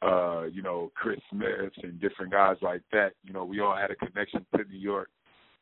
uh, 0.01 0.43
you 0.43 0.61
know 0.61 0.91
Chris 0.95 1.19
Smith 1.29 1.73
and 1.83 1.99
different 1.99 2.31
guys 2.31 2.55
like 2.61 2.83
that. 2.93 3.13
You 3.23 3.33
know, 3.33 3.43
we 3.43 3.59
all 3.59 3.75
had 3.75 3.91
a 3.91 3.95
connection 3.95 4.45
to 4.55 4.63
New 4.63 4.79
York. 4.79 5.09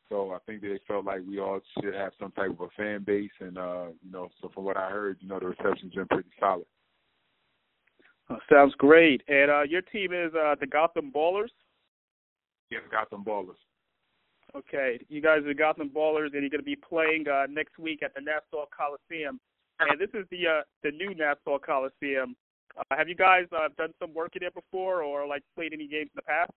So 0.08 0.32
I 0.32 0.38
think 0.46 0.62
they 0.62 0.78
felt 0.86 1.04
like 1.04 1.20
we 1.26 1.40
all 1.40 1.60
should 1.82 1.94
have 1.94 2.12
some 2.20 2.30
type 2.32 2.50
of 2.50 2.60
a 2.60 2.68
fan 2.76 3.02
base, 3.02 3.30
and 3.40 3.58
uh, 3.58 3.86
you 4.04 4.12
know, 4.12 4.28
so 4.40 4.50
from 4.54 4.64
what 4.64 4.76
I 4.76 4.88
heard, 4.88 5.18
you 5.20 5.28
know, 5.28 5.40
the 5.40 5.46
reception's 5.46 5.94
been 5.94 6.06
pretty 6.06 6.28
solid. 6.38 6.66
Uh, 8.28 8.36
sounds 8.50 8.74
great. 8.78 9.22
And 9.28 9.50
uh, 9.50 9.62
your 9.62 9.82
team 9.82 10.12
is 10.12 10.32
uh, 10.34 10.54
the 10.60 10.66
Gotham 10.66 11.12
Ballers. 11.14 11.50
Yeah, 12.70 12.78
the 12.84 12.90
Gotham 12.90 13.24
Ballers. 13.24 13.58
Okay, 14.54 14.98
you 15.08 15.20
guys 15.20 15.40
are 15.40 15.48
the 15.48 15.54
Gotham 15.54 15.90
Ballers, 15.90 16.32
and 16.32 16.40
you're 16.40 16.50
going 16.50 16.60
to 16.60 16.62
be 16.62 16.76
playing 16.76 17.26
uh, 17.28 17.46
next 17.50 17.78
week 17.78 18.02
at 18.02 18.14
the 18.14 18.20
Nassau 18.20 18.66
Coliseum. 18.74 19.40
And 19.80 20.00
this 20.00 20.08
is 20.14 20.26
the 20.30 20.46
uh, 20.46 20.62
the 20.82 20.90
new 20.92 21.14
Nassau 21.14 21.58
Coliseum. 21.58 22.34
Uh, 22.76 22.96
have 22.96 23.08
you 23.08 23.14
guys 23.14 23.44
uh, 23.52 23.68
done 23.76 23.92
some 24.00 24.14
work 24.14 24.36
in 24.36 24.42
it 24.42 24.54
before, 24.54 25.02
or 25.02 25.26
like 25.26 25.42
played 25.54 25.72
any 25.72 25.86
games 25.86 26.10
in 26.14 26.16
the 26.16 26.22
past? 26.22 26.50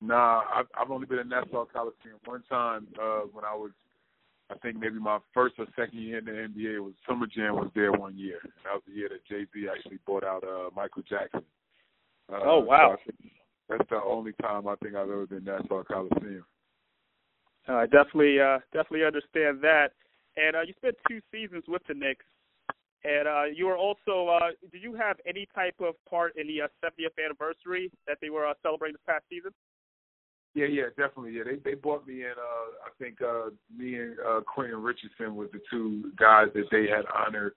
Nah, 0.00 0.42
I've, 0.54 0.66
I've 0.78 0.90
only 0.90 1.06
been 1.06 1.18
in 1.18 1.28
Nassau 1.28 1.66
Coliseum 1.66 2.18
one 2.24 2.42
time 2.48 2.88
uh, 3.00 3.20
when 3.32 3.44
I 3.44 3.54
was, 3.54 3.70
I 4.50 4.56
think 4.58 4.78
maybe 4.78 4.98
my 4.98 5.18
first 5.34 5.56
or 5.58 5.66
second 5.76 5.98
year 6.00 6.18
in 6.18 6.24
the 6.24 6.30
NBA. 6.30 6.80
Was 6.80 6.94
Summer 7.06 7.26
Jam 7.26 7.56
was 7.56 7.70
there 7.74 7.92
one 7.92 8.16
year. 8.16 8.40
That 8.64 8.74
was 8.74 8.82
the 8.86 8.94
year 8.94 9.10
that 9.10 9.26
Jay 9.26 9.46
Z 9.52 9.68
actually 9.68 9.98
bought 10.06 10.24
out 10.24 10.42
uh, 10.42 10.70
Michael 10.74 11.02
Jackson. 11.08 11.42
Uh, 12.32 12.40
oh 12.44 12.58
wow! 12.60 12.96
So 13.06 13.12
that's 13.68 13.88
the 13.90 14.00
only 14.02 14.32
time 14.40 14.66
I 14.66 14.74
think 14.76 14.94
I've 14.94 15.10
ever 15.10 15.26
been 15.26 15.44
Nassau 15.44 15.84
Coliseum. 15.84 16.44
Uh, 17.68 17.74
I 17.74 17.84
definitely, 17.84 18.40
uh, 18.40 18.58
definitely 18.72 19.04
understand 19.04 19.60
that. 19.62 19.92
And 20.36 20.56
uh, 20.56 20.62
you 20.62 20.72
spent 20.76 20.96
two 21.08 21.20
seasons 21.30 21.64
with 21.68 21.82
the 21.86 21.94
Knicks, 21.94 22.24
and 23.04 23.28
uh, 23.28 23.44
you 23.44 23.66
were 23.66 23.76
also. 23.76 24.28
Uh, 24.28 24.50
did 24.72 24.82
you 24.82 24.94
have 24.94 25.16
any 25.26 25.46
type 25.54 25.74
of 25.80 25.94
part 26.08 26.36
in 26.36 26.46
the 26.46 26.62
uh, 26.62 26.68
70th 26.82 27.22
anniversary 27.22 27.90
that 28.06 28.18
they 28.20 28.30
were 28.30 28.46
uh, 28.46 28.54
celebrating 28.62 28.94
this 28.94 29.02
past 29.06 29.24
season? 29.28 29.50
Yeah, 30.54 30.66
yeah, 30.66 30.88
definitely. 30.96 31.32
Yeah, 31.32 31.44
they 31.44 31.56
they 31.62 31.74
brought 31.74 32.06
me 32.06 32.22
in. 32.22 32.32
Uh, 32.32 32.86
I 32.86 32.90
think 32.98 33.22
uh, 33.22 33.50
me 33.76 33.96
and 33.96 34.16
uh, 34.18 34.40
Quentin 34.40 34.82
Richardson 34.82 35.36
was 35.36 35.48
the 35.52 35.60
two 35.70 36.10
guys 36.18 36.48
that 36.54 36.66
they 36.72 36.88
had 36.88 37.06
honored. 37.14 37.54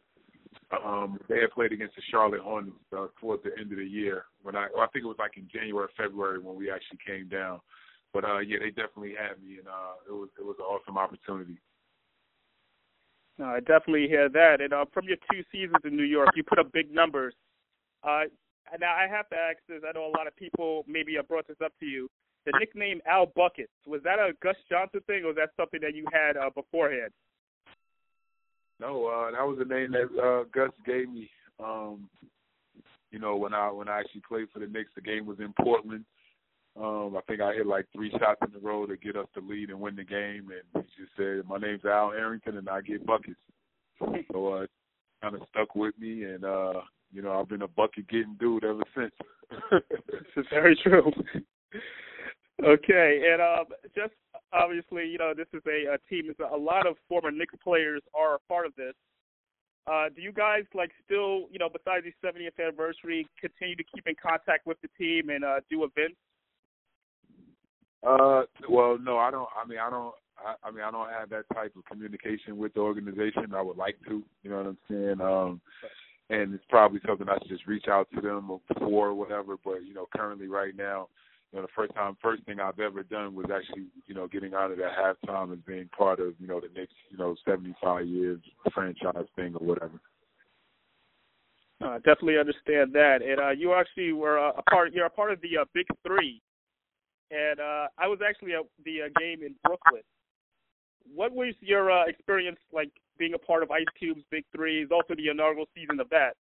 Um, 0.86 1.20
they 1.28 1.42
had 1.42 1.52
played 1.52 1.72
against 1.72 1.96
the 1.96 2.04
Charlotte 2.12 2.42
Hornets 2.42 2.78
uh, 2.96 3.08
towards 3.20 3.44
the 3.44 3.52
end 3.60 3.72
of 3.72 3.80
the 3.80 3.86
year 3.86 4.26
when 4.44 4.56
I, 4.56 4.68
well, 4.74 4.84
I 4.84 4.88
think 4.94 5.06
it 5.06 5.08
was 5.08 5.18
like 5.18 5.38
in 5.38 5.48
January, 5.52 5.88
February 5.98 6.40
when 6.40 6.56
we 6.56 6.70
actually 6.70 7.00
came 7.06 7.28
down. 7.30 7.60
But 8.14 8.26
uh, 8.26 8.40
yeah, 8.40 8.58
they 8.60 8.70
definitely 8.70 9.16
had 9.18 9.42
me, 9.42 9.58
and 9.58 9.68
uh, 9.68 9.98
it 10.08 10.14
was 10.14 10.30
it 10.40 10.46
was 10.46 10.56
an 10.60 10.66
awesome 10.66 10.98
opportunity. 10.98 11.58
No, 13.40 13.46
I 13.46 13.60
definitely 13.60 14.08
hear 14.08 14.30
that. 14.30 14.62
And 14.62 14.72
uh, 14.72 14.86
from 14.94 15.06
your 15.08 15.18
two 15.32 15.42
seasons 15.52 15.82
in 15.84 15.98
New 15.98 16.04
York, 16.04 16.30
you 16.36 16.44
put 16.44 16.60
up 16.60 16.72
big 16.72 16.94
numbers. 16.94 17.34
Uh, 18.04 18.26
now 18.80 18.94
I 18.94 19.08
have 19.10 19.28
to 19.30 19.36
ask 19.36 19.58
this. 19.68 19.82
I 19.88 19.94
know 19.94 20.06
a 20.06 20.16
lot 20.16 20.28
of 20.28 20.36
people 20.36 20.86
maybe 20.88 21.16
have 21.16 21.28
brought 21.28 21.48
this 21.48 21.58
up 21.64 21.74
to 21.80 21.88
you 21.88 22.08
the 22.46 22.54
nickname 22.60 23.02
Al 23.08 23.28
Buckets. 23.28 23.72
Was 23.88 24.02
that 24.04 24.20
a 24.20 24.34
Gus 24.42 24.56
Johnson 24.70 25.02
thing, 25.08 25.24
or 25.24 25.28
was 25.28 25.36
that 25.38 25.50
something 25.58 25.80
that 25.82 25.96
you 25.96 26.06
had 26.12 26.38
uh, 26.38 26.50
beforehand? 26.50 27.12
No, 28.80 29.08
uh, 29.08 29.32
that 29.32 29.48
was 29.48 29.58
the 29.60 29.66
name 29.66 29.92
that 29.92 30.22
uh, 30.22 30.44
Gus 30.54 30.72
gave 30.86 31.10
me. 31.10 31.30
Um, 31.64 32.10
you 33.12 33.20
know, 33.20 33.36
when 33.36 33.54
I 33.54 33.72
when 33.72 33.88
I 33.88 34.00
actually 34.00 34.24
played 34.28 34.48
for 34.52 34.60
the 34.60 34.68
Knicks, 34.68 34.92
the 34.96 35.02
game 35.02 35.26
was 35.26 35.40
in 35.40 35.54
Portland. 35.62 36.06
Um, 36.76 37.16
I 37.16 37.22
think 37.28 37.40
I 37.40 37.54
hit 37.54 37.68
like 37.68 37.86
three 37.94 38.10
shots 38.12 38.42
in 38.42 38.56
a 38.56 38.60
row 38.60 38.88
to 38.88 38.98
get 38.98 39.16
us 39.16 39.28
the 39.36 39.42
lead 39.42 39.70
and 39.70 39.80
win 39.80 39.96
the 39.96 40.04
game. 40.04 40.50
And 40.50 40.84
he 40.84 41.04
just 41.04 41.16
said, 41.16 41.48
"My 41.48 41.60
name's 41.60 41.86
Al 41.86 42.12
Arrington, 42.12 42.58
and 42.58 42.68
I 42.68 42.82
get 42.82 43.06
buckets." 43.06 43.40
so 44.32 44.54
uh, 44.54 44.66
kind 45.22 45.36
of 45.36 45.42
stuck 45.50 45.76
with 45.76 45.98
me, 46.00 46.24
and 46.24 46.44
uh, 46.44 46.82
you 47.14 47.22
know, 47.22 47.40
I've 47.40 47.48
been 47.48 47.62
a 47.62 47.68
bucket 47.68 48.08
getting 48.10 48.36
dude 48.40 48.64
ever 48.64 48.84
since. 48.96 49.14
this 49.72 50.22
is 50.38 50.46
very 50.50 50.78
true. 50.84 51.12
Okay, 52.64 53.30
and 53.32 53.42
um, 53.42 53.66
just 53.96 54.14
obviously, 54.54 55.08
you 55.08 55.18
know, 55.18 55.34
this 55.36 55.48
is 55.54 55.62
a, 55.68 55.96
a 55.96 55.98
team. 56.10 56.30
It's 56.30 56.40
a, 56.40 56.56
a 56.56 56.58
lot 56.58 56.88
of 56.88 56.96
former 57.10 57.32
Knicks 57.32 57.56
players 57.64 58.02
are 58.18 58.36
a 58.36 58.40
part 58.48 58.66
of 58.66 58.74
this. 58.76 58.94
Uh, 59.86 60.06
do 60.16 60.22
you 60.22 60.32
guys 60.32 60.64
like 60.74 60.92
still, 61.04 61.48
you 61.52 61.60
know, 61.60 61.68
besides 61.68 62.06
the 62.06 62.28
70th 62.28 62.64
anniversary, 62.64 63.28
continue 63.40 63.76
to 63.76 63.84
keep 63.94 64.08
in 64.08 64.16
contact 64.22 64.66
with 64.66 64.78
the 64.82 64.88
team 64.98 65.30
and 65.30 65.44
uh, 65.44 65.60
do 65.70 65.84
events? 65.84 66.16
Uh, 68.02 68.44
well, 68.70 68.98
no, 68.98 69.18
I 69.18 69.32
don't. 69.32 69.48
I 69.62 69.68
mean, 69.68 69.80
I 69.80 69.90
don't. 69.90 70.14
I, 70.38 70.56
I 70.68 70.72
mean, 70.72 70.84
I 70.84 70.92
don't 70.92 71.10
have 71.10 71.30
that 71.30 71.46
type 71.54 71.74
of 71.76 71.86
communication 71.86 72.58
with 72.58 72.74
the 72.74 72.80
organization. 72.80 73.54
I 73.54 73.62
would 73.62 73.78
like 73.78 73.98
to. 74.08 74.24
You 74.44 74.50
know 74.50 74.58
what 74.58 74.66
I'm 74.68 74.78
saying? 74.90 75.22
Um, 75.22 75.62
and 76.30 76.54
it's 76.54 76.66
probably 76.70 77.00
something 77.06 77.28
I 77.28 77.38
should 77.40 77.50
just 77.50 77.68
reach 77.68 77.88
out 77.90 78.08
to 78.16 78.22
them 78.22 78.60
before 78.74 79.10
or 79.10 79.14
whatever. 79.14 79.56
But 79.64 79.86
you 79.86 79.94
know, 79.94 80.08
currently, 80.16 80.48
right 80.48 80.76
now, 80.76 81.08
you 81.54 81.60
know, 81.60 81.68
the 81.68 81.72
first 81.76 81.94
time, 81.94 82.18
first 82.20 82.44
thing 82.46 82.60
I've 82.60 82.80
ever 82.80 83.04
done 83.04 83.36
was 83.36 83.46
actually, 83.54 83.86
you 84.08 84.16
know, 84.16 84.28
getting 84.28 84.56
out 84.56 84.72
of 84.72 84.78
that 84.80 84.92
halftime 84.98 85.54
and 85.54 85.64
being 85.66 85.88
part 85.96 86.20
of, 86.20 86.34
you 86.40 86.48
know, 86.48 86.60
the 86.60 86.68
next, 86.76 86.96
you 87.12 87.18
know, 87.18 87.36
75 87.48 88.08
years 88.08 88.40
franchise 88.74 89.28
thing 89.36 89.54
or 89.56 89.68
whatever. 89.68 90.02
Uh, 91.80 91.98
definitely 91.98 92.40
understand 92.40 92.94
that, 92.94 93.20
and 93.22 93.40
uh, 93.40 93.50
you 93.50 93.74
actually 93.74 94.14
were 94.14 94.38
a 94.38 94.62
part. 94.70 94.94
You're 94.94 95.06
a 95.06 95.10
part 95.10 95.34
of 95.34 95.42
the 95.42 95.58
uh, 95.58 95.66
Big 95.74 95.86
Three, 96.08 96.42
and 97.30 97.60
uh, 97.60 97.88
I 97.98 98.08
was 98.08 98.20
actually 98.26 98.54
at 98.54 98.62
the 98.86 99.02
uh, 99.02 99.20
game 99.20 99.46
in 99.46 99.54
Brooklyn. 99.66 100.02
What 101.14 101.34
was 101.34 101.54
your 101.60 101.92
uh, 101.92 102.06
experience 102.06 102.60
like 102.72 102.90
being 103.20 103.34
a 103.34 103.38
part 103.38 103.64
of 103.64 103.72
Ice 103.72 103.86
Cube's 104.00 104.24
Big 104.32 104.46
Three? 104.56 104.84
Is 104.84 104.92
also 104.92 105.14
the 105.14 105.28
inaugural 105.28 105.66
season 105.76 106.00
of 106.00 106.08
that. 106.10 106.38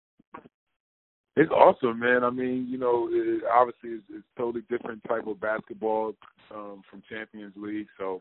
It's 1.40 1.50
awesome, 1.52 1.98
man. 1.98 2.22
I 2.22 2.28
mean, 2.28 2.66
you 2.68 2.76
know, 2.76 3.08
it, 3.10 3.44
obviously 3.50 3.92
it's, 3.92 4.04
it's 4.10 4.26
totally 4.36 4.62
different 4.68 5.02
type 5.08 5.26
of 5.26 5.40
basketball 5.40 6.12
um, 6.54 6.82
from 6.90 7.02
Champions 7.08 7.54
League. 7.56 7.86
So, 7.98 8.20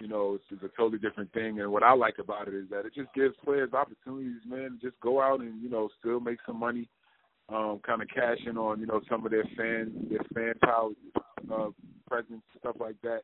you 0.00 0.08
know, 0.08 0.34
it's, 0.34 0.44
it's 0.50 0.64
a 0.64 0.76
totally 0.76 0.98
different 0.98 1.32
thing. 1.32 1.60
And 1.60 1.70
what 1.70 1.84
I 1.84 1.94
like 1.94 2.16
about 2.18 2.48
it 2.48 2.54
is 2.54 2.64
that 2.70 2.86
it 2.86 2.92
just 2.92 3.14
gives 3.14 3.36
players 3.44 3.72
opportunities, 3.72 4.42
man. 4.48 4.80
Just 4.82 4.98
go 5.00 5.22
out 5.22 5.38
and 5.38 5.62
you 5.62 5.70
know 5.70 5.90
still 6.00 6.18
make 6.18 6.38
some 6.44 6.58
money, 6.58 6.88
um, 7.50 7.78
kind 7.86 8.02
of 8.02 8.08
cash 8.08 8.38
in 8.44 8.58
on 8.58 8.80
you 8.80 8.86
know 8.86 9.00
some 9.08 9.24
of 9.24 9.30
their 9.30 9.44
fan 9.56 10.08
their 10.10 10.26
fan 10.34 10.54
power 10.64 10.90
uh, 11.54 11.68
presence 12.08 12.42
stuff 12.58 12.74
like 12.80 12.96
that. 13.04 13.20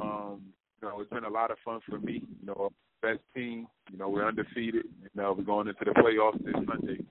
Um, 0.00 0.40
you 0.80 0.88
know, 0.88 0.98
it's 1.02 1.10
been 1.10 1.24
a 1.24 1.28
lot 1.28 1.50
of 1.50 1.58
fun 1.62 1.80
for 1.86 1.98
me. 1.98 2.22
You 2.40 2.46
know, 2.46 2.70
best 3.02 3.20
team. 3.34 3.66
You 3.92 3.98
know, 3.98 4.08
we're 4.08 4.26
undefeated. 4.26 4.86
You 5.02 5.10
know, 5.14 5.34
we're 5.36 5.44
going 5.44 5.68
into 5.68 5.84
the 5.84 5.90
playoffs 5.90 6.42
this 6.42 6.54
Sunday 6.54 7.04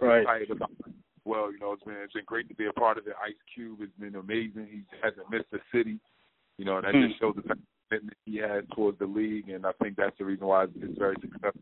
right. 0.00 0.22
excited 0.22 0.50
about 0.50 0.70
it. 0.86 0.94
Well, 1.24 1.52
you 1.52 1.58
know, 1.58 1.72
it's 1.72 1.84
been 1.84 1.96
it's 2.02 2.12
been 2.12 2.24
great 2.26 2.48
to 2.48 2.54
be 2.54 2.66
a 2.66 2.72
part 2.72 2.98
of 2.98 3.06
it. 3.06 3.14
Ice 3.22 3.34
Cube 3.54 3.80
has 3.80 3.90
been 3.98 4.16
amazing. 4.16 4.68
He 4.70 4.82
hasn't 5.02 5.30
missed 5.30 5.52
a 5.52 5.58
city. 5.74 5.98
You 6.58 6.64
know, 6.64 6.76
and 6.76 6.84
that 6.84 6.94
mm. 6.94 7.08
just 7.08 7.20
shows 7.20 7.34
the 7.36 7.42
commitment 7.42 8.16
he 8.24 8.36
has 8.36 8.64
towards 8.74 8.98
the 8.98 9.06
league, 9.06 9.48
and 9.48 9.64
I 9.64 9.72
think 9.82 9.96
that's 9.96 10.16
the 10.18 10.24
reason 10.24 10.46
why 10.46 10.64
it's 10.64 10.98
very 10.98 11.16
successful. 11.20 11.60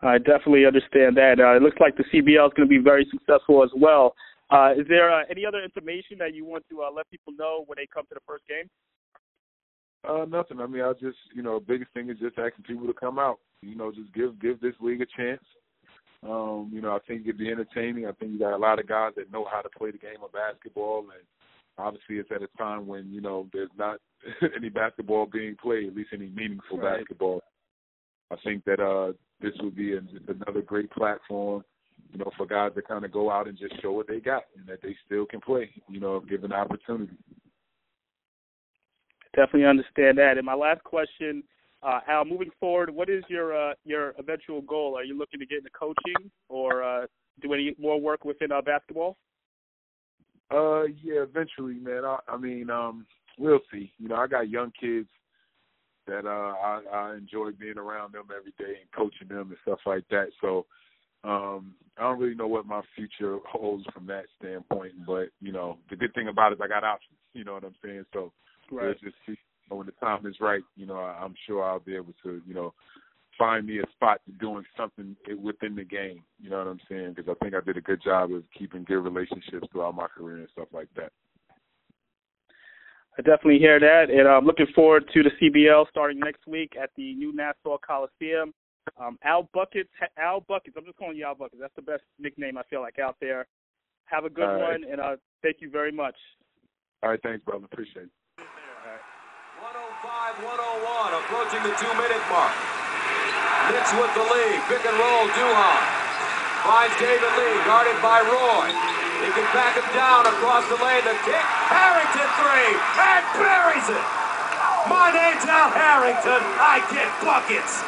I 0.00 0.18
definitely 0.18 0.64
understand 0.64 1.16
that. 1.16 1.40
Uh, 1.40 1.56
it 1.56 1.62
looks 1.62 1.78
like 1.80 1.96
the 1.96 2.04
CBL 2.04 2.46
is 2.46 2.52
going 2.54 2.66
to 2.66 2.66
be 2.66 2.78
very 2.78 3.06
successful 3.10 3.64
as 3.64 3.70
well. 3.74 4.14
Uh, 4.50 4.72
is 4.78 4.86
there 4.88 5.12
uh, 5.12 5.24
any 5.30 5.44
other 5.44 5.62
information 5.62 6.16
that 6.18 6.34
you 6.34 6.44
want 6.44 6.64
to 6.70 6.82
uh, 6.82 6.90
let 6.90 7.10
people 7.10 7.32
know 7.36 7.64
when 7.66 7.76
they 7.76 7.86
come 7.92 8.04
to 8.08 8.14
the 8.14 8.20
first 8.26 8.44
game? 8.48 8.70
Uh, 10.08 10.24
nothing. 10.24 10.60
I 10.60 10.66
mean, 10.66 10.82
I 10.82 10.92
just, 10.92 11.18
you 11.34 11.42
know, 11.42 11.60
biggest 11.60 11.92
thing 11.92 12.08
is 12.08 12.18
just 12.18 12.38
asking 12.38 12.64
people 12.64 12.86
to 12.86 12.92
come 12.92 13.18
out. 13.18 13.40
You 13.62 13.74
know, 13.74 13.90
just 13.90 14.14
give 14.14 14.40
give 14.40 14.60
this 14.60 14.74
league 14.80 15.02
a 15.02 15.06
chance. 15.16 15.42
Um, 16.22 16.70
you 16.72 16.80
know, 16.80 16.96
I 16.96 16.98
think 17.06 17.22
it'd 17.22 17.38
be 17.38 17.50
entertaining. 17.50 18.06
I 18.06 18.12
think 18.12 18.32
you 18.32 18.38
got 18.38 18.56
a 18.56 18.56
lot 18.56 18.80
of 18.80 18.88
guys 18.88 19.12
that 19.16 19.32
know 19.32 19.46
how 19.50 19.60
to 19.60 19.68
play 19.68 19.92
the 19.92 19.98
game 19.98 20.22
of 20.24 20.32
basketball, 20.32 21.00
and 21.00 21.22
obviously 21.78 22.16
it's 22.16 22.30
at 22.34 22.42
a 22.42 22.48
time 22.58 22.86
when 22.86 23.10
you 23.10 23.20
know 23.20 23.46
there's 23.52 23.70
not 23.78 23.98
any 24.56 24.68
basketball 24.68 25.26
being 25.26 25.56
played, 25.60 25.88
at 25.88 25.94
least 25.94 26.10
any 26.12 26.28
meaningful 26.30 26.78
right. 26.78 26.98
basketball. 26.98 27.42
I 28.30 28.36
think 28.44 28.64
that 28.64 28.80
uh, 28.80 29.12
this 29.40 29.54
would 29.60 29.76
be 29.76 29.94
a, 29.94 30.00
another 30.28 30.60
great 30.60 30.90
platform, 30.90 31.64
you 32.12 32.18
know, 32.18 32.30
for 32.36 32.46
guys 32.46 32.72
to 32.74 32.82
kind 32.82 33.04
of 33.04 33.12
go 33.12 33.30
out 33.30 33.48
and 33.48 33.56
just 33.56 33.80
show 33.80 33.92
what 33.92 34.08
they 34.08 34.20
got 34.20 34.42
and 34.56 34.66
that 34.66 34.82
they 34.82 34.96
still 35.06 35.24
can 35.24 35.40
play, 35.40 35.70
you 35.88 36.00
know, 36.00 36.16
if 36.16 36.28
given 36.28 36.50
the 36.50 36.56
opportunity. 36.56 37.16
Definitely 39.34 39.66
understand 39.66 40.18
that. 40.18 40.36
And 40.36 40.44
my 40.44 40.54
last 40.54 40.82
question 40.84 41.42
uh, 41.82 42.00
Al, 42.08 42.24
moving 42.24 42.50
forward, 42.58 42.90
what 42.90 43.08
is 43.08 43.22
your 43.28 43.56
uh, 43.56 43.74
your 43.84 44.14
eventual 44.18 44.62
goal? 44.62 44.96
Are 44.96 45.04
you 45.04 45.16
looking 45.16 45.40
to 45.40 45.46
get 45.46 45.58
into 45.58 45.70
coaching 45.70 46.30
or 46.48 46.82
uh, 46.82 47.06
do 47.40 47.52
any 47.52 47.74
more 47.78 48.00
work 48.00 48.24
within 48.24 48.50
uh, 48.50 48.60
basketball? 48.62 49.16
Uh, 50.50 50.84
yeah, 51.02 51.22
eventually, 51.22 51.74
man. 51.74 52.04
I, 52.04 52.18
I 52.26 52.36
mean, 52.36 52.70
um, 52.70 53.06
we'll 53.38 53.60
see. 53.72 53.92
You 53.98 54.08
know, 54.08 54.16
I 54.16 54.26
got 54.26 54.48
young 54.48 54.72
kids 54.80 55.08
that 56.06 56.24
uh, 56.24 56.28
I, 56.28 56.80
I 56.92 57.16
enjoy 57.16 57.50
being 57.52 57.78
around 57.78 58.14
them 58.14 58.24
every 58.34 58.52
day 58.58 58.80
and 58.80 58.90
coaching 58.96 59.28
them 59.28 59.48
and 59.48 59.56
stuff 59.62 59.80
like 59.86 60.04
that. 60.10 60.28
So 60.40 60.66
um, 61.22 61.74
I 61.98 62.02
don't 62.02 62.18
really 62.18 62.34
know 62.34 62.48
what 62.48 62.66
my 62.66 62.80
future 62.96 63.38
holds 63.46 63.84
from 63.92 64.06
that 64.06 64.24
standpoint, 64.40 64.94
but 65.06 65.28
you 65.40 65.52
know, 65.52 65.78
the 65.90 65.96
good 65.96 66.14
thing 66.14 66.28
about 66.28 66.52
it 66.52 66.56
is 66.56 66.60
I 66.62 66.68
got 66.68 66.82
options. 66.82 67.18
You 67.34 67.44
know 67.44 67.52
what 67.52 67.64
I'm 67.64 67.74
saying? 67.84 68.04
So 68.12 68.32
right. 68.72 68.96
just 69.00 69.14
see 69.26 69.36
when 69.76 69.86
the 69.86 69.92
time 69.92 70.26
is 70.26 70.36
right. 70.40 70.62
You 70.76 70.86
know, 70.86 70.96
I, 70.96 71.18
I'm 71.22 71.34
sure 71.46 71.64
I'll 71.64 71.80
be 71.80 71.94
able 71.94 72.14
to, 72.22 72.40
you 72.46 72.54
know, 72.54 72.74
find 73.38 73.66
me 73.66 73.78
a 73.78 73.90
spot 73.92 74.20
to 74.26 74.32
doing 74.32 74.64
something 74.76 75.16
within 75.40 75.76
the 75.76 75.84
game. 75.84 76.22
You 76.40 76.50
know 76.50 76.58
what 76.58 76.66
I'm 76.66 76.80
saying? 76.88 77.14
Because 77.14 77.30
I 77.30 77.44
think 77.44 77.54
I 77.54 77.64
did 77.64 77.76
a 77.76 77.80
good 77.80 78.02
job 78.02 78.32
of 78.32 78.42
keeping 78.56 78.84
good 78.84 78.98
relationships 78.98 79.68
throughout 79.70 79.94
my 79.94 80.08
career 80.08 80.38
and 80.38 80.48
stuff 80.52 80.68
like 80.72 80.88
that. 80.96 81.12
I 83.18 83.22
definitely 83.22 83.58
hear 83.58 83.80
that, 83.80 84.10
and 84.10 84.28
I'm 84.28 84.44
looking 84.44 84.68
forward 84.76 85.10
to 85.12 85.22
the 85.24 85.30
CBL 85.42 85.88
starting 85.90 86.20
next 86.20 86.46
week 86.46 86.74
at 86.80 86.90
the 86.96 87.14
new 87.14 87.34
Nassau 87.34 87.76
Coliseum. 87.84 88.54
Um, 88.98 89.18
Al 89.24 89.50
Buckets, 89.52 89.90
Al 90.16 90.40
Buckets. 90.40 90.76
I'm 90.78 90.84
just 90.84 90.96
calling 90.98 91.16
you 91.16 91.24
Al 91.24 91.34
Buckets. 91.34 91.60
That's 91.60 91.74
the 91.74 91.82
best 91.82 92.02
nickname 92.20 92.56
I 92.56 92.62
feel 92.70 92.80
like 92.80 93.00
out 93.00 93.16
there. 93.20 93.46
Have 94.04 94.24
a 94.24 94.30
good 94.30 94.44
right. 94.44 94.72
one, 94.72 94.84
and 94.90 95.00
uh, 95.00 95.16
thank 95.42 95.56
you 95.60 95.68
very 95.68 95.90
much. 95.90 96.14
All 97.02 97.10
right, 97.10 97.20
thanks, 97.22 97.44
brother. 97.44 97.64
Appreciate 97.64 98.04
it. 98.04 98.10
All 100.38 100.46
right. 100.46 100.54
105, 100.54 101.10
101, 101.10 101.18
approaching 101.18 101.62
the 101.66 101.74
two-minute 101.82 102.22
mark. 102.30 102.54
Knicks 103.74 103.90
with 103.98 104.12
the 104.14 104.22
lead. 104.22 104.58
Pick 104.70 104.86
and 104.86 104.94
roll, 104.94 105.26
Duhon. 105.34 105.82
Finds 106.62 106.94
David 107.02 107.32
Lee, 107.34 107.58
guarded 107.66 107.98
by 107.98 108.22
Roy. 108.22 108.70
He 109.18 109.30
can 109.34 109.46
back 109.50 109.74
him 109.74 109.86
down 109.94 110.26
across 110.26 110.62
the 110.70 110.78
lane. 110.78 111.02
The 111.02 111.18
kick. 111.26 111.42
Harrington 111.74 112.28
three. 112.38 112.70
And 113.02 113.24
buries 113.34 113.88
it. 113.90 114.06
My 114.86 115.10
name's 115.10 115.44
Al 115.44 115.70
Harrington. 115.70 116.42
I 116.58 116.86
get 116.94 117.10
buckets. 117.24 117.82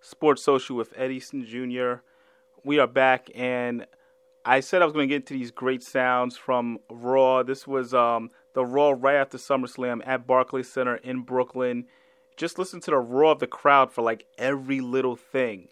Sports 0.00 0.42
Social 0.42 0.76
with 0.76 0.92
Ed 0.96 1.10
Easton 1.10 1.44
Jr. 1.44 2.02
We 2.64 2.78
are 2.78 2.86
back, 2.86 3.28
and 3.34 3.86
I 4.44 4.60
said 4.60 4.82
I 4.82 4.86
was 4.86 4.94
going 4.94 5.08
to 5.08 5.12
get 5.12 5.22
into 5.22 5.34
these 5.34 5.50
great 5.50 5.82
sounds 5.82 6.36
from 6.36 6.78
Raw. 6.90 7.42
This 7.42 7.66
was 7.66 7.92
um, 7.92 8.30
the 8.54 8.64
Raw 8.64 8.94
right 8.96 9.16
after 9.16 9.38
SummerSlam 9.38 10.00
at 10.06 10.26
Barclays 10.26 10.70
Center 10.70 10.96
in 10.96 11.22
Brooklyn. 11.22 11.86
Just 12.36 12.58
listen 12.58 12.80
to 12.80 12.90
the 12.90 12.98
roar 12.98 13.32
of 13.32 13.38
the 13.38 13.46
crowd 13.46 13.92
for 13.92 14.02
like 14.02 14.26
every 14.38 14.80
little 14.80 15.16
thing. 15.16 15.68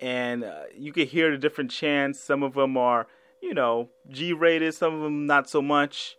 And 0.00 0.44
uh, 0.44 0.64
you 0.76 0.92
can 0.92 1.06
hear 1.06 1.30
the 1.30 1.38
different 1.38 1.70
chants. 1.70 2.20
Some 2.20 2.42
of 2.42 2.54
them 2.54 2.76
are 2.76 3.08
you 3.40 3.54
know, 3.54 3.90
G 4.08 4.32
rated, 4.32 4.74
some 4.74 4.94
of 4.94 5.02
them 5.02 5.26
not 5.26 5.48
so 5.48 5.62
much. 5.62 6.16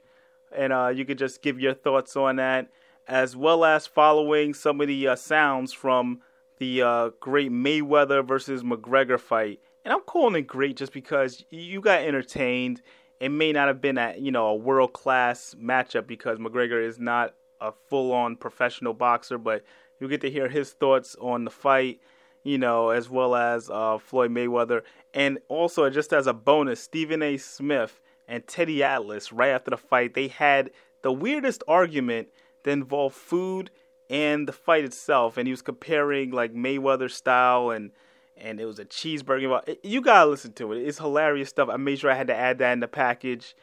And 0.55 0.73
uh, 0.73 0.87
you 0.87 1.05
could 1.05 1.17
just 1.17 1.41
give 1.41 1.59
your 1.59 1.73
thoughts 1.73 2.15
on 2.15 2.37
that, 2.37 2.69
as 3.07 3.35
well 3.35 3.63
as 3.65 3.85
following 3.85 4.53
some 4.53 4.81
of 4.81 4.87
the 4.87 5.09
uh, 5.09 5.15
sounds 5.15 5.73
from 5.73 6.21
the 6.57 6.81
uh, 6.81 7.09
great 7.19 7.51
Mayweather 7.51 8.25
versus 8.27 8.63
McGregor 8.63 9.19
fight. 9.19 9.59
And 9.85 9.93
I'm 9.93 10.01
calling 10.01 10.35
it 10.35 10.47
great 10.47 10.75
just 10.75 10.91
because 10.91 11.43
you 11.49 11.81
got 11.81 12.01
entertained. 12.01 12.81
It 13.19 13.29
may 13.29 13.51
not 13.51 13.67
have 13.67 13.81
been 13.81 13.97
a 13.97 14.15
you 14.17 14.31
know 14.31 14.47
a 14.47 14.55
world 14.55 14.93
class 14.93 15.55
matchup 15.59 16.07
because 16.07 16.39
McGregor 16.39 16.83
is 16.83 16.99
not 16.99 17.35
a 17.61 17.71
full 17.89 18.11
on 18.11 18.35
professional 18.35 18.93
boxer, 18.93 19.37
but 19.37 19.63
you 19.99 20.07
get 20.07 20.21
to 20.21 20.31
hear 20.31 20.47
his 20.47 20.71
thoughts 20.71 21.15
on 21.19 21.43
the 21.43 21.51
fight 21.51 21.99
you 22.43 22.57
know, 22.57 22.89
as 22.89 23.09
well 23.09 23.35
as 23.35 23.69
uh, 23.69 23.97
Floyd 23.97 24.31
Mayweather. 24.31 24.81
And 25.13 25.39
also, 25.47 25.89
just 25.89 26.13
as 26.13 26.27
a 26.27 26.33
bonus, 26.33 26.79
Stephen 26.79 27.21
A. 27.21 27.37
Smith 27.37 27.99
and 28.27 28.45
Teddy 28.47 28.83
Atlas, 28.83 29.31
right 29.31 29.49
after 29.49 29.71
the 29.71 29.77
fight, 29.77 30.13
they 30.13 30.27
had 30.27 30.71
the 31.01 31.11
weirdest 31.11 31.63
argument 31.67 32.29
that 32.63 32.71
involved 32.71 33.15
food 33.15 33.71
and 34.09 34.47
the 34.47 34.53
fight 34.53 34.83
itself. 34.83 35.37
And 35.37 35.47
he 35.47 35.51
was 35.51 35.61
comparing 35.61 36.31
like 36.31 36.53
Mayweather 36.53 37.11
style 37.11 37.71
and 37.71 37.91
and 38.39 38.59
it 38.59 38.65
was 38.65 38.79
a 38.79 38.85
cheeseburger. 38.85 39.75
You 39.83 40.01
gotta 40.01 40.29
listen 40.29 40.53
to 40.53 40.73
it. 40.73 40.81
It's 40.81 40.97
hilarious 40.97 41.49
stuff. 41.49 41.69
I 41.69 41.77
made 41.77 41.99
sure 41.99 42.11
I 42.11 42.15
had 42.15 42.27
to 42.27 42.35
add 42.35 42.59
that 42.59 42.73
in 42.73 42.79
the 42.79 42.87
package. 42.87 43.55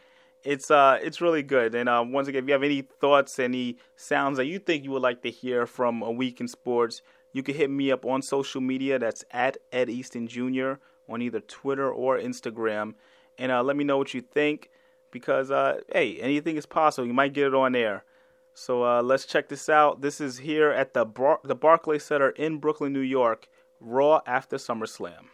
It's 0.44 0.70
uh, 0.70 0.98
it's 1.02 1.20
really 1.20 1.42
good. 1.42 1.74
And 1.74 1.88
uh, 1.88 2.04
once 2.06 2.28
again, 2.28 2.44
if 2.44 2.48
you 2.48 2.52
have 2.52 2.62
any 2.62 2.82
thoughts, 2.82 3.38
any 3.38 3.78
sounds 3.96 4.36
that 4.36 4.46
you 4.46 4.58
think 4.58 4.84
you 4.84 4.90
would 4.92 5.02
like 5.02 5.22
to 5.22 5.30
hear 5.30 5.66
from 5.66 6.02
a 6.02 6.10
week 6.10 6.40
in 6.40 6.48
sports, 6.48 7.02
you 7.32 7.42
can 7.42 7.54
hit 7.54 7.70
me 7.70 7.90
up 7.90 8.06
on 8.06 8.22
social 8.22 8.60
media. 8.60 8.98
That's 8.98 9.24
at 9.30 9.56
Ed 9.72 9.90
Easton 9.90 10.28
Jr. 10.28 10.74
on 11.08 11.20
either 11.20 11.40
Twitter 11.40 11.90
or 11.90 12.18
Instagram. 12.18 12.94
And 13.38 13.52
uh, 13.52 13.62
let 13.62 13.76
me 13.76 13.84
know 13.84 13.98
what 13.98 14.14
you 14.14 14.20
think 14.20 14.70
because, 15.10 15.50
uh, 15.50 15.80
hey, 15.92 16.16
anything 16.18 16.56
is 16.56 16.66
possible. 16.66 17.06
You 17.06 17.14
might 17.14 17.32
get 17.32 17.48
it 17.48 17.54
on 17.54 17.74
air. 17.74 18.04
So 18.54 18.84
uh, 18.84 19.02
let's 19.02 19.26
check 19.26 19.48
this 19.48 19.68
out. 19.68 20.00
This 20.00 20.20
is 20.20 20.38
here 20.38 20.70
at 20.70 20.94
the, 20.94 21.04
Bar- 21.04 21.40
the 21.44 21.54
Barclay 21.54 21.98
Center 21.98 22.30
in 22.30 22.56
Brooklyn, 22.58 22.92
New 22.92 23.00
York, 23.00 23.48
Raw 23.80 24.20
after 24.26 24.56
SummerSlam. 24.56 25.26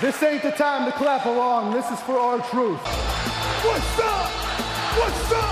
This 0.00 0.22
ain't 0.22 0.42
the 0.42 0.50
time 0.50 0.90
to 0.90 0.96
clap 0.96 1.26
along. 1.26 1.72
This 1.74 1.90
is 1.90 2.00
for 2.00 2.18
our 2.18 2.38
truth. 2.48 2.80
What's 2.80 3.98
up? 3.98 4.30
What's 4.96 5.32
up? 5.32 5.49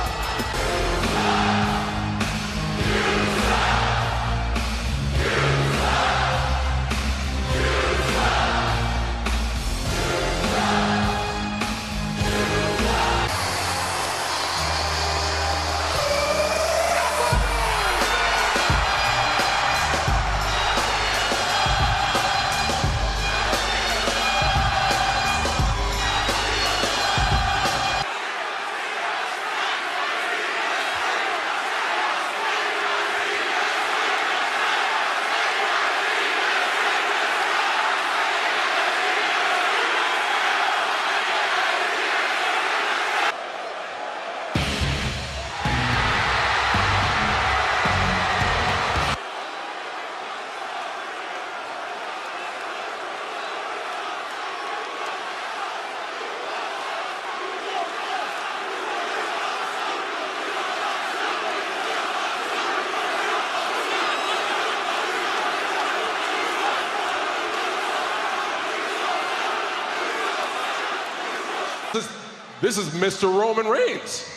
This 72.68 72.76
is 72.76 72.88
Mr. 72.90 73.34
Roman 73.34 73.66
Reigns. 73.66 74.28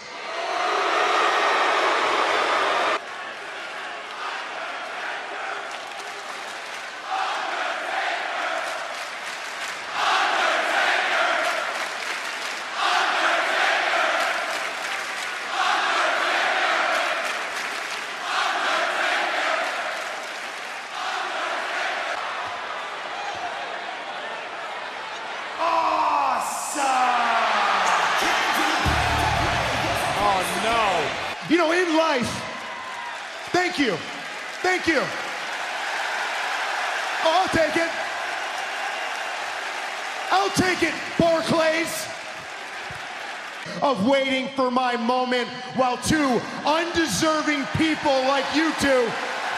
for 44.61 44.69
my 44.69 44.95
moment 44.95 45.47
while 45.75 45.97
two 45.97 46.39
undeserving 46.67 47.65
people 47.77 48.11
like 48.29 48.45
you 48.53 48.71
two 48.79 49.09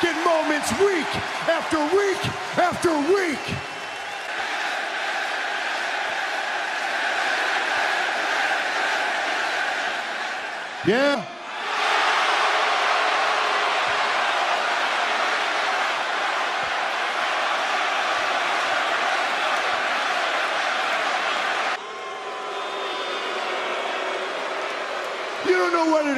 get 0.01 0.15
moments 0.23 0.71
week 0.79 1.11
after 1.49 1.77
week 1.93 2.23
after 2.57 2.89
week. 3.13 3.43
Yeah. 10.87 11.32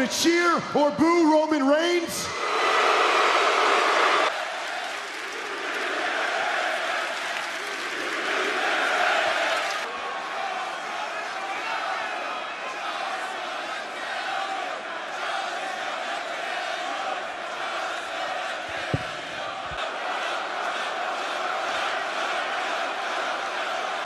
to 0.06 0.24
cheer 0.24 0.62
or 0.76 0.92
boo 0.92 1.32
Roman 1.32 1.66
Reigns? 1.68 2.28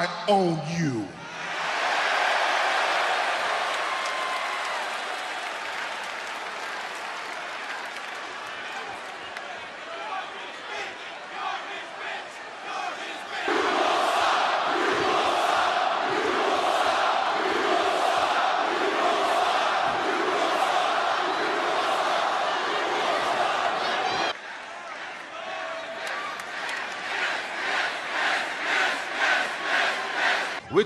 I 0.02 0.08
own 0.30 0.62
you. 0.78 1.06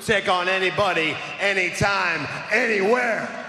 take 0.06 0.28
on 0.28 0.50
anybody, 0.50 1.16
anytime, 1.40 2.28
anywhere. 2.52 3.43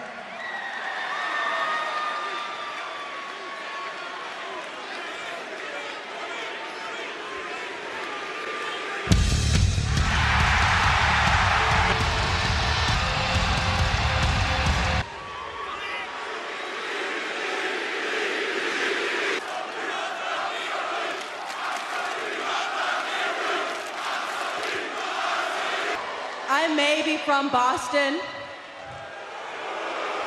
from 27.25 27.49
Boston. 27.49 28.21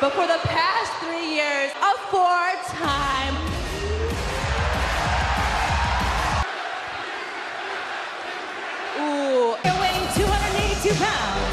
But 0.01 0.13
for 0.13 0.25
the 0.25 0.39
past 0.43 0.91
three 1.03 1.35
years, 1.35 1.71
a 1.71 1.97
four-time 2.09 3.35
Ooh. 8.97 9.55
You're 9.63 9.79
weighing 9.79 10.07
282 10.15 10.95
pounds. 10.95 11.46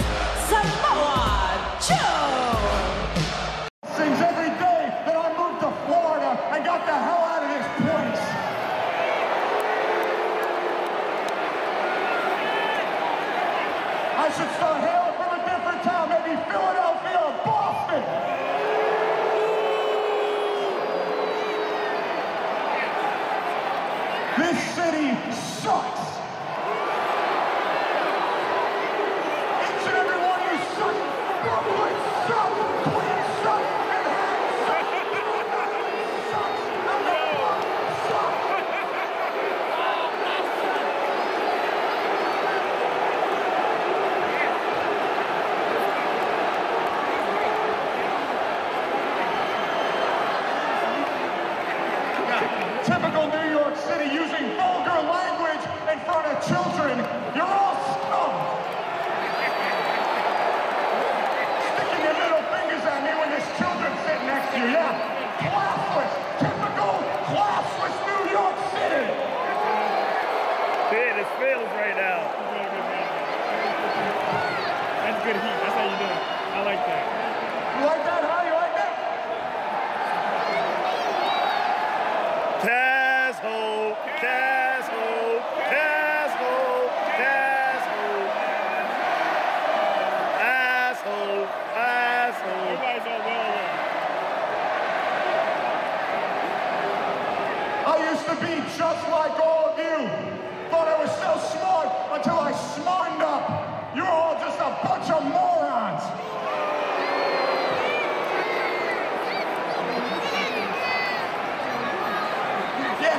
This 24.36 24.58
city 24.74 25.14
sucks. 25.62 26.13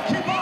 Keep 0.08 0.28
on. 0.28 0.35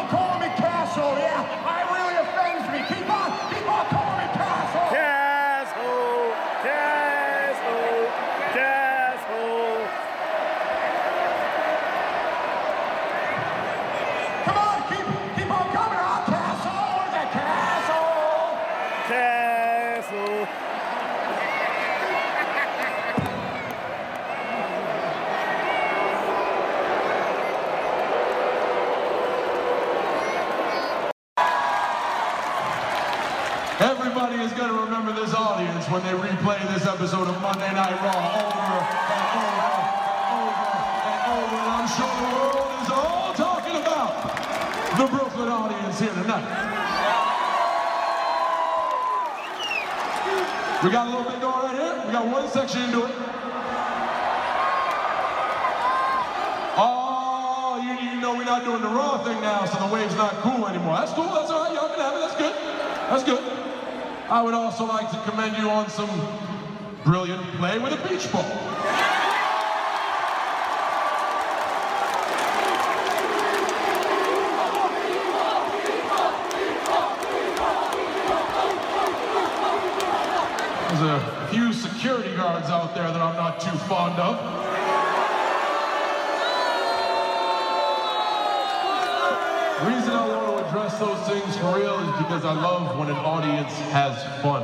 We 46.24 46.30
got 50.90 51.06
a 51.06 51.10
little 51.10 51.30
bit 51.30 51.38
going 51.40 51.64
right 51.66 51.74
here. 51.74 52.02
We 52.06 52.12
got 52.12 52.26
one 52.26 52.48
section 52.48 52.82
into 52.82 53.04
it. 53.04 53.12
Oh, 56.78 57.78
you, 57.84 57.92
you 58.08 58.20
know 58.22 58.32
we're 58.32 58.44
not 58.44 58.64
doing 58.64 58.80
the 58.80 58.88
Raw 58.88 59.22
thing 59.22 59.38
now, 59.42 59.66
so 59.66 59.86
the 59.86 59.92
wave's 59.92 60.16
not 60.16 60.32
cool 60.36 60.66
anymore. 60.66 60.96
That's 60.96 61.12
cool. 61.12 61.24
That's 61.24 61.50
all 61.50 61.64
right. 61.64 61.74
Y'all 61.74 61.90
can 61.90 61.98
have 61.98 62.14
it. 62.14 62.20
That's 62.20 62.36
good. 62.36 62.54
That's 63.10 63.24
good. 63.24 63.42
I 64.30 64.40
would 64.40 64.54
also 64.54 64.86
like 64.86 65.10
to 65.10 65.18
commend 65.30 65.58
you 65.58 65.68
on 65.68 65.90
some 65.90 66.08
brilliant 67.04 67.42
play 67.58 67.78
with 67.78 67.92
a 67.92 68.08
beach 68.08 68.32
ball. 68.32 68.44
There's 80.94 81.02
a 81.10 81.48
few 81.50 81.72
out 82.62 82.94
there 82.94 83.10
that 83.10 83.20
I'm 83.20 83.34
not 83.34 83.60
too 83.60 83.76
fond 83.88 84.16
of. 84.20 84.36
The 89.80 89.90
reason 89.90 90.12
I 90.12 90.28
want 90.28 90.58
to 90.58 90.68
address 90.68 90.98
those 91.00 91.18
things 91.28 91.56
for 91.56 91.76
real 91.76 91.98
is 91.98 92.16
because 92.22 92.44
I 92.44 92.52
love 92.52 92.96
when 92.96 93.08
an 93.08 93.16
audience 93.16 93.72
has 93.90 94.14
fun. 94.40 94.62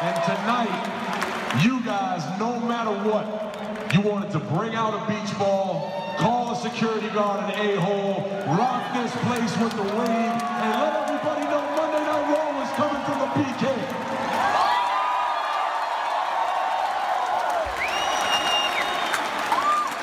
And 0.00 0.16
tonight, 0.24 1.62
you 1.62 1.84
guys, 1.84 2.24
no 2.40 2.58
matter 2.60 2.90
what, 3.06 3.94
you 3.94 4.00
wanted 4.00 4.30
to 4.32 4.38
bring 4.38 4.74
out 4.74 4.94
a 4.94 5.06
beach 5.12 5.38
ball, 5.38 5.92
call 6.18 6.52
a 6.52 6.56
security 6.56 7.10
guard 7.10 7.52
an 7.52 7.60
a-hole, 7.60 8.22
rock 8.56 8.94
this 8.94 9.12
place 9.26 9.56
with 9.58 9.76
the 9.76 9.94
wave, 9.94 10.08
and 10.08 10.80
let 10.80 11.01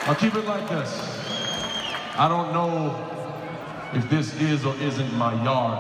I'll 0.10 0.16
keep 0.16 0.34
it 0.34 0.45
like 0.45 0.68
this. 0.68 0.89
I 2.18 2.28
don't 2.28 2.51
know 2.51 2.97
if 3.93 4.10
this 4.10 4.34
is 4.41 4.66
or 4.66 4.74
isn't 4.78 5.14
my 5.14 5.32
yard, 5.43 5.78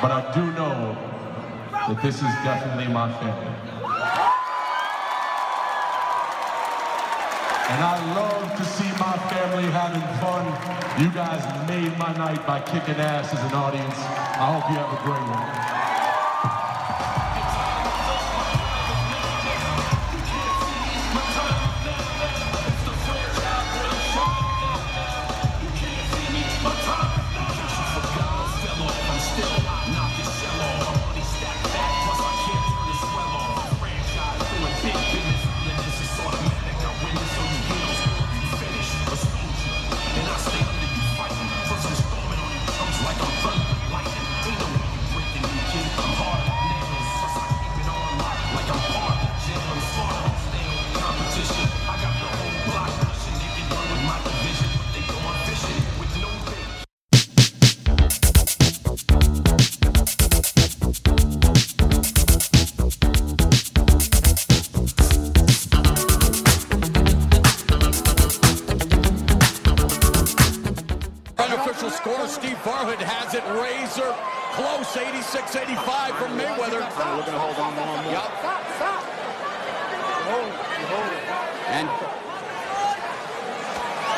but 0.00 0.10
I 0.10 0.32
do 0.32 0.40
know 0.52 0.96
that 1.72 2.00
this 2.02 2.14
is 2.16 2.32
definitely 2.42 2.90
my 2.90 3.12
family. 3.20 3.54
And 7.68 7.84
I 7.84 8.14
love 8.14 8.56
to 8.56 8.64
see 8.64 8.90
my 8.92 9.18
family 9.28 9.70
having 9.70 10.00
fun. 10.16 10.46
You 11.04 11.12
guys 11.12 11.44
made 11.68 11.98
my 11.98 12.14
night 12.16 12.46
by 12.46 12.62
kicking 12.62 12.94
ass 12.94 13.34
as 13.34 13.44
an 13.44 13.52
audience. 13.58 13.98
I 13.98 14.58
hope 14.58 14.70
you 14.70 14.76
have 14.78 14.90
a 14.90 15.04
great 15.04 15.20
one. 15.28 15.79
It 73.90 73.98
razor 73.98 74.14
close, 74.54 74.86
86-85 74.94 76.14
from 76.14 76.38
Mayweather. 76.38 76.78
We're 76.78 77.26
gonna 77.26 77.42
hold 77.42 77.58
on 77.58 77.74
more 77.74 77.90
and 77.98 78.06
more. 78.06 78.14
Yup. 78.14 78.30
And 81.74 81.90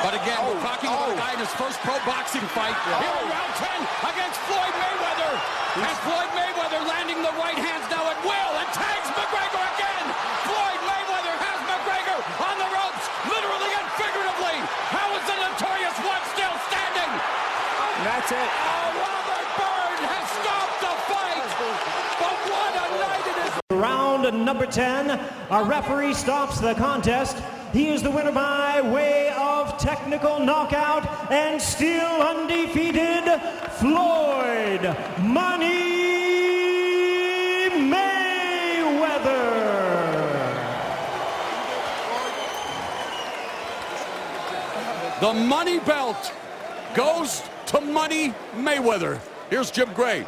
but 0.05 0.13
again, 0.13 0.45
we're 0.45 0.61
talking 0.61 0.93
about 0.93 1.09
a 1.09 1.17
guy 1.17 1.33
in 1.33 1.41
his 1.41 1.49
first 1.57 1.81
pro 1.81 1.97
boxing 2.05 2.45
fight. 2.53 2.77
Here 2.85 3.17
in 3.17 3.33
round 3.33 3.55
10 3.57 4.13
against 4.13 4.45
Floyd 4.45 4.75
Mayweather. 4.77 5.41
And 5.81 5.97
Floyd 6.05 6.31
Mayweather 6.37 6.85
landing 6.85 7.25
the 7.25 7.33
right 7.41 7.57
hands 7.57 7.89
now 7.89 8.13
at 8.13 8.21
will 8.21 8.53
and 8.61 8.69
tags 8.77 9.09
McGregor 9.17 9.63
again. 9.73 10.05
Floyd 10.53 10.81
Mayweather 10.85 11.33
has 11.49 11.59
McGregor 11.65 12.19
on 12.45 12.61
the 12.61 12.69
ropes, 12.77 13.05
literally 13.25 13.73
and 13.73 13.89
figuratively. 13.97 14.59
How 14.93 15.09
is 15.17 15.25
the 15.25 15.39
notorious 15.49 15.97
one 16.05 16.21
still 16.37 16.57
standing? 16.69 17.13
That's 18.03 18.33
it. 18.33 18.37
Oh, 18.37 18.91
Robert 18.99 19.49
Byrd 19.55 20.03
has 20.03 20.27
stopped 20.43 20.83
the 20.83 20.91
fight. 21.07 21.47
But 22.19 22.37
what 22.51 22.75
a 22.75 22.87
night 22.99 23.27
it 23.31 23.39
is. 23.47 23.53
Round 23.71 24.27
number 24.53 24.67
10, 24.71 25.19
our 25.49 25.65
referee 25.65 26.13
stops 26.13 26.61
the 26.61 26.75
contest. 26.75 27.39
He 27.73 27.89
is 27.89 28.03
the 28.03 28.11
winner 28.11 28.33
by 28.33 28.83
way 28.83 29.33
of 29.35 29.79
technical 29.79 30.39
knockout 30.41 31.33
and 31.33 31.59
still 31.61 32.21
undefeated, 32.21 33.41
Floyd 33.81 34.95
Money 35.23 35.71
Mayweather. 37.89 38.11
The 45.21 45.33
money 45.33 45.79
belt 45.79 46.35
goes 46.95 47.43
to 47.69 47.81
Money 47.81 48.35
Mayweather. 48.55 49.19
Here's 49.49 49.71
Jim 49.71 49.91
Gray. 49.95 50.27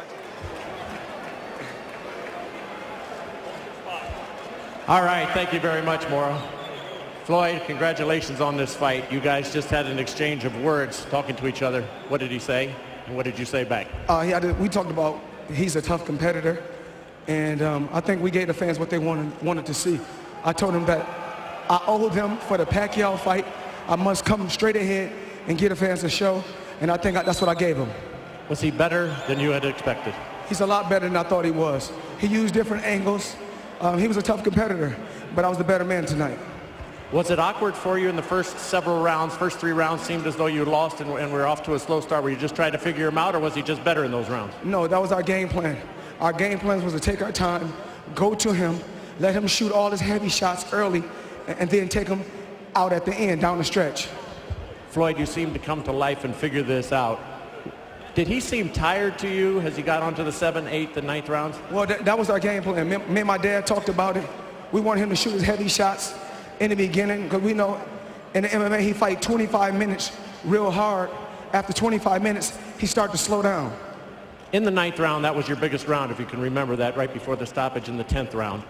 All 4.87 5.01
right, 5.01 5.27
thank 5.33 5.51
you 5.51 5.59
very 5.59 5.81
much, 5.81 6.07
Mauro. 6.11 6.39
Floyd, 7.23 7.59
congratulations 7.65 8.39
on 8.39 8.55
this 8.55 8.75
fight. 8.75 9.11
You 9.11 9.19
guys 9.19 9.51
just 9.51 9.71
had 9.71 9.87
an 9.87 9.97
exchange 9.97 10.45
of 10.45 10.55
words 10.61 11.07
talking 11.09 11.35
to 11.37 11.47
each 11.47 11.63
other. 11.63 11.81
What 12.07 12.19
did 12.19 12.29
he 12.29 12.37
say? 12.37 12.71
And 13.07 13.15
what 13.15 13.25
did 13.25 13.39
you 13.39 13.45
say 13.45 13.63
back? 13.63 13.87
Uh, 14.07 14.21
had 14.21 14.59
we 14.59 14.69
talked 14.69 14.91
about 14.91 15.19
he's 15.51 15.75
a 15.75 15.81
tough 15.81 16.05
competitor, 16.05 16.61
and 17.27 17.63
um, 17.63 17.89
I 17.93 17.99
think 17.99 18.21
we 18.21 18.29
gave 18.29 18.45
the 18.45 18.53
fans 18.53 18.77
what 18.77 18.91
they 18.91 18.99
wanted, 18.99 19.41
wanted 19.41 19.65
to 19.65 19.73
see. 19.73 19.99
I 20.43 20.53
told 20.53 20.75
them 20.75 20.85
that 20.85 21.03
I 21.67 21.81
owe 21.87 22.07
them 22.09 22.37
for 22.37 22.55
the 22.55 22.65
Pacquiao 22.67 23.17
fight. 23.17 23.47
I 23.87 23.95
must 23.95 24.23
come 24.23 24.47
straight 24.51 24.75
ahead 24.75 25.11
and 25.47 25.57
give 25.57 25.69
the 25.69 25.75
fans 25.75 26.03
a 26.03 26.09
show, 26.11 26.43
and 26.79 26.91
I 26.91 26.97
think 26.97 27.17
I, 27.17 27.23
that's 27.23 27.41
what 27.41 27.49
I 27.49 27.55
gave 27.55 27.75
him. 27.75 27.89
Was 28.49 28.61
he 28.61 28.69
better 28.69 29.17
than 29.27 29.39
you 29.39 29.49
had 29.49 29.65
expected? 29.65 30.13
He's 30.47 30.61
a 30.61 30.67
lot 30.67 30.91
better 30.91 31.07
than 31.07 31.17
I 31.17 31.23
thought 31.23 31.43
he 31.43 31.49
was. 31.49 31.91
He 32.19 32.27
used 32.27 32.53
different 32.53 32.83
angles. 32.83 33.35
Um, 33.81 33.99
he 33.99 34.07
was 34.07 34.17
a 34.17 34.21
tough 34.21 34.43
competitor, 34.43 34.95
but 35.35 35.45
I 35.45 35.49
was 35.49 35.57
the 35.57 35.63
better 35.63 35.83
man 35.83 36.05
tonight. 36.05 36.39
Was 37.11 37.29
it 37.29 37.39
awkward 37.39 37.75
for 37.75 37.99
you 37.99 38.09
in 38.09 38.15
the 38.15 38.23
first 38.23 38.57
several 38.57 39.01
rounds? 39.01 39.35
First 39.35 39.59
three 39.59 39.73
rounds 39.73 40.01
seemed 40.01 40.25
as 40.25 40.35
though 40.35 40.47
you 40.47 40.65
lost 40.65 41.01
and, 41.01 41.09
and 41.11 41.31
were 41.31 41.45
off 41.45 41.61
to 41.63 41.75
a 41.75 41.79
slow 41.79 42.01
start. 42.01 42.23
Were 42.23 42.29
you 42.29 42.35
just 42.35 42.55
trying 42.55 42.71
to 42.71 42.77
figure 42.77 43.07
him 43.07 43.17
out, 43.17 43.35
or 43.35 43.39
was 43.39 43.53
he 43.53 43.61
just 43.61 43.83
better 43.83 44.05
in 44.05 44.11
those 44.11 44.29
rounds? 44.29 44.53
No, 44.63 44.87
that 44.87 44.99
was 44.99 45.11
our 45.11 45.21
game 45.21 45.47
plan. 45.47 45.77
Our 46.19 46.33
game 46.33 46.57
plan 46.57 46.83
was 46.83 46.93
to 46.93 46.99
take 46.99 47.21
our 47.21 47.31
time, 47.31 47.73
go 48.15 48.33
to 48.35 48.53
him, 48.53 48.79
let 49.19 49.33
him 49.33 49.47
shoot 49.47 49.71
all 49.71 49.91
his 49.91 49.99
heavy 49.99 50.29
shots 50.29 50.71
early, 50.73 51.03
and, 51.47 51.59
and 51.59 51.69
then 51.69 51.89
take 51.89 52.07
him 52.07 52.23
out 52.75 52.91
at 52.91 53.05
the 53.05 53.13
end, 53.13 53.41
down 53.41 53.57
the 53.57 53.63
stretch. 53.63 54.07
Floyd, 54.89 55.19
you 55.19 55.25
seem 55.25 55.53
to 55.53 55.59
come 55.59 55.83
to 55.83 55.91
life 55.91 56.23
and 56.23 56.33
figure 56.33 56.63
this 56.63 56.91
out. 56.91 57.19
Did 58.15 58.29
he 58.29 58.39
seem 58.39 58.69
tired 58.69 59.19
to 59.19 59.27
you 59.27 59.59
as 59.59 59.75
he 59.75 59.83
got 59.83 60.01
onto 60.01 60.23
the 60.23 60.31
seventh, 60.31 60.69
eighth, 60.69 60.95
and 60.95 61.05
ninth 61.05 61.27
rounds? 61.27 61.57
Well, 61.69 61.85
that, 61.85 62.05
that 62.05 62.17
was 62.17 62.29
our 62.29 62.39
game 62.39 62.63
plan. 62.63 62.87
Me, 62.87 62.97
me 62.97 63.19
and 63.19 63.27
my 63.27 63.37
dad 63.37 63.67
talked 63.67 63.89
about 63.89 64.15
it. 64.15 64.25
We 64.71 64.79
wanted 64.79 65.01
him 65.01 65.09
to 65.09 65.17
shoot 65.17 65.33
his 65.33 65.43
heavy 65.43 65.67
shots 65.67 66.13
in 66.61 66.69
the 66.69 66.77
beginning 66.77 67.23
because 67.23 67.41
we 67.41 67.53
know 67.53 67.79
in 68.33 68.43
the 68.43 68.49
MMA 68.49 68.79
he 68.79 68.93
fight 68.93 69.21
25 69.21 69.75
minutes 69.75 70.13
real 70.45 70.71
hard. 70.71 71.09
After 71.51 71.73
25 71.73 72.23
minutes, 72.23 72.57
he 72.79 72.85
started 72.85 73.11
to 73.11 73.17
slow 73.17 73.41
down. 73.41 73.77
In 74.53 74.63
the 74.63 74.71
ninth 74.71 74.97
round, 74.97 75.25
that 75.25 75.35
was 75.35 75.49
your 75.49 75.57
biggest 75.57 75.85
round, 75.87 76.09
if 76.09 76.19
you 76.19 76.25
can 76.25 76.39
remember 76.39 76.77
that, 76.77 76.95
right 76.95 77.13
before 77.13 77.35
the 77.35 77.45
stoppage 77.45 77.89
in 77.89 77.97
the 77.97 78.05
10th 78.05 78.33
round. 78.33 78.63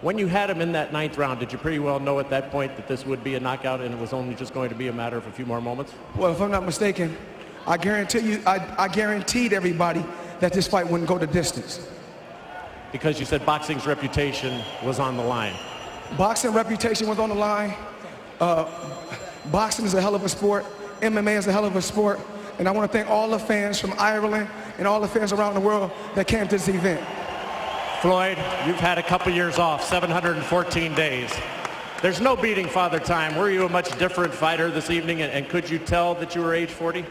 When 0.00 0.16
you 0.16 0.28
had 0.28 0.48
him 0.48 0.60
in 0.60 0.70
that 0.72 0.92
ninth 0.92 1.18
round, 1.18 1.40
did 1.40 1.50
you 1.50 1.58
pretty 1.58 1.80
well 1.80 1.98
know 1.98 2.20
at 2.20 2.30
that 2.30 2.52
point 2.52 2.76
that 2.76 2.86
this 2.86 3.04
would 3.04 3.24
be 3.24 3.34
a 3.34 3.40
knockout 3.40 3.80
and 3.80 3.92
it 3.92 4.00
was 4.00 4.12
only 4.12 4.36
just 4.36 4.54
going 4.54 4.68
to 4.68 4.76
be 4.76 4.86
a 4.86 4.92
matter 4.92 5.16
of 5.16 5.26
a 5.26 5.32
few 5.32 5.44
more 5.44 5.60
moments? 5.60 5.92
Well, 6.14 6.30
if 6.30 6.40
I'm 6.40 6.52
not 6.52 6.64
mistaken, 6.64 7.16
I 7.66 7.76
guarantee 7.76 8.20
you, 8.20 8.42
I, 8.46 8.64
I 8.78 8.88
guaranteed 8.88 9.52
everybody 9.52 10.04
that 10.40 10.52
this 10.52 10.68
fight 10.68 10.88
wouldn't 10.88 11.08
go 11.08 11.18
the 11.18 11.26
distance. 11.26 11.86
Because 12.92 13.18
you 13.18 13.26
said 13.26 13.44
boxing's 13.44 13.86
reputation 13.86 14.62
was 14.84 15.00
on 15.00 15.16
the 15.16 15.22
line. 15.22 15.54
Boxing 16.16 16.52
reputation 16.52 17.08
was 17.08 17.18
on 17.18 17.28
the 17.28 17.34
line. 17.34 17.74
Uh, 18.40 18.70
boxing 19.50 19.84
is 19.84 19.94
a 19.94 20.00
hell 20.00 20.14
of 20.14 20.24
a 20.24 20.28
sport. 20.28 20.64
MMA 21.00 21.36
is 21.36 21.46
a 21.46 21.52
hell 21.52 21.64
of 21.64 21.74
a 21.74 21.82
sport. 21.82 22.20
And 22.58 22.68
I 22.68 22.70
want 22.70 22.90
to 22.90 22.96
thank 22.96 23.10
all 23.10 23.28
the 23.28 23.38
fans 23.38 23.80
from 23.80 23.92
Ireland 23.98 24.48
and 24.78 24.86
all 24.86 25.00
the 25.00 25.08
fans 25.08 25.32
around 25.32 25.54
the 25.54 25.60
world 25.60 25.90
that 26.14 26.26
came 26.26 26.44
to 26.44 26.50
this 26.50 26.68
event. 26.68 27.04
Floyd, 28.00 28.38
you've 28.66 28.78
had 28.78 28.98
a 28.98 29.02
couple 29.02 29.32
years 29.32 29.58
off, 29.58 29.82
714 29.82 30.94
days. 30.94 31.34
There's 32.02 32.20
no 32.20 32.36
beating 32.36 32.68
Father 32.68 33.00
Time. 33.00 33.36
Were 33.36 33.50
you 33.50 33.64
a 33.64 33.68
much 33.68 33.98
different 33.98 34.32
fighter 34.32 34.70
this 34.70 34.90
evening, 34.90 35.22
and, 35.22 35.32
and 35.32 35.48
could 35.48 35.68
you 35.68 35.78
tell 35.78 36.14
that 36.16 36.34
you 36.34 36.42
were 36.42 36.54
age 36.54 36.70
40? 36.70 37.04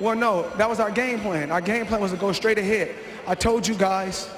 Well, 0.00 0.14
no, 0.14 0.48
that 0.56 0.68
was 0.68 0.78
our 0.78 0.90
game 0.90 1.20
plan. 1.20 1.50
Our 1.50 1.60
game 1.60 1.84
plan 1.84 2.00
was 2.00 2.12
to 2.12 2.16
go 2.16 2.32
straight 2.32 2.58
ahead. 2.58 2.94
I 3.26 3.34
told 3.34 3.66
you 3.66 3.74
guys 3.74 4.30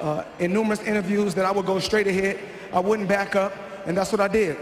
uh, 0.00 0.24
in 0.38 0.52
numerous 0.52 0.80
interviews 0.82 1.34
that 1.34 1.44
I 1.44 1.52
would 1.52 1.66
go 1.66 1.78
straight 1.80 2.06
ahead. 2.06 2.38
I 2.72 2.80
wouldn't 2.80 3.08
back 3.08 3.36
up, 3.36 3.52
and 3.84 3.94
that's 3.96 4.10
what 4.10 4.20
I 4.20 4.28
did. 4.28 4.56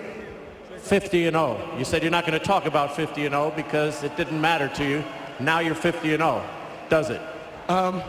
50 0.78 1.26
and 1.26 1.34
0. 1.34 1.76
You 1.78 1.84
said 1.84 2.02
you're 2.02 2.10
not 2.10 2.26
going 2.26 2.38
to 2.38 2.44
talk 2.44 2.66
about 2.66 2.96
50 2.96 3.26
and 3.26 3.32
0 3.32 3.52
because 3.54 4.02
it 4.02 4.16
didn't 4.16 4.40
matter 4.40 4.66
to 4.68 4.84
you. 4.84 5.04
Now 5.38 5.60
you're 5.60 5.74
50 5.76 6.14
and 6.14 6.20
0. 6.20 6.44
Does 6.88 7.10
it? 7.10 7.20
Um, 7.68 8.02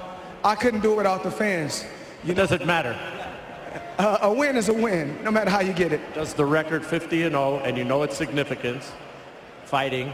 I 0.43 0.55
couldn't 0.55 0.81
do 0.81 0.93
it 0.93 0.97
without 0.97 1.21
the 1.21 1.29
fans. 1.29 1.85
You 2.23 2.33
it 2.33 2.65
matter? 2.65 2.97
Uh, 3.99 4.17
a 4.23 4.33
win 4.33 4.55
is 4.55 4.69
a 4.69 4.73
win, 4.73 5.23
no 5.23 5.29
matter 5.29 5.51
how 5.51 5.59
you 5.59 5.73
get 5.73 5.91
it. 5.93 6.01
Does 6.15 6.33
the 6.33 6.45
record 6.45 6.83
50 6.83 7.23
and 7.23 7.33
0, 7.33 7.57
and 7.59 7.77
you 7.77 7.83
know 7.83 8.01
its 8.01 8.17
significance, 8.17 8.91
fighting 9.65 10.11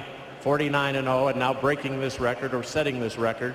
49 0.48 0.96
and 0.96 1.08
0, 1.08 1.28
and 1.28 1.38
now 1.38 1.54
breaking 1.54 2.00
this 2.00 2.22
record 2.22 2.54
or 2.54 2.64
setting 2.64 3.02
this 3.02 3.18
record, 3.18 3.54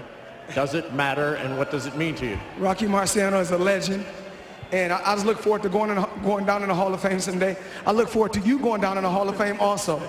does 0.55 0.75
it 0.75 0.93
matter, 0.93 1.37
and 1.37 1.57
what 1.57 1.71
does 1.71 1.87
it 1.87 1.97
mean 1.97 2.15
to 2.17 2.27
you? 2.27 2.39
Rocky 2.59 2.85
Marciano 2.85 3.41
is 3.41 3.51
a 3.51 3.57
legend. 3.57 4.05
And 4.73 4.93
I, 4.93 5.01
I 5.03 5.15
just 5.15 5.25
look 5.25 5.39
forward 5.39 5.63
to 5.63 5.71
going, 5.71 5.89
in, 5.89 6.05
going 6.23 6.45
down 6.45 6.61
in 6.61 6.69
the 6.69 6.75
Hall 6.75 6.93
of 6.93 7.01
Fame 7.01 7.19
someday. 7.19 7.57
I 7.87 7.93
look 7.93 8.11
forward 8.11 8.35
to 8.35 8.41
you 8.41 8.59
going 8.59 8.83
down 8.83 8.99
in 8.99 9.05
the 9.05 9.11
Hall 9.11 9.27
of 9.27 9.39
Fame 9.39 9.59
also. 9.59 10.03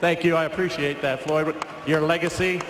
Thank 0.00 0.24
you. 0.24 0.36
I 0.36 0.46
appreciate 0.46 1.02
that, 1.02 1.20
Floyd. 1.20 1.54
Your 1.86 2.00
legacy, 2.00 2.62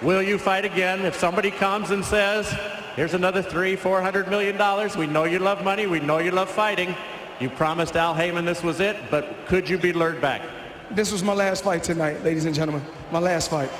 will 0.00 0.22
you 0.22 0.38
fight 0.38 0.64
again? 0.64 1.04
If 1.04 1.16
somebody 1.16 1.50
comes 1.50 1.90
and 1.90 2.04
says, 2.04 2.54
here's 2.94 3.14
another 3.14 3.42
three, 3.42 3.74
four 3.74 4.00
hundred 4.00 4.28
million 4.28 4.56
dollars, 4.56 4.96
we 4.96 5.08
know 5.08 5.24
you 5.24 5.40
love 5.40 5.64
money, 5.64 5.88
we 5.88 5.98
know 5.98 6.18
you 6.18 6.30
love 6.30 6.48
fighting. 6.48 6.94
You 7.40 7.50
promised 7.50 7.96
Al 7.96 8.14
Haymon 8.14 8.44
this 8.44 8.62
was 8.62 8.78
it, 8.78 8.96
but 9.10 9.44
could 9.46 9.68
you 9.68 9.76
be 9.76 9.92
lured 9.92 10.20
back? 10.20 10.42
This 10.90 11.10
was 11.10 11.22
my 11.22 11.32
last 11.32 11.64
fight 11.64 11.82
tonight, 11.82 12.22
ladies 12.22 12.44
and 12.44 12.54
gentlemen. 12.54 12.82
My 13.10 13.18
last 13.18 13.50
fight. 13.50 13.70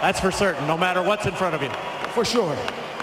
That's 0.00 0.20
for 0.20 0.30
certain, 0.30 0.66
no 0.66 0.76
matter 0.76 1.02
what's 1.02 1.26
in 1.26 1.34
front 1.34 1.54
of 1.54 1.62
you. 1.62 1.70
For 2.12 2.24
sure. 2.24 2.56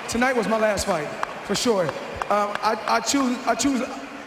Tonight 0.08 0.36
was 0.36 0.48
my 0.48 0.58
last 0.60 0.86
fight, 0.86 1.08
for 1.46 1.56
sure. 1.56 1.88
Um, 2.30 2.54
I, 2.62 2.78
I, 2.88 3.00
choose, 3.00 3.38
I 3.46 3.56
choose, 3.56 3.82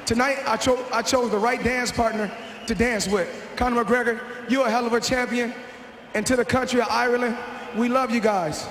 tonight 0.06 0.38
I, 0.46 0.56
cho- 0.56 0.84
I 0.92 1.02
chose 1.02 1.30
the 1.30 1.38
right 1.38 1.62
dance 1.62 1.92
partner 1.92 2.30
to 2.66 2.74
dance 2.74 3.06
with. 3.08 3.28
Conor 3.56 3.84
McGregor, 3.84 4.20
you're 4.48 4.66
a 4.66 4.70
hell 4.70 4.86
of 4.86 4.92
a 4.92 5.00
champion. 5.00 5.54
And 6.14 6.26
to 6.26 6.34
the 6.34 6.44
country 6.44 6.80
of 6.80 6.88
Ireland, 6.90 7.36
we 7.76 7.88
love 7.88 8.10
you 8.10 8.20
guys. 8.20 8.66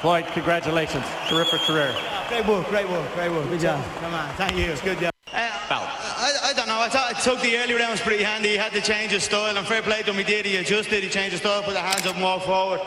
Floyd, 0.00 0.26
congratulations. 0.32 1.04
Terrific 1.28 1.60
career. 1.62 1.94
Great 2.28 2.46
work, 2.46 2.68
great 2.68 2.88
work, 2.88 3.14
great 3.14 3.30
work. 3.30 3.48
Good 3.48 3.60
job. 3.60 3.84
Come 4.00 4.14
on, 4.14 4.34
thank 4.36 4.56
you. 4.56 4.64
It's 4.64 4.80
good 4.80 4.98
job. 4.98 5.12
Uh, 5.32 6.03
I, 6.24 6.50
I 6.50 6.52
don't 6.54 6.68
know. 6.68 6.80
I 6.80 6.88
thought 6.88 7.14
I 7.14 7.20
took 7.20 7.42
the 7.42 7.58
early 7.58 7.74
rounds 7.74 8.00
pretty 8.00 8.24
handy. 8.24 8.48
He 8.48 8.56
had 8.56 8.72
to 8.72 8.80
change 8.80 9.12
his 9.12 9.24
style, 9.24 9.54
and 9.54 9.66
fair 9.66 9.82
play 9.82 10.00
to 10.02 10.10
him. 10.10 10.16
He 10.16 10.24
did. 10.24 10.46
He 10.46 10.56
adjusted. 10.56 11.02
He 11.02 11.10
changed 11.10 11.32
his 11.32 11.40
style, 11.40 11.62
put 11.62 11.74
the 11.74 11.80
hands 11.80 12.06
up, 12.06 12.18
walked 12.18 12.46
forward. 12.46 12.80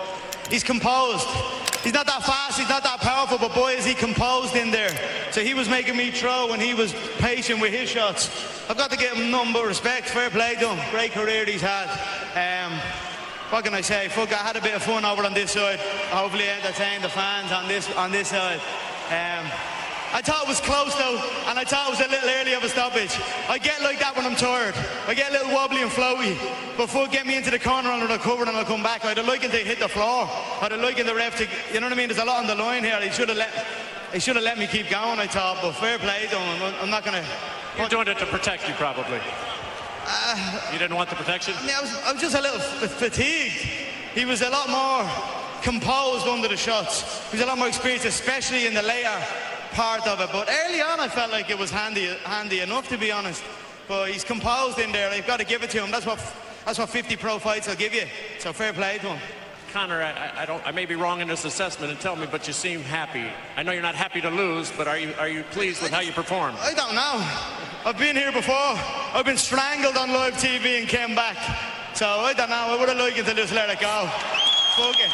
He's 0.49 0.63
composed. 0.63 1.27
He's 1.83 1.93
not 1.93 2.07
that 2.07 2.23
fast, 2.23 2.59
he's 2.59 2.67
not 2.67 2.83
that 2.83 2.99
powerful, 2.99 3.37
but 3.37 3.53
boy 3.53 3.73
is 3.73 3.85
he 3.85 3.93
composed 3.93 4.55
in 4.55 4.71
there. 4.71 4.89
So 5.31 5.41
he 5.41 5.53
was 5.53 5.69
making 5.69 5.95
me 5.95 6.09
throw 6.11 6.51
and 6.51 6.61
he 6.61 6.73
was 6.73 6.93
patient 7.19 7.61
with 7.61 7.71
his 7.71 7.87
shots. 7.87 8.29
I've 8.69 8.77
got 8.77 8.89
to 8.91 8.97
give 8.97 9.13
him 9.13 9.29
number 9.29 9.61
respect. 9.61 10.09
Fair 10.09 10.29
play 10.29 10.55
to 10.55 10.69
him. 10.69 10.91
Great 10.91 11.11
career 11.11 11.45
he's 11.45 11.61
had. 11.61 11.87
Um, 12.35 12.73
what 13.51 13.63
can 13.63 13.73
I 13.73 13.81
say? 13.81 14.09
Fuck, 14.09 14.33
I 14.33 14.43
had 14.43 14.57
a 14.57 14.61
bit 14.61 14.73
of 14.73 14.83
fun 14.83 15.05
over 15.05 15.23
on 15.23 15.33
this 15.33 15.51
side. 15.51 15.79
Hopefully 16.09 16.49
entertained 16.49 17.03
the 17.03 17.09
fans 17.09 17.51
on 17.51 17.67
this 17.67 17.89
on 17.95 18.11
this 18.11 18.29
side. 18.29 18.59
Um, 19.09 19.45
I 20.13 20.21
thought 20.21 20.43
it 20.43 20.47
was 20.47 20.61
close 20.61 20.95
though, 20.95 21.19
and 21.47 21.59
I 21.59 21.63
thought 21.63 21.87
it 21.87 21.99
was 21.99 21.99
a 21.99 22.09
little 22.09 22.29
early 22.29 22.53
of 22.53 22.63
a 22.63 22.69
stoppage. 22.69 23.11
I 23.49 23.57
get 23.57 23.81
like 23.81 23.99
that 23.99 24.15
when 24.15 24.25
I'm 24.25 24.35
tired. 24.35 24.73
I 25.05 25.13
get 25.13 25.29
a 25.29 25.33
little 25.33 25.53
wobbly 25.53 25.81
and 25.81 25.91
floaty. 25.91 26.37
But 26.77 26.87
fuck, 26.87 27.11
get 27.11 27.27
me 27.27 27.35
into 27.35 27.51
the 27.51 27.59
corner 27.59 27.89
and 27.89 28.03
I'll 28.03 28.17
cover 28.17 28.43
and 28.43 28.55
I'll 28.55 28.65
come 28.65 28.83
back. 28.83 29.03
I'd 29.03 29.17
have 29.17 29.27
liked 29.27 29.43
to 29.43 29.49
hit 29.49 29.79
the 29.79 29.89
floor. 29.89 30.29
I'd 30.61 30.71
have 30.71 30.79
liked 30.79 31.03
the 31.03 31.13
ref 31.13 31.37
to, 31.37 31.47
you 31.73 31.81
know 31.81 31.87
what 31.87 31.93
I 31.93 31.95
mean? 31.97 32.07
There's 32.07 32.21
a 32.21 32.25
lot 32.25 32.39
on 32.39 32.47
the 32.47 32.55
line 32.55 32.83
here. 32.83 32.99
He 33.01 33.09
should 33.09 33.29
have 33.29 33.37
let, 33.37 33.51
he 34.13 34.19
should 34.19 34.35
have 34.37 34.45
let 34.45 34.57
me 34.57 34.67
keep 34.67 34.89
going. 34.89 35.19
I 35.19 35.27
thought, 35.27 35.59
but 35.61 35.73
fair 35.73 35.99
play 35.99 36.27
him. 36.27 36.39
I'm, 36.39 36.73
I'm 36.83 36.89
not 36.89 37.03
gonna. 37.03 37.25
You're 37.77 37.89
doing 37.89 38.07
it 38.07 38.17
to 38.19 38.25
protect 38.25 38.67
you, 38.67 38.75
probably. 38.75 39.19
Uh, 40.05 40.71
you 40.71 40.79
didn't 40.79 40.95
want 40.95 41.09
the 41.09 41.15
protection. 41.15 41.53
I, 41.57 41.77
I, 41.77 41.81
was, 41.81 41.95
I 42.05 42.13
was 42.13 42.21
just 42.21 42.35
a 42.35 42.41
little 42.41 42.61
f- 42.61 42.91
fatigued. 42.91 43.67
He 44.15 44.23
was 44.23 44.41
a 44.41 44.49
lot 44.49 44.69
more 44.69 45.09
composed 45.61 46.27
under 46.27 46.47
the 46.47 46.55
shots. 46.55 47.29
He 47.29 47.37
was 47.37 47.43
a 47.43 47.45
lot 47.45 47.57
more 47.57 47.67
experienced, 47.67 48.05
especially 48.05 48.67
in 48.67 48.73
the 48.73 48.81
later 48.81 49.21
part 49.71 50.07
of 50.07 50.19
it. 50.21 50.29
But 50.31 50.49
early 50.65 50.81
on, 50.81 50.99
I 50.99 51.07
felt 51.07 51.31
like 51.31 51.49
it 51.49 51.57
was 51.57 51.71
handy, 51.71 52.07
handy 52.23 52.59
enough 52.61 52.87
to 52.89 52.97
be 52.97 53.11
honest. 53.11 53.43
But 53.87 54.09
he's 54.11 54.23
composed 54.23 54.79
in 54.79 54.91
there. 54.91 55.13
You've 55.15 55.27
got 55.27 55.39
to 55.39 55.45
give 55.45 55.63
it 55.63 55.69
to 55.71 55.83
him. 55.83 55.91
That's 55.91 56.05
what, 56.05 56.19
that's 56.65 56.79
what 56.79 56.89
50 56.89 57.15
pro 57.15 57.39
fights 57.39 57.67
will 57.67 57.75
give 57.75 57.93
you. 57.93 58.03
So 58.39 58.51
fair 58.51 58.73
play 58.73 58.97
to 58.99 59.07
him. 59.07 59.19
Conor, 59.71 60.01
I, 60.01 60.43
I, 60.43 60.45
don't. 60.45 60.65
I 60.65 60.71
may 60.71 60.85
be 60.85 60.95
wrong 60.95 61.19
in 61.21 61.27
this 61.27 61.43
assessment, 61.45 61.91
and 61.91 61.99
tell 61.99 62.15
me, 62.15 62.27
but 62.29 62.47
you 62.47 62.53
seem 62.53 62.81
happy. 62.81 63.25
I 63.57 63.63
know 63.63 63.73
you're 63.73 63.81
not 63.81 63.95
happy 63.95 64.21
to 64.21 64.29
lose, 64.29 64.71
but 64.71 64.87
are 64.87 64.97
you 64.97 65.13
are 65.19 65.27
you 65.27 65.43
pleased 65.51 65.81
with 65.81 65.91
how 65.91 65.99
you 65.99 66.13
performed? 66.13 66.57
I 66.61 66.73
don't 66.73 66.95
know. 66.95 67.21
I've 67.85 67.97
been 67.97 68.15
here 68.15 68.31
before. 68.31 68.55
I've 68.55 69.25
been 69.25 69.37
strangled 69.37 69.97
on 69.97 70.11
live 70.11 70.35
TV 70.35 70.79
and 70.79 70.87
came 70.87 71.15
back. 71.15 71.37
So 71.93 72.07
I 72.07 72.33
don't 72.33 72.49
know. 72.49 72.55
I 72.55 72.77
would 72.79 72.87
have 72.87 72.97
liked 72.97 73.17
to 73.17 73.33
just 73.33 73.53
let 73.53 73.69
it 73.69 73.79
go. 73.79 74.09
Fuck 74.77 74.99
it. 74.99 75.11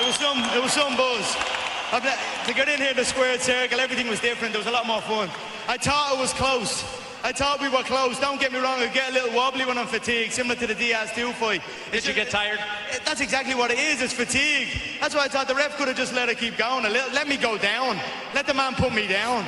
It 0.00 0.06
was 0.06 0.16
some. 0.16 0.38
It 0.56 0.62
was 0.62 0.72
some 0.72 0.96
buzz. 0.96 1.59
To 1.90 2.54
get 2.54 2.68
in 2.68 2.80
here, 2.80 2.94
the 2.94 3.04
squared 3.04 3.40
circle, 3.40 3.80
everything 3.80 4.08
was 4.08 4.20
different. 4.20 4.52
There 4.52 4.60
was 4.60 4.68
a 4.68 4.70
lot 4.70 4.86
more 4.86 5.00
fun. 5.02 5.28
I 5.68 5.76
thought 5.76 6.14
it 6.14 6.20
was 6.20 6.32
close. 6.32 6.84
I 7.22 7.32
thought 7.32 7.60
we 7.60 7.68
were 7.68 7.82
close. 7.82 8.18
Don't 8.18 8.40
get 8.40 8.52
me 8.52 8.60
wrong, 8.60 8.78
I 8.78 8.86
get 8.86 9.10
a 9.10 9.12
little 9.12 9.34
wobbly 9.34 9.66
when 9.66 9.76
I'm 9.76 9.86
fatigued, 9.86 10.32
similar 10.32 10.54
to 10.54 10.66
the 10.66 10.74
Diaz 10.74 11.10
2 11.14 11.32
fight. 11.32 11.62
Did 11.92 12.06
you 12.06 12.14
get 12.14 12.30
tired? 12.30 12.60
That's 13.04 13.20
exactly 13.20 13.54
what 13.54 13.70
it 13.70 13.78
is, 13.78 14.00
it's 14.00 14.12
fatigue. 14.12 14.68
That's 15.00 15.14
why 15.14 15.24
I 15.24 15.28
thought 15.28 15.48
the 15.48 15.54
ref 15.54 15.76
could 15.76 15.88
have 15.88 15.96
just 15.96 16.14
let 16.14 16.28
it 16.28 16.38
keep 16.38 16.56
going. 16.56 16.86
A 16.86 16.88
little, 16.88 17.12
let 17.12 17.28
me 17.28 17.36
go 17.36 17.58
down. 17.58 17.98
Let 18.34 18.46
the 18.46 18.54
man 18.54 18.74
put 18.74 18.94
me 18.94 19.06
down. 19.06 19.44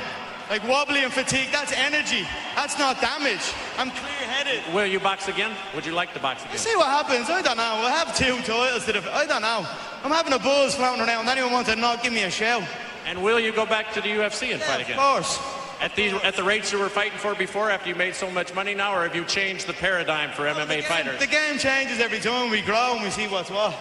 Like 0.49 0.67
wobbly 0.67 1.03
and 1.03 1.11
fatigue, 1.11 1.49
that's 1.51 1.71
energy. 1.73 2.27
That's 2.55 2.77
not 2.77 2.99
damage. 2.99 3.53
I'm 3.77 3.89
clear-headed. 3.89 4.73
Will 4.73 4.85
you 4.85 4.99
box 4.99 5.27
again? 5.27 5.51
Would 5.73 5.85
you 5.85 5.93
like 5.93 6.13
to 6.13 6.19
box 6.19 6.43
again? 6.43 6.57
See 6.57 6.75
what 6.75 6.87
happens. 6.87 7.29
I 7.29 7.41
don't 7.41 7.57
know. 7.57 7.79
We'll 7.79 7.89
have 7.89 8.15
two 8.15 8.37
titles 8.41 8.85
to 8.85 8.93
the. 8.93 9.15
I 9.15 9.25
don't 9.25 9.41
know. 9.41 9.65
I'm 10.03 10.11
having 10.11 10.33
a 10.33 10.39
buzz 10.39 10.75
floating 10.75 11.01
around. 11.01 11.27
Anyone 11.29 11.53
wants 11.53 11.69
to 11.69 11.75
knock, 11.75 12.03
give 12.03 12.13
me 12.13 12.23
a 12.23 12.29
shout. 12.29 12.63
And 13.05 13.23
will 13.23 13.39
you 13.39 13.51
go 13.51 13.65
back 13.65 13.93
to 13.93 14.01
the 14.01 14.09
UFC 14.09 14.51
and 14.51 14.59
yeah, 14.59 14.67
fight 14.67 14.81
again? 14.81 14.99
Of 14.99 15.03
course. 15.03 15.39
At 15.81 15.95
these 15.95 16.13
at 16.23 16.35
the 16.35 16.43
rates 16.43 16.71
you 16.71 16.79
were 16.79 16.89
fighting 16.89 17.17
for 17.17 17.35
before, 17.35 17.69
after 17.69 17.89
you 17.89 17.95
made 17.95 18.15
so 18.15 18.29
much 18.29 18.53
money 18.53 18.73
now, 18.73 18.95
or 18.95 19.03
have 19.03 19.15
you 19.15 19.25
changed 19.25 19.67
the 19.67 19.73
paradigm 19.73 20.31
for 20.31 20.43
MMA 20.43 20.67
the 20.67 20.75
game, 20.75 20.83
fighters? 20.83 21.19
The 21.19 21.27
game 21.27 21.57
changes 21.57 21.99
every 21.99 22.19
time 22.19 22.49
we 22.51 22.61
grow 22.61 22.93
and 22.93 23.03
we 23.03 23.09
see 23.09 23.27
what's 23.27 23.49
what. 23.49 23.75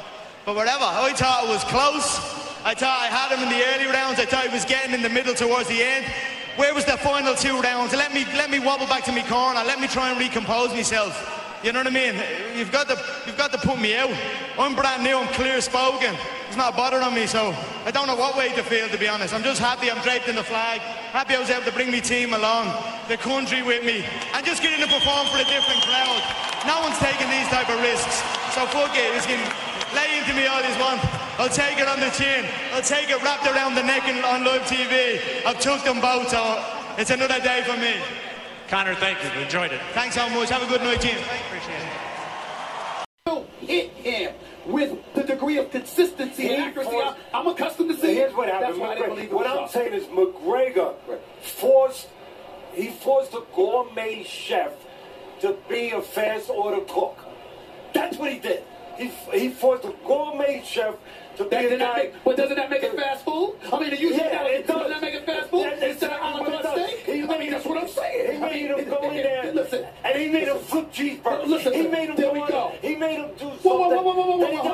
But 0.44 0.56
whatever. 0.56 0.84
I 0.84 1.12
thought 1.12 1.44
it 1.44 1.48
was 1.48 1.62
close. 1.64 2.18
I 2.64 2.74
thought 2.74 2.98
I 3.02 3.06
had 3.06 3.36
him 3.36 3.42
in 3.42 3.50
the 3.50 3.62
early 3.74 3.92
rounds. 3.92 4.18
I 4.18 4.24
thought 4.24 4.46
he 4.46 4.52
was 4.52 4.64
getting 4.64 4.94
in 4.94 5.02
the 5.02 5.08
middle 5.08 5.34
towards 5.34 5.68
the 5.68 5.82
end. 5.82 6.06
Where 6.56 6.74
was 6.74 6.84
the 6.84 6.98
final 6.98 7.34
two 7.34 7.58
rounds? 7.60 7.94
Let 7.94 8.12
me 8.12 8.26
let 8.36 8.50
me 8.50 8.58
wobble 8.58 8.86
back 8.86 9.04
to 9.04 9.12
my 9.12 9.22
corner. 9.22 9.64
Let 9.64 9.80
me 9.80 9.88
try 9.88 10.10
and 10.10 10.20
recompose 10.20 10.74
myself. 10.74 11.16
You 11.64 11.72
know 11.72 11.80
what 11.80 11.86
I 11.86 11.90
mean? 11.90 12.14
You've 12.54 12.72
got 12.72 12.88
to 12.88 12.98
you've 13.24 13.38
got 13.38 13.52
to 13.52 13.58
put 13.58 13.80
me 13.80 13.96
out. 13.96 14.12
I'm 14.58 14.74
brand 14.74 15.02
new. 15.02 15.16
I'm 15.16 15.32
clear 15.32 15.60
spoken. 15.62 16.14
It's 16.48 16.56
not 16.56 16.76
bothering 16.76 17.14
me, 17.14 17.24
so 17.24 17.56
I 17.86 17.90
don't 17.90 18.06
know 18.06 18.16
what 18.16 18.36
way 18.36 18.52
to 18.52 18.62
feel. 18.62 18.86
To 18.88 18.98
be 18.98 19.08
honest, 19.08 19.32
I'm 19.32 19.42
just 19.42 19.60
happy 19.60 19.90
I'm 19.90 20.02
draped 20.02 20.28
in 20.28 20.36
the 20.36 20.44
flag. 20.44 20.80
Happy 21.16 21.34
I 21.34 21.40
was 21.40 21.48
able 21.48 21.64
to 21.64 21.72
bring 21.72 21.90
my 21.90 22.00
team 22.00 22.34
along, 22.34 22.68
the 23.08 23.16
country 23.16 23.62
with 23.62 23.84
me, 23.84 24.04
and 24.34 24.44
just 24.44 24.60
getting 24.60 24.84
to 24.84 24.92
perform 24.92 25.24
for 25.32 25.40
a 25.40 25.48
different 25.48 25.80
crowd. 25.88 26.20
No 26.66 26.80
one's 26.84 26.98
taking 26.98 27.30
these 27.32 27.48
type 27.48 27.70
of 27.70 27.80
risks, 27.80 28.20
so 28.52 28.66
fuck 28.68 28.92
it. 28.92 29.08
It's 29.16 29.24
getting 29.24 29.48
lay 29.96 30.18
into 30.20 30.34
me 30.34 30.44
all 30.44 30.60
this 30.60 30.76
want. 30.76 31.00
I'll 31.42 31.48
take 31.48 31.76
it 31.80 31.88
on 31.88 31.98
the 31.98 32.08
chin. 32.10 32.46
I'll 32.72 32.82
take 32.82 33.10
it 33.10 33.20
wrapped 33.20 33.48
around 33.48 33.74
the 33.74 33.82
neck 33.82 34.04
and 34.06 34.24
on 34.24 34.44
live 34.44 34.62
TV. 34.62 35.18
I've 35.44 35.58
took 35.58 35.82
them 35.82 36.00
both, 36.00 36.28
so 36.28 36.64
it's 36.96 37.10
another 37.10 37.40
day 37.40 37.64
for 37.66 37.76
me. 37.76 37.94
Conor, 38.68 38.94
thank 38.94 39.18
you. 39.24 39.40
Enjoyed 39.42 39.72
it. 39.72 39.80
Thanks 39.92 40.14
so 40.14 40.28
much. 40.30 40.50
Have 40.50 40.62
a 40.62 40.66
good 40.66 40.82
night, 40.82 41.00
team. 41.00 41.16
Appreciate 41.18 41.80
it. 43.26 43.46
hit 43.58 43.90
him 43.90 44.34
with 44.66 44.96
the 45.14 45.24
degree 45.24 45.58
of 45.58 45.68
consistency 45.72 46.46
and 46.48 46.62
accuracy 46.62 46.90
forced- 46.92 47.16
I- 47.34 47.38
I'm 47.40 47.46
accustomed 47.48 47.90
to 47.90 47.96
seeing. 47.96 48.14
Here's 48.14 48.34
what 48.34 48.48
happened. 48.48 48.68
That's 48.68 48.78
why 48.78 48.92
I 48.92 48.94
didn't 48.94 49.06
McGregor- 49.10 49.14
believe 49.16 49.30
it 49.30 49.32
what 49.32 49.46
I'm 49.48 49.68
saying 49.68 49.94
is 49.94 50.04
McGregor 50.04 50.94
forced 51.40 52.06
he 52.72 52.86
forced 52.86 53.34
a 53.34 53.42
gourmet 53.52 54.22
chef 54.22 54.74
to 55.40 55.56
be 55.68 55.90
a 55.90 56.00
fast 56.02 56.50
order 56.50 56.80
cook. 56.82 57.18
That's 57.92 58.16
what 58.16 58.30
he 58.30 58.38
did. 58.38 58.62
He 58.98 59.10
he 59.32 59.48
forced 59.48 59.84
a 59.84 59.92
gourmet 60.06 60.62
chef 60.64 60.94
to 61.36 61.44
That, 61.44 61.78
that 61.78 62.24
but 62.24 62.36
doesn't 62.36 62.56
that 62.56 62.70
make 62.70 62.82
it 62.82 62.94
fast 62.96 63.24
food? 63.24 63.54
I 63.72 63.78
mean, 63.80 63.90
you 63.92 64.08
hear 64.10 64.18
Yeah, 64.18 64.42
that? 64.42 64.46
it 64.50 64.66
does. 64.66 64.76
Doesn't 64.76 64.90
that 64.90 65.00
make 65.02 65.14
it 65.14 65.26
fast 65.26 65.50
food? 65.50 65.64
That- 65.64 65.82
Instead 65.82 66.10
of 66.12 66.20
a 66.20 66.40
what 66.40 66.52
la 66.52 66.62
carte 66.62 66.78
steak? 66.88 66.98
He 67.06 67.22
I 67.22 67.38
mean, 67.38 67.50
that's 67.50 67.64
what 67.64 67.82
I'm 67.82 67.88
saying. 67.88 68.30
He 68.32 68.36
I 68.36 68.40
made 68.40 68.70
mean, 68.70 68.78
him 68.78 68.88
go 68.90 69.10
in 69.10 69.16
there, 69.16 69.52
Listen, 69.54 69.86
and 70.04 70.18
he 70.18 70.28
made 70.30 70.48
him 70.48 70.58
flip 70.58 70.92
cheeseburgers. 70.92 71.46
Listen, 71.46 71.72
he 71.72 71.82
made 71.88 72.08
him 72.10 72.16
there 72.16 72.26
go 72.26 72.32
we 72.32 72.46
go. 72.48 72.72
He 72.82 72.96
made 72.96 73.16
him 73.16 73.30
do 73.38 73.44
something. 73.50 73.70
Whoa, 73.70 73.88
whoa, 73.88 74.02
whoa, 74.02 74.14
whoa, 74.14 74.26
whoa, 74.26 74.36
whoa, 74.36 74.62
that 74.62 74.71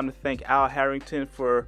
time 0.00 0.10
to 0.10 0.18
thank 0.20 0.42
Al 0.48 0.66
Harrington 0.66 1.26
for 1.26 1.66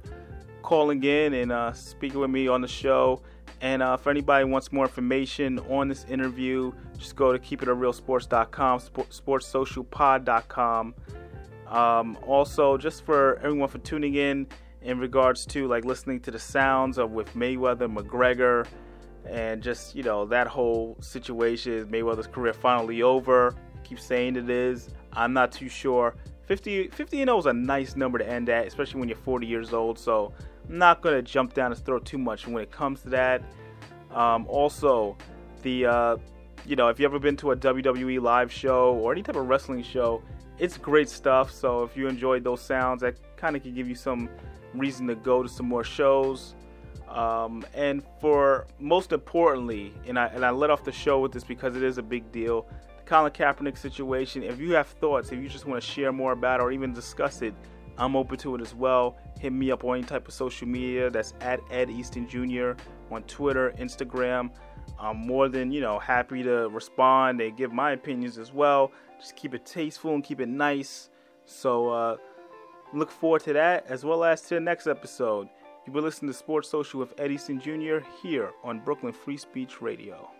calling 0.63 1.03
in 1.03 1.35
and 1.35 1.51
uh, 1.51 1.71
speaking 1.71 2.19
with 2.19 2.31
me 2.31 2.47
on 2.47 2.61
the 2.61 2.67
show. 2.67 3.21
And 3.61 3.83
uh, 3.83 3.95
for 3.95 4.09
anybody 4.09 4.43
wants 4.43 4.71
more 4.71 4.85
information 4.85 5.59
on 5.69 5.87
this 5.87 6.03
interview, 6.05 6.73
just 6.97 7.15
go 7.15 7.31
to 7.31 7.37
keepingitrealsports.com, 7.37 8.79
sport, 8.79 9.09
sportssocialpod.com. 9.09 10.95
Um, 11.67 12.17
also, 12.25 12.77
just 12.77 13.05
for 13.05 13.37
everyone 13.37 13.69
for 13.69 13.77
tuning 13.79 14.15
in 14.15 14.47
in 14.81 14.99
regards 14.99 15.45
to 15.47 15.67
like 15.67 15.85
listening 15.85 16.19
to 16.21 16.31
the 16.31 16.39
sounds 16.39 16.97
of 16.97 17.11
with 17.11 17.33
Mayweather, 17.35 17.93
McGregor, 17.93 18.65
and 19.29 19.61
just 19.61 19.95
you 19.95 20.03
know 20.03 20.25
that 20.25 20.47
whole 20.47 20.97
situation. 20.99 21.87
Mayweather's 21.87 22.27
career 22.27 22.53
finally 22.53 23.01
over? 23.03 23.55
Keep 23.83 23.99
saying 23.99 24.35
it 24.35 24.49
is. 24.49 24.89
I'm 25.13 25.33
not 25.33 25.51
too 25.51 25.69
sure. 25.69 26.15
50, 26.45 26.89
50 26.89 27.21
and 27.21 27.29
0 27.29 27.39
is 27.39 27.45
a 27.45 27.53
nice 27.53 27.95
number 27.95 28.17
to 28.17 28.27
end 28.27 28.49
at, 28.49 28.67
especially 28.67 28.99
when 28.99 29.09
you're 29.09 29.17
40 29.17 29.47
years 29.47 29.73
old. 29.73 29.97
So 29.97 30.33
I'm 30.67 30.77
not 30.77 31.01
gonna 31.01 31.21
jump 31.21 31.53
down 31.53 31.71
his 31.71 31.79
throat 31.79 32.05
too 32.05 32.17
much 32.17 32.47
when 32.47 32.61
it 32.61 32.71
comes 32.71 33.01
to 33.03 33.09
that. 33.09 33.43
Um, 34.11 34.45
also, 34.47 35.17
the 35.61 35.85
uh, 35.85 36.17
you 36.65 36.75
know 36.75 36.89
if 36.89 36.99
you've 36.99 37.11
ever 37.11 37.19
been 37.19 37.37
to 37.37 37.51
a 37.51 37.55
WWE 37.55 38.21
live 38.21 38.51
show 38.51 38.93
or 38.95 39.11
any 39.11 39.23
type 39.23 39.35
of 39.35 39.47
wrestling 39.47 39.83
show, 39.83 40.21
it's 40.59 40.77
great 40.77 41.09
stuff. 41.09 41.51
So 41.51 41.83
if 41.83 41.97
you 41.97 42.07
enjoyed 42.07 42.43
those 42.43 42.61
sounds, 42.61 43.01
that 43.01 43.15
kind 43.37 43.55
of 43.55 43.63
can 43.63 43.73
give 43.73 43.87
you 43.87 43.95
some 43.95 44.29
reason 44.73 45.07
to 45.07 45.15
go 45.15 45.43
to 45.43 45.49
some 45.49 45.67
more 45.67 45.83
shows. 45.83 46.55
Um, 47.09 47.65
and 47.75 48.03
for 48.19 48.65
most 48.79 49.11
importantly, 49.11 49.93
and 50.07 50.17
I 50.17 50.27
and 50.27 50.45
I 50.45 50.49
let 50.49 50.69
off 50.69 50.83
the 50.83 50.91
show 50.91 51.19
with 51.19 51.31
this 51.31 51.43
because 51.43 51.75
it 51.75 51.83
is 51.83 51.97
a 51.97 52.03
big 52.03 52.31
deal. 52.31 52.67
Colin 53.05 53.31
Kaepernick 53.31 53.77
situation. 53.77 54.43
If 54.43 54.59
you 54.59 54.73
have 54.73 54.87
thoughts, 54.87 55.31
if 55.31 55.39
you 55.39 55.49
just 55.49 55.65
want 55.65 55.81
to 55.81 55.87
share 55.87 56.11
more 56.11 56.31
about 56.31 56.59
it 56.59 56.63
or 56.63 56.71
even 56.71 56.93
discuss 56.93 57.41
it, 57.41 57.53
I'm 57.97 58.15
open 58.15 58.37
to 58.39 58.55
it 58.55 58.61
as 58.61 58.73
well. 58.73 59.17
Hit 59.39 59.53
me 59.53 59.71
up 59.71 59.83
on 59.83 59.97
any 59.97 60.07
type 60.07 60.27
of 60.27 60.33
social 60.33 60.67
media. 60.67 61.09
That's 61.09 61.33
at 61.41 61.59
Ed 61.69 61.89
Easton 61.89 62.27
Jr. 62.27 62.71
on 63.11 63.23
Twitter, 63.23 63.73
Instagram. 63.77 64.51
I'm 64.99 65.17
more 65.17 65.49
than 65.49 65.71
you 65.71 65.81
know 65.81 65.99
happy 65.99 66.43
to 66.43 66.69
respond 66.69 67.41
and 67.41 67.55
give 67.55 67.71
my 67.71 67.91
opinions 67.91 68.37
as 68.37 68.51
well. 68.51 68.91
Just 69.19 69.35
keep 69.35 69.53
it 69.53 69.65
tasteful 69.65 70.13
and 70.13 70.23
keep 70.23 70.39
it 70.39 70.49
nice. 70.49 71.09
So 71.45 71.89
uh, 71.89 72.17
look 72.93 73.11
forward 73.11 73.43
to 73.43 73.53
that 73.53 73.85
as 73.87 74.03
well 74.03 74.23
as 74.23 74.41
to 74.43 74.55
the 74.55 74.61
next 74.61 74.87
episode. 74.87 75.49
You've 75.85 75.93
been 75.93 76.03
listening 76.03 76.31
to 76.31 76.37
Sports 76.37 76.69
Social 76.69 76.99
with 76.99 77.13
Ed 77.19 77.31
Easton 77.31 77.59
Jr. 77.59 77.97
here 78.21 78.51
on 78.63 78.79
Brooklyn 78.79 79.11
Free 79.11 79.37
Speech 79.37 79.81
Radio. 79.81 80.31